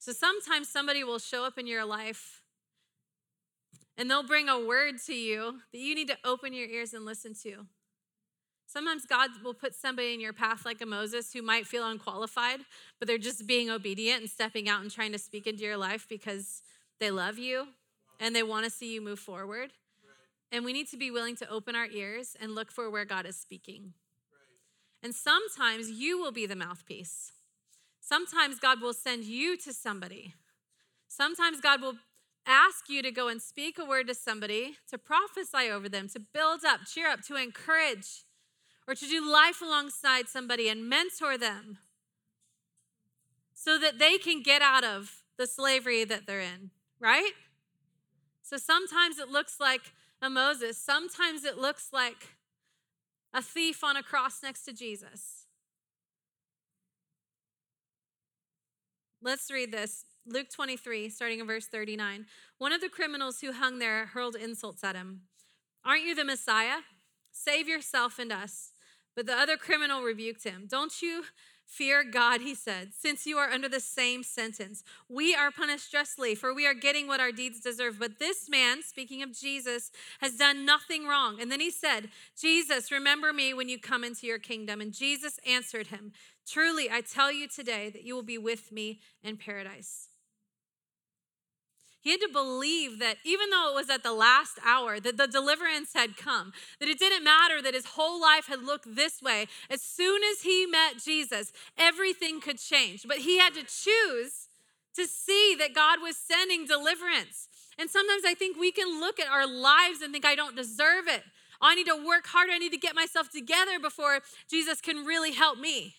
So 0.06 0.12
sometimes 0.12 0.68
somebody 0.68 1.02
will 1.02 1.18
show 1.18 1.44
up 1.44 1.58
in 1.58 1.66
your 1.66 1.84
life 1.84 2.40
and 3.98 4.08
they'll 4.08 4.22
bring 4.22 4.48
a 4.48 4.64
word 4.64 5.02
to 5.06 5.12
you 5.12 5.58
that 5.72 5.78
you 5.80 5.96
need 5.96 6.06
to 6.06 6.16
open 6.24 6.52
your 6.52 6.68
ears 6.68 6.94
and 6.94 7.04
listen 7.04 7.34
to. 7.42 7.66
Sometimes 8.68 9.04
God 9.04 9.30
will 9.42 9.52
put 9.52 9.74
somebody 9.74 10.14
in 10.14 10.20
your 10.20 10.32
path 10.32 10.64
like 10.64 10.80
a 10.80 10.86
Moses 10.86 11.32
who 11.32 11.42
might 11.42 11.66
feel 11.66 11.84
unqualified, 11.84 12.60
but 13.00 13.08
they're 13.08 13.18
just 13.18 13.48
being 13.48 13.68
obedient 13.68 14.20
and 14.20 14.30
stepping 14.30 14.68
out 14.68 14.80
and 14.80 14.92
trying 14.92 15.10
to 15.10 15.18
speak 15.18 15.48
into 15.48 15.64
your 15.64 15.76
life 15.76 16.06
because 16.08 16.62
they 17.00 17.10
love 17.10 17.36
you 17.36 17.66
and 18.20 18.32
they 18.32 18.44
want 18.44 18.64
to 18.64 18.70
see 18.70 18.94
you 18.94 19.00
move 19.00 19.18
forward. 19.18 19.72
And 20.52 20.64
we 20.64 20.72
need 20.72 20.86
to 20.90 20.96
be 20.96 21.10
willing 21.10 21.34
to 21.34 21.50
open 21.50 21.74
our 21.74 21.86
ears 21.86 22.36
and 22.40 22.54
look 22.54 22.70
for 22.70 22.88
where 22.88 23.04
God 23.04 23.26
is 23.26 23.34
speaking. 23.34 23.94
And 25.02 25.12
sometimes 25.12 25.90
you 25.90 26.16
will 26.20 26.30
be 26.30 26.46
the 26.46 26.54
mouthpiece. 26.54 27.32
Sometimes 28.08 28.60
God 28.60 28.80
will 28.80 28.92
send 28.92 29.24
you 29.24 29.56
to 29.56 29.72
somebody. 29.72 30.34
Sometimes 31.08 31.60
God 31.60 31.82
will 31.82 31.96
ask 32.46 32.88
you 32.88 33.02
to 33.02 33.10
go 33.10 33.26
and 33.26 33.42
speak 33.42 33.80
a 33.80 33.84
word 33.84 34.06
to 34.06 34.14
somebody, 34.14 34.76
to 34.88 34.96
prophesy 34.96 35.68
over 35.68 35.88
them, 35.88 36.08
to 36.10 36.20
build 36.20 36.64
up, 36.64 36.82
cheer 36.86 37.08
up, 37.08 37.22
to 37.22 37.34
encourage, 37.34 38.22
or 38.86 38.94
to 38.94 39.06
do 39.06 39.28
life 39.28 39.60
alongside 39.60 40.28
somebody 40.28 40.68
and 40.68 40.88
mentor 40.88 41.36
them 41.36 41.78
so 43.52 43.76
that 43.76 43.98
they 43.98 44.18
can 44.18 44.40
get 44.40 44.62
out 44.62 44.84
of 44.84 45.24
the 45.36 45.48
slavery 45.48 46.04
that 46.04 46.28
they're 46.28 46.38
in, 46.38 46.70
right? 47.00 47.32
So 48.40 48.56
sometimes 48.56 49.18
it 49.18 49.30
looks 49.30 49.58
like 49.58 49.80
a 50.22 50.30
Moses, 50.30 50.78
sometimes 50.78 51.42
it 51.42 51.58
looks 51.58 51.88
like 51.92 52.28
a 53.34 53.42
thief 53.42 53.82
on 53.82 53.96
a 53.96 54.02
cross 54.04 54.44
next 54.44 54.64
to 54.66 54.72
Jesus. 54.72 55.45
Let's 59.26 59.50
read 59.50 59.72
this. 59.72 60.04
Luke 60.24 60.46
23, 60.50 61.08
starting 61.08 61.40
in 61.40 61.48
verse 61.48 61.66
39. 61.66 62.26
One 62.58 62.72
of 62.72 62.80
the 62.80 62.88
criminals 62.88 63.40
who 63.40 63.50
hung 63.50 63.80
there 63.80 64.06
hurled 64.06 64.36
insults 64.36 64.84
at 64.84 64.94
him. 64.94 65.22
Aren't 65.84 66.04
you 66.04 66.14
the 66.14 66.24
Messiah? 66.24 66.82
Save 67.32 67.66
yourself 67.66 68.20
and 68.20 68.30
us. 68.30 68.70
But 69.16 69.26
the 69.26 69.36
other 69.36 69.56
criminal 69.56 70.02
rebuked 70.02 70.44
him. 70.44 70.68
Don't 70.70 71.02
you 71.02 71.24
fear 71.66 72.04
God, 72.04 72.40
he 72.40 72.54
said, 72.54 72.92
since 72.96 73.26
you 73.26 73.36
are 73.36 73.50
under 73.50 73.68
the 73.68 73.80
same 73.80 74.22
sentence. 74.22 74.84
We 75.08 75.34
are 75.34 75.50
punished 75.50 75.92
justly, 75.92 76.34
for 76.34 76.54
we 76.54 76.66
are 76.66 76.74
getting 76.74 77.06
what 77.06 77.20
our 77.20 77.32
deeds 77.32 77.60
deserve. 77.60 77.98
But 77.98 78.18
this 78.18 78.48
man, 78.48 78.82
speaking 78.82 79.22
of 79.22 79.32
Jesus, 79.32 79.90
has 80.20 80.36
done 80.36 80.64
nothing 80.64 81.06
wrong. 81.06 81.40
And 81.40 81.50
then 81.50 81.60
he 81.60 81.70
said, 81.70 82.08
Jesus, 82.40 82.92
remember 82.92 83.32
me 83.32 83.52
when 83.52 83.68
you 83.68 83.78
come 83.78 84.04
into 84.04 84.26
your 84.26 84.38
kingdom. 84.38 84.80
And 84.80 84.92
Jesus 84.92 85.38
answered 85.46 85.88
him, 85.88 86.12
Truly, 86.46 86.88
I 86.90 87.00
tell 87.00 87.32
you 87.32 87.48
today 87.48 87.90
that 87.90 88.04
you 88.04 88.14
will 88.14 88.22
be 88.22 88.38
with 88.38 88.70
me 88.70 89.00
in 89.22 89.36
paradise. 89.36 90.08
He 92.06 92.12
had 92.12 92.20
to 92.20 92.28
believe 92.28 93.00
that 93.00 93.16
even 93.24 93.50
though 93.50 93.68
it 93.68 93.74
was 93.74 93.90
at 93.90 94.04
the 94.04 94.12
last 94.12 94.60
hour, 94.64 95.00
that 95.00 95.16
the 95.16 95.26
deliverance 95.26 95.92
had 95.92 96.16
come, 96.16 96.52
that 96.78 96.88
it 96.88 97.00
didn't 97.00 97.24
matter 97.24 97.60
that 97.60 97.74
his 97.74 97.84
whole 97.84 98.20
life 98.20 98.46
had 98.46 98.62
looked 98.62 98.94
this 98.94 99.20
way. 99.20 99.48
As 99.68 99.82
soon 99.82 100.22
as 100.22 100.42
he 100.42 100.66
met 100.66 101.02
Jesus, 101.04 101.52
everything 101.76 102.40
could 102.40 102.58
change. 102.58 103.04
But 103.08 103.16
he 103.16 103.40
had 103.40 103.54
to 103.54 103.64
choose 103.64 104.46
to 104.94 105.08
see 105.08 105.56
that 105.58 105.74
God 105.74 105.98
was 106.00 106.16
sending 106.16 106.64
deliverance. 106.64 107.48
And 107.76 107.90
sometimes 107.90 108.22
I 108.24 108.34
think 108.34 108.56
we 108.56 108.70
can 108.70 109.00
look 109.00 109.18
at 109.18 109.26
our 109.26 109.44
lives 109.44 110.00
and 110.00 110.12
think, 110.12 110.24
I 110.24 110.36
don't 110.36 110.54
deserve 110.54 111.08
it. 111.08 111.24
I 111.60 111.74
need 111.74 111.88
to 111.88 111.96
work 112.06 112.28
harder. 112.28 112.52
I 112.52 112.58
need 112.58 112.70
to 112.70 112.78
get 112.78 112.94
myself 112.94 113.30
together 113.30 113.80
before 113.80 114.20
Jesus 114.48 114.80
can 114.80 115.04
really 115.04 115.32
help 115.32 115.58
me. 115.58 115.96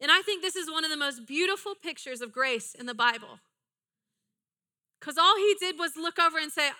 And 0.00 0.10
I 0.10 0.22
think 0.22 0.42
this 0.42 0.56
is 0.56 0.68
one 0.68 0.84
of 0.84 0.90
the 0.90 0.96
most 0.96 1.24
beautiful 1.24 1.76
pictures 1.80 2.20
of 2.20 2.32
grace 2.32 2.74
in 2.74 2.86
the 2.86 2.94
Bible. 2.94 3.38
Because 5.04 5.18
all 5.18 5.36
he 5.36 5.54
did 5.60 5.78
was 5.78 5.96
look 5.96 6.18
over 6.18 6.38
and 6.38 6.50
say, 6.50 6.70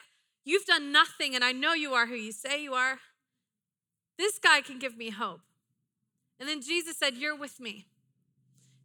You've 0.46 0.64
done 0.64 0.92
nothing, 0.92 1.34
and 1.34 1.44
I 1.44 1.52
know 1.52 1.74
you 1.74 1.92
are 1.92 2.06
who 2.06 2.14
you 2.14 2.32
say 2.32 2.62
you 2.62 2.72
are. 2.72 2.98
This 4.16 4.38
guy 4.38 4.62
can 4.62 4.78
give 4.78 4.96
me 4.96 5.10
hope. 5.10 5.40
And 6.40 6.48
then 6.48 6.62
Jesus 6.62 6.96
said, 6.96 7.16
You're 7.16 7.36
with 7.36 7.60
me. 7.60 7.86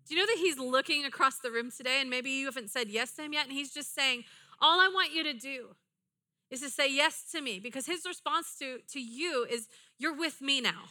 Do 0.07 0.15
you 0.15 0.19
know 0.19 0.25
that 0.25 0.39
he's 0.39 0.57
looking 0.57 1.05
across 1.05 1.37
the 1.39 1.51
room 1.51 1.71
today, 1.71 2.01
and 2.01 2.09
maybe 2.09 2.29
you 2.31 2.45
haven't 2.47 2.69
said 2.69 2.89
yes 2.89 3.11
to 3.13 3.23
him 3.23 3.33
yet, 3.33 3.45
and 3.45 3.53
he's 3.53 3.73
just 3.73 3.95
saying, 3.95 4.25
All 4.61 4.81
I 4.81 4.89
want 4.93 5.13
you 5.13 5.23
to 5.23 5.33
do 5.33 5.75
is 6.51 6.59
to 6.61 6.69
say 6.69 6.93
yes 6.93 7.23
to 7.31 7.41
me, 7.41 7.59
because 7.59 7.85
his 7.85 8.05
response 8.05 8.57
to, 8.59 8.79
to 8.91 8.99
you 8.99 9.47
is, 9.49 9.69
You're 9.97 10.15
with 10.15 10.41
me 10.41 10.59
now. 10.59 10.83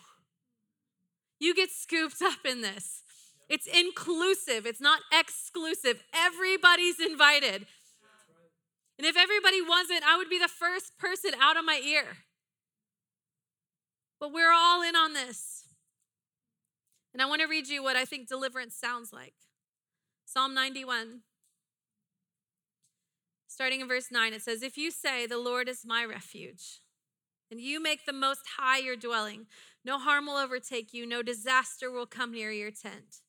You 1.38 1.54
get 1.54 1.70
scooped 1.70 2.22
up 2.22 2.46
in 2.46 2.62
this. 2.62 3.02
It's 3.48 3.66
inclusive, 3.66 4.66
it's 4.66 4.80
not 4.80 5.00
exclusive. 5.12 6.02
Everybody's 6.14 7.00
invited. 7.00 7.66
And 8.98 9.06
if 9.06 9.16
everybody 9.16 9.62
wasn't, 9.62 10.02
I 10.04 10.16
would 10.16 10.28
be 10.28 10.40
the 10.40 10.48
first 10.48 10.98
person 10.98 11.30
out 11.40 11.56
of 11.56 11.64
my 11.64 11.80
ear. 11.84 12.18
But 14.18 14.32
we're 14.32 14.52
all 14.52 14.82
in 14.82 14.96
on 14.96 15.14
this. 15.14 15.64
And 17.12 17.22
I 17.22 17.26
want 17.26 17.40
to 17.40 17.46
read 17.46 17.68
you 17.68 17.82
what 17.82 17.96
I 17.96 18.04
think 18.04 18.28
deliverance 18.28 18.74
sounds 18.74 19.12
like 19.12 19.34
Psalm 20.24 20.52
91. 20.52 21.20
Starting 23.46 23.80
in 23.80 23.88
verse 23.88 24.08
9, 24.10 24.34
it 24.34 24.42
says, 24.42 24.62
If 24.62 24.76
you 24.76 24.90
say, 24.90 25.26
The 25.26 25.38
Lord 25.38 25.68
is 25.68 25.86
my 25.86 26.04
refuge, 26.04 26.80
and 27.50 27.60
you 27.60 27.82
make 27.82 28.04
the 28.04 28.12
Most 28.12 28.42
High 28.58 28.78
your 28.78 28.96
dwelling, 28.96 29.46
no 29.84 29.98
harm 29.98 30.26
will 30.26 30.36
overtake 30.36 30.92
you, 30.92 31.06
no 31.06 31.22
disaster 31.22 31.90
will 31.90 32.06
come 32.06 32.32
near 32.32 32.50
your 32.50 32.70
tent. 32.70 33.22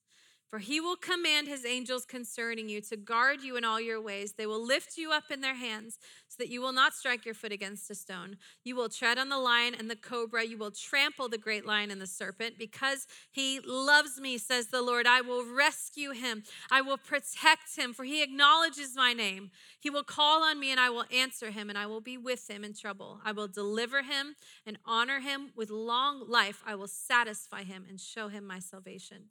For 0.49 0.57
he 0.57 0.81
will 0.81 0.95
command 0.95 1.47
his 1.47 1.63
angels 1.63 2.05
concerning 2.05 2.69
you 2.69 2.81
to 2.81 2.97
guard 2.97 3.43
you 3.43 3.55
in 3.55 3.63
all 3.63 3.79
your 3.79 4.01
ways. 4.01 4.33
They 4.33 4.47
will 4.47 4.65
lift 4.65 4.97
you 4.97 5.11
up 5.11 5.25
in 5.29 5.41
their 5.41 5.53
hands 5.53 5.99
so 6.27 6.37
that 6.39 6.49
you 6.49 6.59
will 6.59 6.71
not 6.71 6.95
strike 6.95 7.23
your 7.23 7.35
foot 7.35 7.51
against 7.51 7.91
a 7.91 7.95
stone. 7.95 8.37
You 8.63 8.75
will 8.75 8.89
tread 8.89 9.19
on 9.19 9.29
the 9.29 9.37
lion 9.37 9.75
and 9.77 9.91
the 9.91 9.95
cobra. 9.95 10.43
You 10.43 10.57
will 10.57 10.71
trample 10.71 11.29
the 11.29 11.37
great 11.37 11.67
lion 11.67 11.91
and 11.91 12.01
the 12.01 12.07
serpent. 12.07 12.57
Because 12.57 13.05
he 13.29 13.59
loves 13.63 14.19
me, 14.19 14.39
says 14.39 14.67
the 14.67 14.81
Lord, 14.81 15.05
I 15.05 15.21
will 15.21 15.45
rescue 15.45 16.13
him. 16.13 16.41
I 16.71 16.81
will 16.81 16.97
protect 16.97 17.75
him, 17.77 17.93
for 17.93 18.03
he 18.03 18.23
acknowledges 18.23 18.95
my 18.95 19.13
name. 19.13 19.51
He 19.79 19.91
will 19.91 20.03
call 20.03 20.41
on 20.41 20.59
me 20.59 20.71
and 20.71 20.79
I 20.79 20.89
will 20.89 21.05
answer 21.13 21.51
him, 21.51 21.69
and 21.69 21.77
I 21.77 21.85
will 21.85 22.01
be 22.01 22.17
with 22.17 22.49
him 22.49 22.63
in 22.63 22.73
trouble. 22.73 23.21
I 23.23 23.33
will 23.33 23.47
deliver 23.47 24.01
him 24.01 24.33
and 24.65 24.79
honor 24.83 25.19
him 25.19 25.51
with 25.55 25.69
long 25.69 26.27
life. 26.27 26.63
I 26.65 26.73
will 26.73 26.87
satisfy 26.87 27.61
him 27.61 27.85
and 27.87 27.99
show 27.99 28.29
him 28.29 28.47
my 28.47 28.57
salvation. 28.57 29.25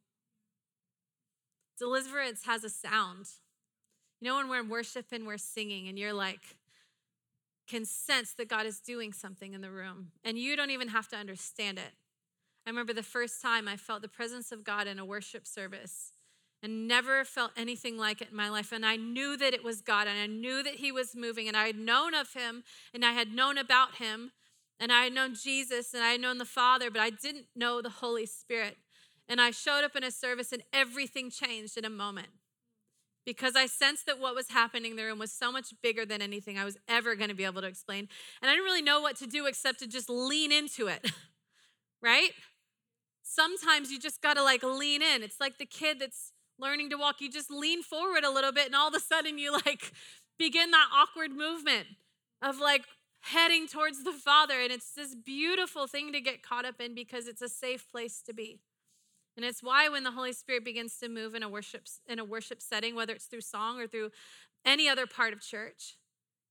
Deliverance 1.79 2.45
has 2.45 2.65
a 2.65 2.69
sound. 2.69 3.27
You 4.21 4.29
know, 4.29 4.37
when 4.37 4.49
we're 4.49 4.61
in 4.61 4.69
worship 4.69 5.07
and 5.13 5.27
we're 5.27 5.39
singing, 5.39 5.89
and 5.89 5.99
you're 5.99 6.13
like, 6.13 6.41
can 7.69 7.85
sense 7.85 8.33
that 8.33 8.49
God 8.49 8.67
is 8.67 8.81
doing 8.81 9.13
something 9.13 9.53
in 9.53 9.61
the 9.61 9.71
room, 9.71 10.13
and 10.25 10.39
you 10.39 10.57
don't 10.57 10.71
even 10.71 10.89
have 10.89 11.09
to 11.09 11.17
understand 11.17 11.79
it. 11.79 11.93
I 12.67 12.71
remember 12.71 12.93
the 12.93 13.03
first 13.03 13.41
time 13.41 13.69
I 13.69 13.77
felt 13.77 14.03
the 14.03 14.09
presence 14.09 14.51
of 14.53 14.65
God 14.65 14.87
in 14.87 14.99
a 14.99 15.05
worship 15.05 15.47
service 15.47 16.13
and 16.63 16.89
never 16.89 17.25
felt 17.25 17.53
anything 17.57 17.97
like 17.97 18.21
it 18.21 18.31
in 18.31 18.37
my 18.37 18.49
life. 18.49 18.73
And 18.73 18.85
I 18.85 18.97
knew 18.97 19.37
that 19.37 19.55
it 19.55 19.63
was 19.63 19.81
God, 19.81 20.09
and 20.09 20.19
I 20.19 20.27
knew 20.27 20.63
that 20.63 20.75
He 20.77 20.91
was 20.91 21.15
moving, 21.15 21.47
and 21.47 21.57
I 21.57 21.67
had 21.67 21.79
known 21.79 22.15
of 22.15 22.33
Him, 22.33 22.65
and 22.93 23.05
I 23.05 23.13
had 23.13 23.33
known 23.33 23.59
about 23.59 23.97
Him, 23.97 24.33
and 24.81 24.93
I 24.93 25.05
had 25.05 25.13
known 25.13 25.35
Jesus, 25.35 25.95
and 25.95 26.03
I 26.03 26.11
had 26.11 26.21
known 26.21 26.39
the 26.39 26.45
Father, 26.45 26.91
but 26.91 27.01
I 27.01 27.11
didn't 27.11 27.47
know 27.55 27.81
the 27.81 27.91
Holy 27.91 28.27
Spirit. 28.27 28.77
And 29.29 29.41
I 29.41 29.51
showed 29.51 29.85
up 29.85 29.95
in 29.95 30.05
a 30.05 30.11
service 30.11 30.53
and 30.53 30.63
everything 30.73 31.31
changed 31.31 31.77
in 31.77 31.85
a 31.85 31.91
moment 31.91 32.29
because 33.29 33.57
I 33.57 33.67
sensed 33.67 34.07
that 34.07 34.19
what 34.19 34.35
was 34.35 34.49
happening 34.49 34.93
in 34.93 34.97
the 34.97 35.05
room 35.05 35.19
was 35.19 35.31
so 35.31 35.53
much 35.53 35.75
bigger 35.83 36.07
than 36.07 36.23
anything 36.23 36.59
I 36.59 36.65
was 36.65 36.79
ever 36.89 37.15
going 37.15 37.29
to 37.29 37.35
be 37.35 37.45
able 37.45 37.61
to 37.61 37.67
explain. 37.67 38.09
And 38.41 38.51
I 38.51 38.55
didn't 38.55 38.65
really 38.65 38.81
know 38.81 39.03
what 39.03 39.17
to 39.17 39.27
do 39.27 39.45
except 39.45 39.81
to 39.81 39.87
just 39.87 40.09
lean 40.09 40.51
into 40.51 40.87
it, 40.87 41.13
right? 42.03 42.31
Sometimes 43.23 43.91
you 43.91 43.99
just 43.99 44.23
got 44.23 44.39
to 44.39 44.43
like 44.43 44.63
lean 44.63 45.03
in. 45.03 45.23
It's 45.23 45.41
like 45.41 45.59
the 45.59 45.67
kid 45.67 46.01
that's 46.01 46.33
learning 46.59 46.89
to 46.89 46.97
walk. 46.97 47.21
You 47.21 47.31
just 47.31 47.51
lean 47.51 47.83
forward 47.83 48.25
a 48.25 48.31
little 48.31 48.51
bit, 48.51 48.65
and 48.65 48.75
all 48.75 48.89
of 48.89 48.95
a 48.95 49.01
sudden 49.01 49.37
you 49.37 49.53
like 49.53 49.93
begin 50.39 50.71
that 50.71 50.89
awkward 50.95 51.33
movement 51.33 51.87
of 52.41 52.59
like 52.59 52.85
heading 53.21 53.67
towards 53.67 54.05
the 54.05 54.13
Father. 54.13 54.55
And 54.59 54.73
it's 54.73 54.93
this 54.93 55.15
beautiful 55.15 55.87
thing 55.87 56.13
to 56.13 56.21
get 56.23 56.43
caught 56.43 56.65
up 56.65 56.81
in 56.81 56.95
because 56.95 57.27
it's 57.27 57.43
a 57.43 57.49
safe 57.49 57.87
place 57.91 58.23
to 58.23 58.33
be. 58.33 58.61
And 59.39 59.45
it's 59.45 59.63
why 59.63 59.89
when 59.89 60.03
the 60.03 60.11
Holy 60.11 60.33
Spirit 60.33 60.65
begins 60.65 60.99
to 60.99 61.09
move 61.09 61.33
in 61.37 61.45
a 61.45 61.49
worship 61.49 61.87
in 62.09 62.19
a 62.19 62.25
worship 62.25 62.61
setting, 62.61 62.97
whether 62.97 63.13
it's 63.13 63.27
through 63.27 63.43
song 63.43 63.79
or 63.79 63.87
through 63.87 64.11
any 64.65 64.89
other 64.89 65.07
part 65.07 65.33
of 65.33 65.41
church, 65.41 65.97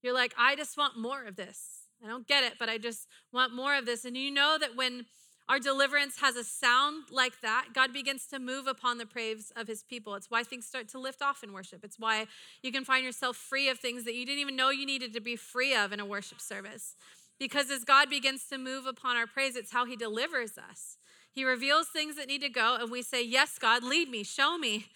you're 0.02 0.14
like, 0.14 0.34
I 0.38 0.56
just 0.56 0.78
want 0.78 0.98
more 0.98 1.26
of 1.26 1.36
this. 1.36 1.88
I 2.02 2.08
don't 2.08 2.26
get 2.26 2.46
it, 2.46 2.54
but 2.58 2.70
I 2.70 2.78
just 2.78 3.10
want 3.34 3.54
more 3.54 3.76
of 3.76 3.86
this. 3.86 4.06
And 4.06 4.16
you 4.16 4.32
know 4.32 4.58
that 4.58 4.78
when 4.78 5.06
our 5.50 5.60
deliverance 5.60 6.22
has 6.22 6.38
a 6.38 6.46
sound 6.46 7.08
like 7.12 7.42
that, 7.42 7.68
God 7.74 7.92
begins 7.92 8.26
to 8.28 8.40
move 8.40 8.68
upon 8.68 9.00
the 9.00 9.06
praise 9.06 9.52
of 9.58 9.68
his 9.68 9.84
people. 9.84 10.16
It's 10.16 10.32
why 10.32 10.44
things 10.44 10.66
start 10.66 10.88
to 10.90 10.98
lift 10.98 11.22
off 11.22 11.44
in 11.44 11.52
worship. 11.52 11.84
It's 11.84 12.00
why 12.00 12.28
you 12.64 12.72
can 12.72 12.86
find 12.86 13.04
yourself 13.04 13.36
free 13.36 13.68
of 13.68 13.80
things 13.80 14.06
that 14.06 14.16
you 14.16 14.26
didn't 14.26 14.40
even 14.40 14.56
know 14.56 14.70
you 14.70 14.86
needed 14.86 15.12
to 15.14 15.20
be 15.20 15.36
free 15.36 15.76
of 15.76 15.92
in 15.92 16.00
a 16.00 16.06
worship 16.06 16.40
service. 16.40 16.96
Because 17.38 17.70
as 17.70 17.84
God 17.84 18.10
begins 18.10 18.48
to 18.48 18.58
move 18.58 18.86
upon 18.86 19.18
our 19.18 19.28
praise, 19.28 19.58
it's 19.58 19.74
how 19.74 19.84
he 19.84 19.98
delivers 19.98 20.58
us. 20.58 20.97
He 21.38 21.46
reveals 21.46 21.88
things 21.88 22.16
that 22.16 22.28
need 22.28 22.42
to 22.42 22.50
go, 22.50 22.78
and 22.82 22.90
we 22.90 23.04
say, 23.04 23.24
Yes, 23.24 23.60
God, 23.60 23.84
lead 23.84 24.10
me, 24.10 24.24
show 24.24 24.58
me. 24.58 24.88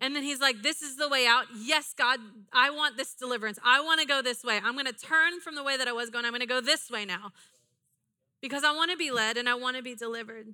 And 0.00 0.16
then 0.16 0.24
he's 0.24 0.40
like, 0.40 0.60
This 0.60 0.82
is 0.82 0.96
the 0.96 1.08
way 1.08 1.24
out. 1.24 1.44
Yes, 1.56 1.94
God, 1.96 2.18
I 2.52 2.70
want 2.70 2.96
this 2.96 3.14
deliverance. 3.14 3.60
I 3.64 3.80
want 3.80 4.00
to 4.00 4.06
go 4.06 4.20
this 4.20 4.42
way. 4.42 4.58
I'm 4.60 4.72
going 4.72 4.86
to 4.86 4.92
turn 4.92 5.38
from 5.38 5.54
the 5.54 5.62
way 5.62 5.76
that 5.76 5.86
I 5.86 5.92
was 5.92 6.10
going. 6.10 6.24
I'm 6.24 6.32
going 6.32 6.40
to 6.40 6.46
go 6.46 6.60
this 6.60 6.90
way 6.90 7.04
now 7.04 7.30
because 8.42 8.64
I 8.64 8.72
want 8.74 8.90
to 8.90 8.96
be 8.96 9.12
led 9.12 9.36
and 9.36 9.48
I 9.48 9.54
want 9.54 9.76
to 9.76 9.84
be 9.84 9.94
delivered. 9.94 10.48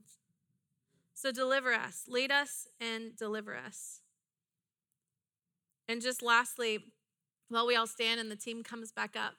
So 1.15 1.33
deliver 1.33 1.73
us, 1.73 2.05
lead 2.07 2.31
us, 2.31 2.69
and 2.79 3.17
deliver 3.17 3.57
us. 3.57 4.03
And 5.89 6.03
just 6.03 6.21
lastly, 6.21 6.81
while 7.49 7.67
we 7.67 7.77
all 7.77 7.87
stand 7.87 8.21
and 8.21 8.31
the 8.31 8.37
team 8.37 8.63
comes 8.63 8.93
back 8.93 9.17
up, 9.17 9.37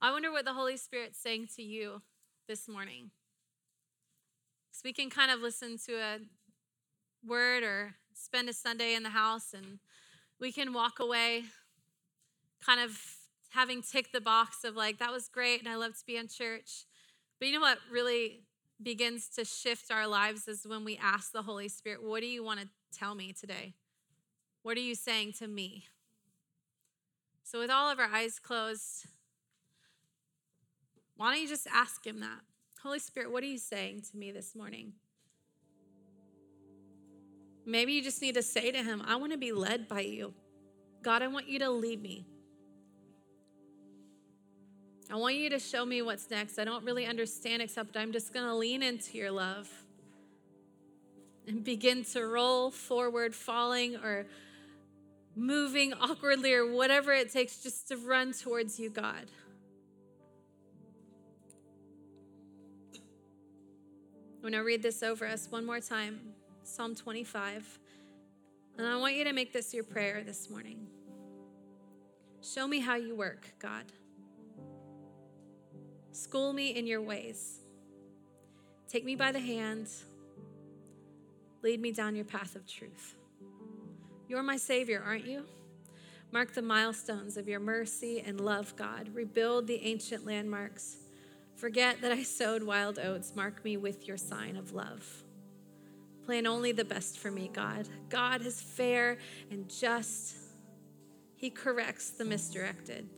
I 0.00 0.12
wonder 0.12 0.30
what 0.30 0.44
the 0.44 0.52
Holy 0.52 0.76
Spirit's 0.76 1.18
saying 1.18 1.48
to 1.56 1.62
you 1.62 2.02
this 2.46 2.68
morning. 2.68 3.10
So 4.70 4.82
we 4.84 4.92
can 4.92 5.10
kind 5.10 5.32
of 5.32 5.40
listen 5.40 5.76
to 5.86 5.94
a 5.94 6.18
word 7.26 7.64
or 7.64 7.94
spend 8.14 8.48
a 8.48 8.52
Sunday 8.52 8.94
in 8.94 9.02
the 9.02 9.08
house 9.08 9.52
and 9.52 9.80
we 10.38 10.52
can 10.52 10.72
walk 10.72 11.00
away 11.00 11.42
kind 12.64 12.80
of 12.80 12.96
having 13.50 13.82
ticked 13.82 14.12
the 14.12 14.20
box 14.20 14.62
of 14.62 14.76
like, 14.76 15.00
that 15.00 15.10
was 15.10 15.28
great 15.28 15.58
and 15.58 15.68
I 15.68 15.74
love 15.74 15.98
to 15.98 16.06
be 16.06 16.16
in 16.16 16.28
church. 16.28 16.84
But 17.40 17.48
you 17.48 17.54
know 17.54 17.60
what 17.60 17.78
really 17.90 18.44
begins 18.80 19.28
to 19.30 19.44
shift 19.44 19.90
our 19.90 20.06
lives 20.06 20.46
is 20.46 20.64
when 20.64 20.84
we 20.84 20.96
ask 21.02 21.32
the 21.32 21.42
Holy 21.42 21.68
Spirit, 21.68 22.04
What 22.04 22.20
do 22.20 22.28
you 22.28 22.44
want 22.44 22.60
to 22.60 22.68
tell 22.96 23.16
me 23.16 23.32
today? 23.32 23.74
What 24.62 24.76
are 24.76 24.80
you 24.80 24.94
saying 24.94 25.32
to 25.40 25.48
me? 25.48 25.86
So, 27.42 27.58
with 27.58 27.70
all 27.70 27.90
of 27.90 27.98
our 27.98 28.08
eyes 28.12 28.38
closed, 28.38 29.06
why 31.18 31.32
don't 31.32 31.42
you 31.42 31.48
just 31.48 31.66
ask 31.74 32.06
him 32.06 32.20
that? 32.20 32.40
Holy 32.82 33.00
Spirit, 33.00 33.32
what 33.32 33.42
are 33.42 33.46
you 33.46 33.58
saying 33.58 34.02
to 34.12 34.16
me 34.16 34.30
this 34.30 34.54
morning? 34.54 34.92
Maybe 37.66 37.92
you 37.92 38.02
just 38.02 38.22
need 38.22 38.36
to 38.36 38.42
say 38.42 38.70
to 38.70 38.78
him, 38.78 39.02
I 39.04 39.16
want 39.16 39.32
to 39.32 39.38
be 39.38 39.50
led 39.50 39.88
by 39.88 40.00
you. 40.00 40.32
God, 41.02 41.22
I 41.22 41.26
want 41.26 41.48
you 41.48 41.58
to 41.58 41.70
lead 41.70 42.00
me. 42.00 42.24
I 45.10 45.16
want 45.16 45.34
you 45.34 45.50
to 45.50 45.58
show 45.58 45.84
me 45.84 46.02
what's 46.02 46.30
next. 46.30 46.58
I 46.58 46.64
don't 46.64 46.84
really 46.84 47.04
understand, 47.04 47.62
except 47.62 47.96
I'm 47.96 48.12
just 48.12 48.32
going 48.32 48.46
to 48.46 48.54
lean 48.54 48.84
into 48.84 49.18
your 49.18 49.32
love 49.32 49.68
and 51.48 51.64
begin 51.64 52.04
to 52.12 52.26
roll 52.26 52.70
forward, 52.70 53.34
falling 53.34 53.96
or 53.96 54.26
moving 55.34 55.94
awkwardly 55.94 56.54
or 56.54 56.72
whatever 56.72 57.12
it 57.12 57.32
takes 57.32 57.60
just 57.62 57.88
to 57.88 57.96
run 57.96 58.32
towards 58.32 58.78
you, 58.78 58.88
God. 58.88 59.26
I'm 64.38 64.42
going 64.42 64.52
to 64.52 64.60
read 64.60 64.84
this 64.84 65.02
over 65.02 65.26
us 65.26 65.48
one 65.50 65.66
more 65.66 65.80
time 65.80 66.20
Psalm 66.62 66.94
25. 66.94 67.80
And 68.76 68.86
I 68.86 68.96
want 68.96 69.16
you 69.16 69.24
to 69.24 69.32
make 69.32 69.52
this 69.52 69.74
your 69.74 69.82
prayer 69.82 70.22
this 70.24 70.48
morning. 70.48 70.86
Show 72.40 72.68
me 72.68 72.78
how 72.78 72.94
you 72.94 73.16
work, 73.16 73.48
God. 73.58 73.86
School 76.12 76.52
me 76.52 76.68
in 76.68 76.86
your 76.86 77.02
ways. 77.02 77.58
Take 78.88 79.04
me 79.04 79.16
by 79.16 79.32
the 79.32 79.40
hand. 79.40 79.88
Lead 81.64 81.80
me 81.80 81.90
down 81.90 82.14
your 82.14 82.24
path 82.24 82.54
of 82.54 82.64
truth. 82.64 83.16
You're 84.28 84.44
my 84.44 84.56
Savior, 84.56 85.02
aren't 85.04 85.26
you? 85.26 85.46
Mark 86.30 86.54
the 86.54 86.62
milestones 86.62 87.36
of 87.36 87.48
your 87.48 87.58
mercy 87.58 88.22
and 88.24 88.40
love, 88.40 88.76
God. 88.76 89.08
Rebuild 89.12 89.66
the 89.66 89.84
ancient 89.84 90.24
landmarks. 90.24 91.07
Forget 91.58 92.00
that 92.02 92.12
I 92.12 92.22
sowed 92.22 92.62
wild 92.62 93.00
oats. 93.00 93.34
Mark 93.34 93.64
me 93.64 93.76
with 93.76 94.06
your 94.06 94.16
sign 94.16 94.56
of 94.56 94.72
love. 94.72 95.24
Plan 96.24 96.46
only 96.46 96.70
the 96.70 96.84
best 96.84 97.18
for 97.18 97.32
me, 97.32 97.50
God. 97.52 97.88
God 98.08 98.46
is 98.46 98.60
fair 98.60 99.18
and 99.50 99.68
just. 99.68 100.36
He 101.34 101.50
corrects 101.50 102.10
the 102.10 102.24
misdirected, 102.24 103.08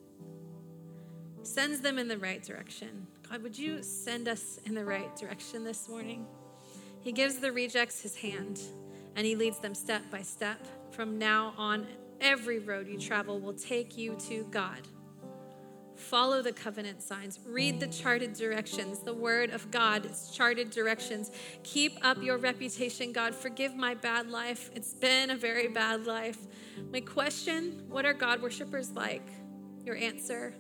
sends 1.43 1.81
them 1.81 1.99
in 1.99 2.07
the 2.07 2.19
right 2.19 2.43
direction. 2.43 3.07
God, 3.31 3.43
would 3.43 3.59
you 3.59 3.83
send 3.83 4.29
us 4.29 4.59
in 4.67 4.75
the 4.75 4.85
right 4.85 5.15
direction 5.17 5.65
this 5.65 5.89
morning? 5.89 6.27
He 7.01 7.13
gives 7.13 7.37
the 7.37 7.51
rejects 7.51 8.03
his 8.03 8.17
hand 8.17 8.61
and 9.17 9.27
he 9.27 9.37
leads 9.37 9.59
them 9.59 9.75
step 9.75 10.03
by 10.11 10.23
step. 10.23 10.67
From 10.93 11.19
now 11.19 11.55
on, 11.57 11.87
every 12.21 12.59
road 12.59 12.89
you 12.89 12.99
travel 12.99 13.41
will 13.41 13.55
take 13.55 13.97
you 13.97 14.17
to 14.29 14.45
God. 14.51 14.81
Follow 16.11 16.43
the 16.43 16.51
covenant 16.51 17.01
signs. 17.05 17.39
Read 17.47 17.79
the 17.79 17.87
charted 17.87 18.35
directions. 18.35 18.99
The 18.99 19.15
word 19.15 19.51
of 19.51 19.71
God 19.71 20.05
is 20.07 20.33
charted 20.35 20.71
directions. 20.71 21.31
Keep 21.63 22.05
up 22.05 22.21
your 22.21 22.37
reputation, 22.37 23.13
God. 23.13 23.33
Forgive 23.33 23.77
my 23.77 23.95
bad 23.95 24.29
life. 24.29 24.73
It's 24.75 24.93
been 24.93 25.31
a 25.31 25.37
very 25.37 25.69
bad 25.69 26.07
life. 26.07 26.37
My 26.93 27.01
question 27.01 27.85
what 27.89 28.05
are 28.05 28.13
God 28.13 28.43
worshippers 28.43 28.91
like? 28.91 29.23
Your 29.85 29.95
answer 29.95 30.53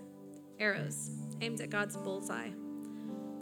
arrows 0.61 1.11
aimed 1.40 1.61
at 1.61 1.70
God's 1.70 1.96
bullseye. 1.96 2.51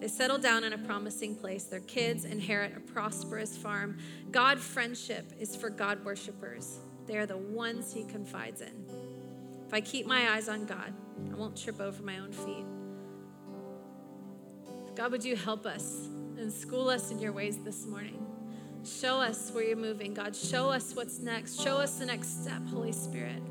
They 0.00 0.09
settle 0.09 0.38
down 0.38 0.64
in 0.64 0.72
a 0.72 0.78
promising 0.78 1.36
place. 1.36 1.64
Their 1.64 1.80
kids 1.80 2.24
inherit 2.24 2.74
a 2.74 2.80
prosperous 2.80 3.54
farm. 3.54 3.98
God 4.30 4.59
friendship 4.59 5.30
is 5.38 5.54
for 5.54 5.68
God 5.68 6.02
worshipers. 6.06 6.78
They 7.06 7.18
are 7.18 7.26
the 7.26 7.36
ones 7.36 7.92
he 7.92 8.04
confides 8.04 8.62
in. 8.62 8.88
If 9.69 9.75
I 9.75 9.83
keep 9.83 10.07
my 10.07 10.31
eyes 10.31 10.49
on 10.49 10.64
God, 10.64 10.95
I 11.31 11.35
won't 11.35 11.55
trip 11.55 11.79
over 11.79 12.03
my 12.03 12.19
own 12.19 12.33
feet. 12.33 12.64
God, 14.97 15.12
would 15.12 15.23
you 15.23 15.37
help 15.37 15.66
us 15.66 16.09
and 16.39 16.51
school 16.51 16.89
us 16.89 17.11
in 17.11 17.19
your 17.19 17.33
ways 17.33 17.59
this 17.59 17.87
morning? 17.87 18.27
Show 18.83 19.21
us 19.21 19.51
where 19.53 19.62
you're 19.62 19.77
moving, 19.77 20.14
God. 20.14 20.35
Show 20.35 20.71
us 20.71 20.97
what's 20.97 21.19
next. 21.19 21.61
Show 21.61 21.77
us 21.77 21.99
the 21.99 22.07
next 22.07 22.43
step, 22.43 22.66
Holy 22.69 22.93
Spirit. 22.93 23.43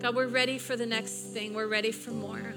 God, 0.00 0.14
we're 0.14 0.26
ready 0.26 0.58
for 0.58 0.76
the 0.76 0.84
next 0.84 1.32
thing. 1.32 1.54
We're 1.54 1.66
ready 1.66 1.92
for 1.92 2.10
more. 2.10 2.54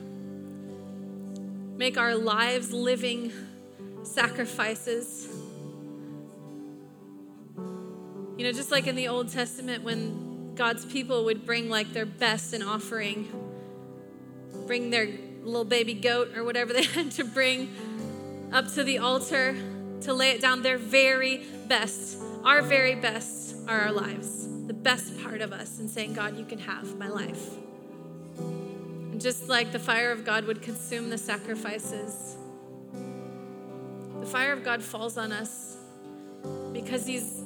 Make 1.78 1.97
our 1.97 2.16
lives 2.16 2.74
living 2.74 3.32
sacrifices. 4.03 5.30
Know, 8.45 8.51
just 8.51 8.69
like 8.69 8.85
in 8.85 8.95
the 8.95 9.07
Old 9.07 9.29
Testament 9.29 9.83
when 9.83 10.53
God's 10.53 10.85
people 10.85 11.25
would 11.25 11.47
bring 11.47 11.67
like 11.67 11.93
their 11.93 12.05
best 12.05 12.53
in 12.53 12.61
offering, 12.61 13.27
bring 14.67 14.91
their 14.91 15.09
little 15.41 15.65
baby 15.65 15.95
goat 15.95 16.37
or 16.37 16.43
whatever 16.43 16.71
they 16.73 16.83
had 16.83 17.09
to 17.13 17.23
bring 17.23 17.73
up 18.53 18.71
to 18.75 18.83
the 18.83 18.99
altar 18.99 19.55
to 20.01 20.13
lay 20.13 20.29
it 20.29 20.41
down, 20.41 20.61
their 20.61 20.77
very 20.77 21.43
best, 21.67 22.19
our 22.43 22.61
very 22.61 22.93
best 22.93 23.55
are 23.67 23.79
our 23.79 23.91
lives 23.91 24.47
the 24.67 24.73
best 24.73 25.19
part 25.23 25.41
of 25.41 25.51
us 25.51 25.79
and 25.79 25.89
saying, 25.89 26.13
God, 26.13 26.37
you 26.37 26.45
can 26.45 26.59
have 26.59 26.99
my 26.99 27.07
life. 27.07 27.49
And 28.37 29.19
just 29.19 29.49
like 29.49 29.71
the 29.71 29.79
fire 29.79 30.11
of 30.11 30.23
God 30.23 30.45
would 30.45 30.61
consume 30.61 31.09
the 31.09 31.17
sacrifices, 31.17 32.35
the 34.19 34.25
fire 34.27 34.53
of 34.53 34.63
God 34.63 34.83
falls 34.83 35.17
on 35.17 35.31
us 35.31 35.77
because 36.73 37.07
He's 37.07 37.44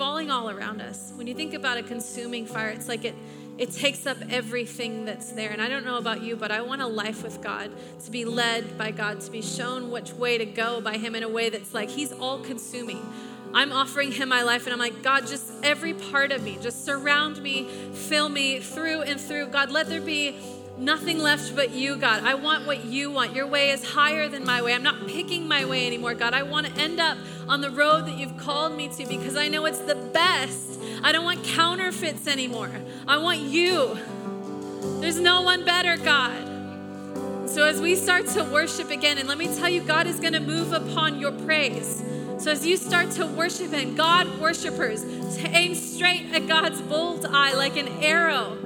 falling 0.00 0.30
all 0.30 0.48
around 0.48 0.80
us. 0.80 1.12
When 1.14 1.26
you 1.26 1.34
think 1.34 1.52
about 1.52 1.76
a 1.76 1.82
consuming 1.82 2.46
fire, 2.46 2.70
it's 2.70 2.88
like 2.88 3.04
it 3.04 3.14
it 3.58 3.70
takes 3.72 4.06
up 4.06 4.16
everything 4.30 5.04
that's 5.04 5.32
there. 5.32 5.50
And 5.50 5.60
I 5.60 5.68
don't 5.68 5.84
know 5.84 5.98
about 5.98 6.22
you, 6.22 6.36
but 6.36 6.50
I 6.50 6.62
want 6.62 6.80
a 6.80 6.86
life 6.86 7.22
with 7.22 7.42
God, 7.42 7.70
to 8.06 8.10
be 8.10 8.24
led 8.24 8.78
by 8.78 8.92
God, 8.92 9.20
to 9.20 9.30
be 9.30 9.42
shown 9.42 9.90
which 9.90 10.14
way 10.14 10.38
to 10.38 10.46
go 10.46 10.80
by 10.80 10.96
Him 10.96 11.14
in 11.14 11.22
a 11.22 11.28
way 11.28 11.50
that's 11.50 11.74
like 11.74 11.90
He's 11.90 12.12
all 12.12 12.38
consuming. 12.38 13.06
I'm 13.52 13.72
offering 13.72 14.10
him 14.12 14.30
my 14.30 14.42
life, 14.42 14.64
and 14.64 14.72
I'm 14.72 14.78
like, 14.78 15.02
God, 15.02 15.26
just 15.26 15.52
every 15.62 15.92
part 15.92 16.32
of 16.32 16.42
me, 16.42 16.56
just 16.62 16.84
surround 16.86 17.42
me, 17.42 17.64
fill 17.92 18.28
me 18.28 18.60
through 18.60 19.02
and 19.02 19.20
through. 19.20 19.48
God, 19.48 19.70
let 19.70 19.88
there 19.88 20.00
be 20.00 20.36
nothing 20.80 21.18
left 21.18 21.54
but 21.54 21.70
you, 21.70 21.96
God. 21.96 22.24
I 22.24 22.34
want 22.34 22.66
what 22.66 22.84
you 22.84 23.10
want. 23.10 23.34
Your 23.34 23.46
way 23.46 23.70
is 23.70 23.84
higher 23.84 24.28
than 24.28 24.44
my 24.44 24.62
way. 24.62 24.74
I'm 24.74 24.82
not 24.82 25.06
picking 25.06 25.46
my 25.46 25.64
way 25.64 25.86
anymore, 25.86 26.14
God. 26.14 26.34
I 26.34 26.42
want 26.42 26.66
to 26.66 26.72
end 26.80 26.98
up 26.98 27.18
on 27.48 27.60
the 27.60 27.70
road 27.70 28.06
that 28.06 28.16
you've 28.16 28.36
called 28.38 28.74
me 28.74 28.88
to 28.88 29.06
because 29.06 29.36
I 29.36 29.48
know 29.48 29.66
it's 29.66 29.78
the 29.80 29.94
best. 29.94 30.80
I 31.02 31.12
don't 31.12 31.24
want 31.24 31.44
counterfeits 31.44 32.26
anymore. 32.26 32.70
I 33.06 33.18
want 33.18 33.40
you. 33.40 33.98
There's 35.00 35.20
no 35.20 35.42
one 35.42 35.64
better, 35.64 35.96
God. 35.96 36.46
So 37.48 37.64
as 37.64 37.80
we 37.80 37.96
start 37.96 38.26
to 38.28 38.44
worship 38.44 38.90
again, 38.90 39.18
and 39.18 39.28
let 39.28 39.36
me 39.36 39.48
tell 39.48 39.68
you, 39.68 39.82
God 39.82 40.06
is 40.06 40.20
going 40.20 40.34
to 40.34 40.40
move 40.40 40.72
upon 40.72 41.18
your 41.18 41.32
praise. 41.32 42.02
So 42.38 42.50
as 42.50 42.64
you 42.64 42.76
start 42.76 43.10
to 43.12 43.26
worship 43.26 43.72
Him, 43.72 43.96
God 43.96 44.40
worshipers, 44.40 45.04
aim 45.38 45.74
straight 45.74 46.32
at 46.32 46.46
God's 46.46 46.80
bold 46.80 47.26
eye 47.26 47.52
like 47.54 47.76
an 47.76 47.88
arrow. 48.02 48.56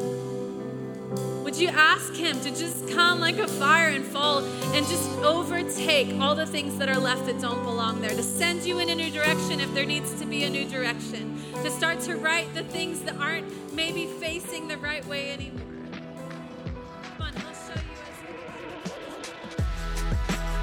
Would 1.54 1.62
you 1.62 1.68
ask 1.68 2.12
Him 2.14 2.40
to 2.40 2.50
just 2.50 2.88
come 2.90 3.20
like 3.20 3.38
a 3.38 3.46
fire 3.46 3.90
and 3.90 4.04
fall 4.04 4.38
and 4.74 4.84
just 4.88 5.08
overtake 5.20 6.20
all 6.20 6.34
the 6.34 6.46
things 6.46 6.76
that 6.78 6.88
are 6.88 6.98
left 6.98 7.26
that 7.26 7.40
don't 7.40 7.62
belong 7.62 8.00
there, 8.00 8.10
to 8.10 8.24
send 8.24 8.64
you 8.64 8.80
in 8.80 8.88
a 8.88 8.94
new 8.96 9.08
direction 9.08 9.60
if 9.60 9.72
there 9.72 9.86
needs 9.86 10.18
to 10.18 10.26
be 10.26 10.42
a 10.42 10.50
new 10.50 10.68
direction, 10.68 11.40
to 11.62 11.70
start 11.70 12.00
to 12.00 12.16
right 12.16 12.52
the 12.54 12.64
things 12.64 13.02
that 13.02 13.14
aren't 13.18 13.72
maybe 13.72 14.06
facing 14.06 14.66
the 14.66 14.76
right 14.78 15.06
way 15.06 15.30
anymore? 15.30 15.60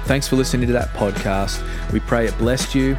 Thanks 0.04 0.28
for 0.28 0.36
listening 0.36 0.66
to 0.66 0.74
that 0.74 0.88
podcast. 0.88 1.62
We 1.90 2.00
pray 2.00 2.26
it 2.26 2.36
blessed 2.36 2.74
you 2.74 2.98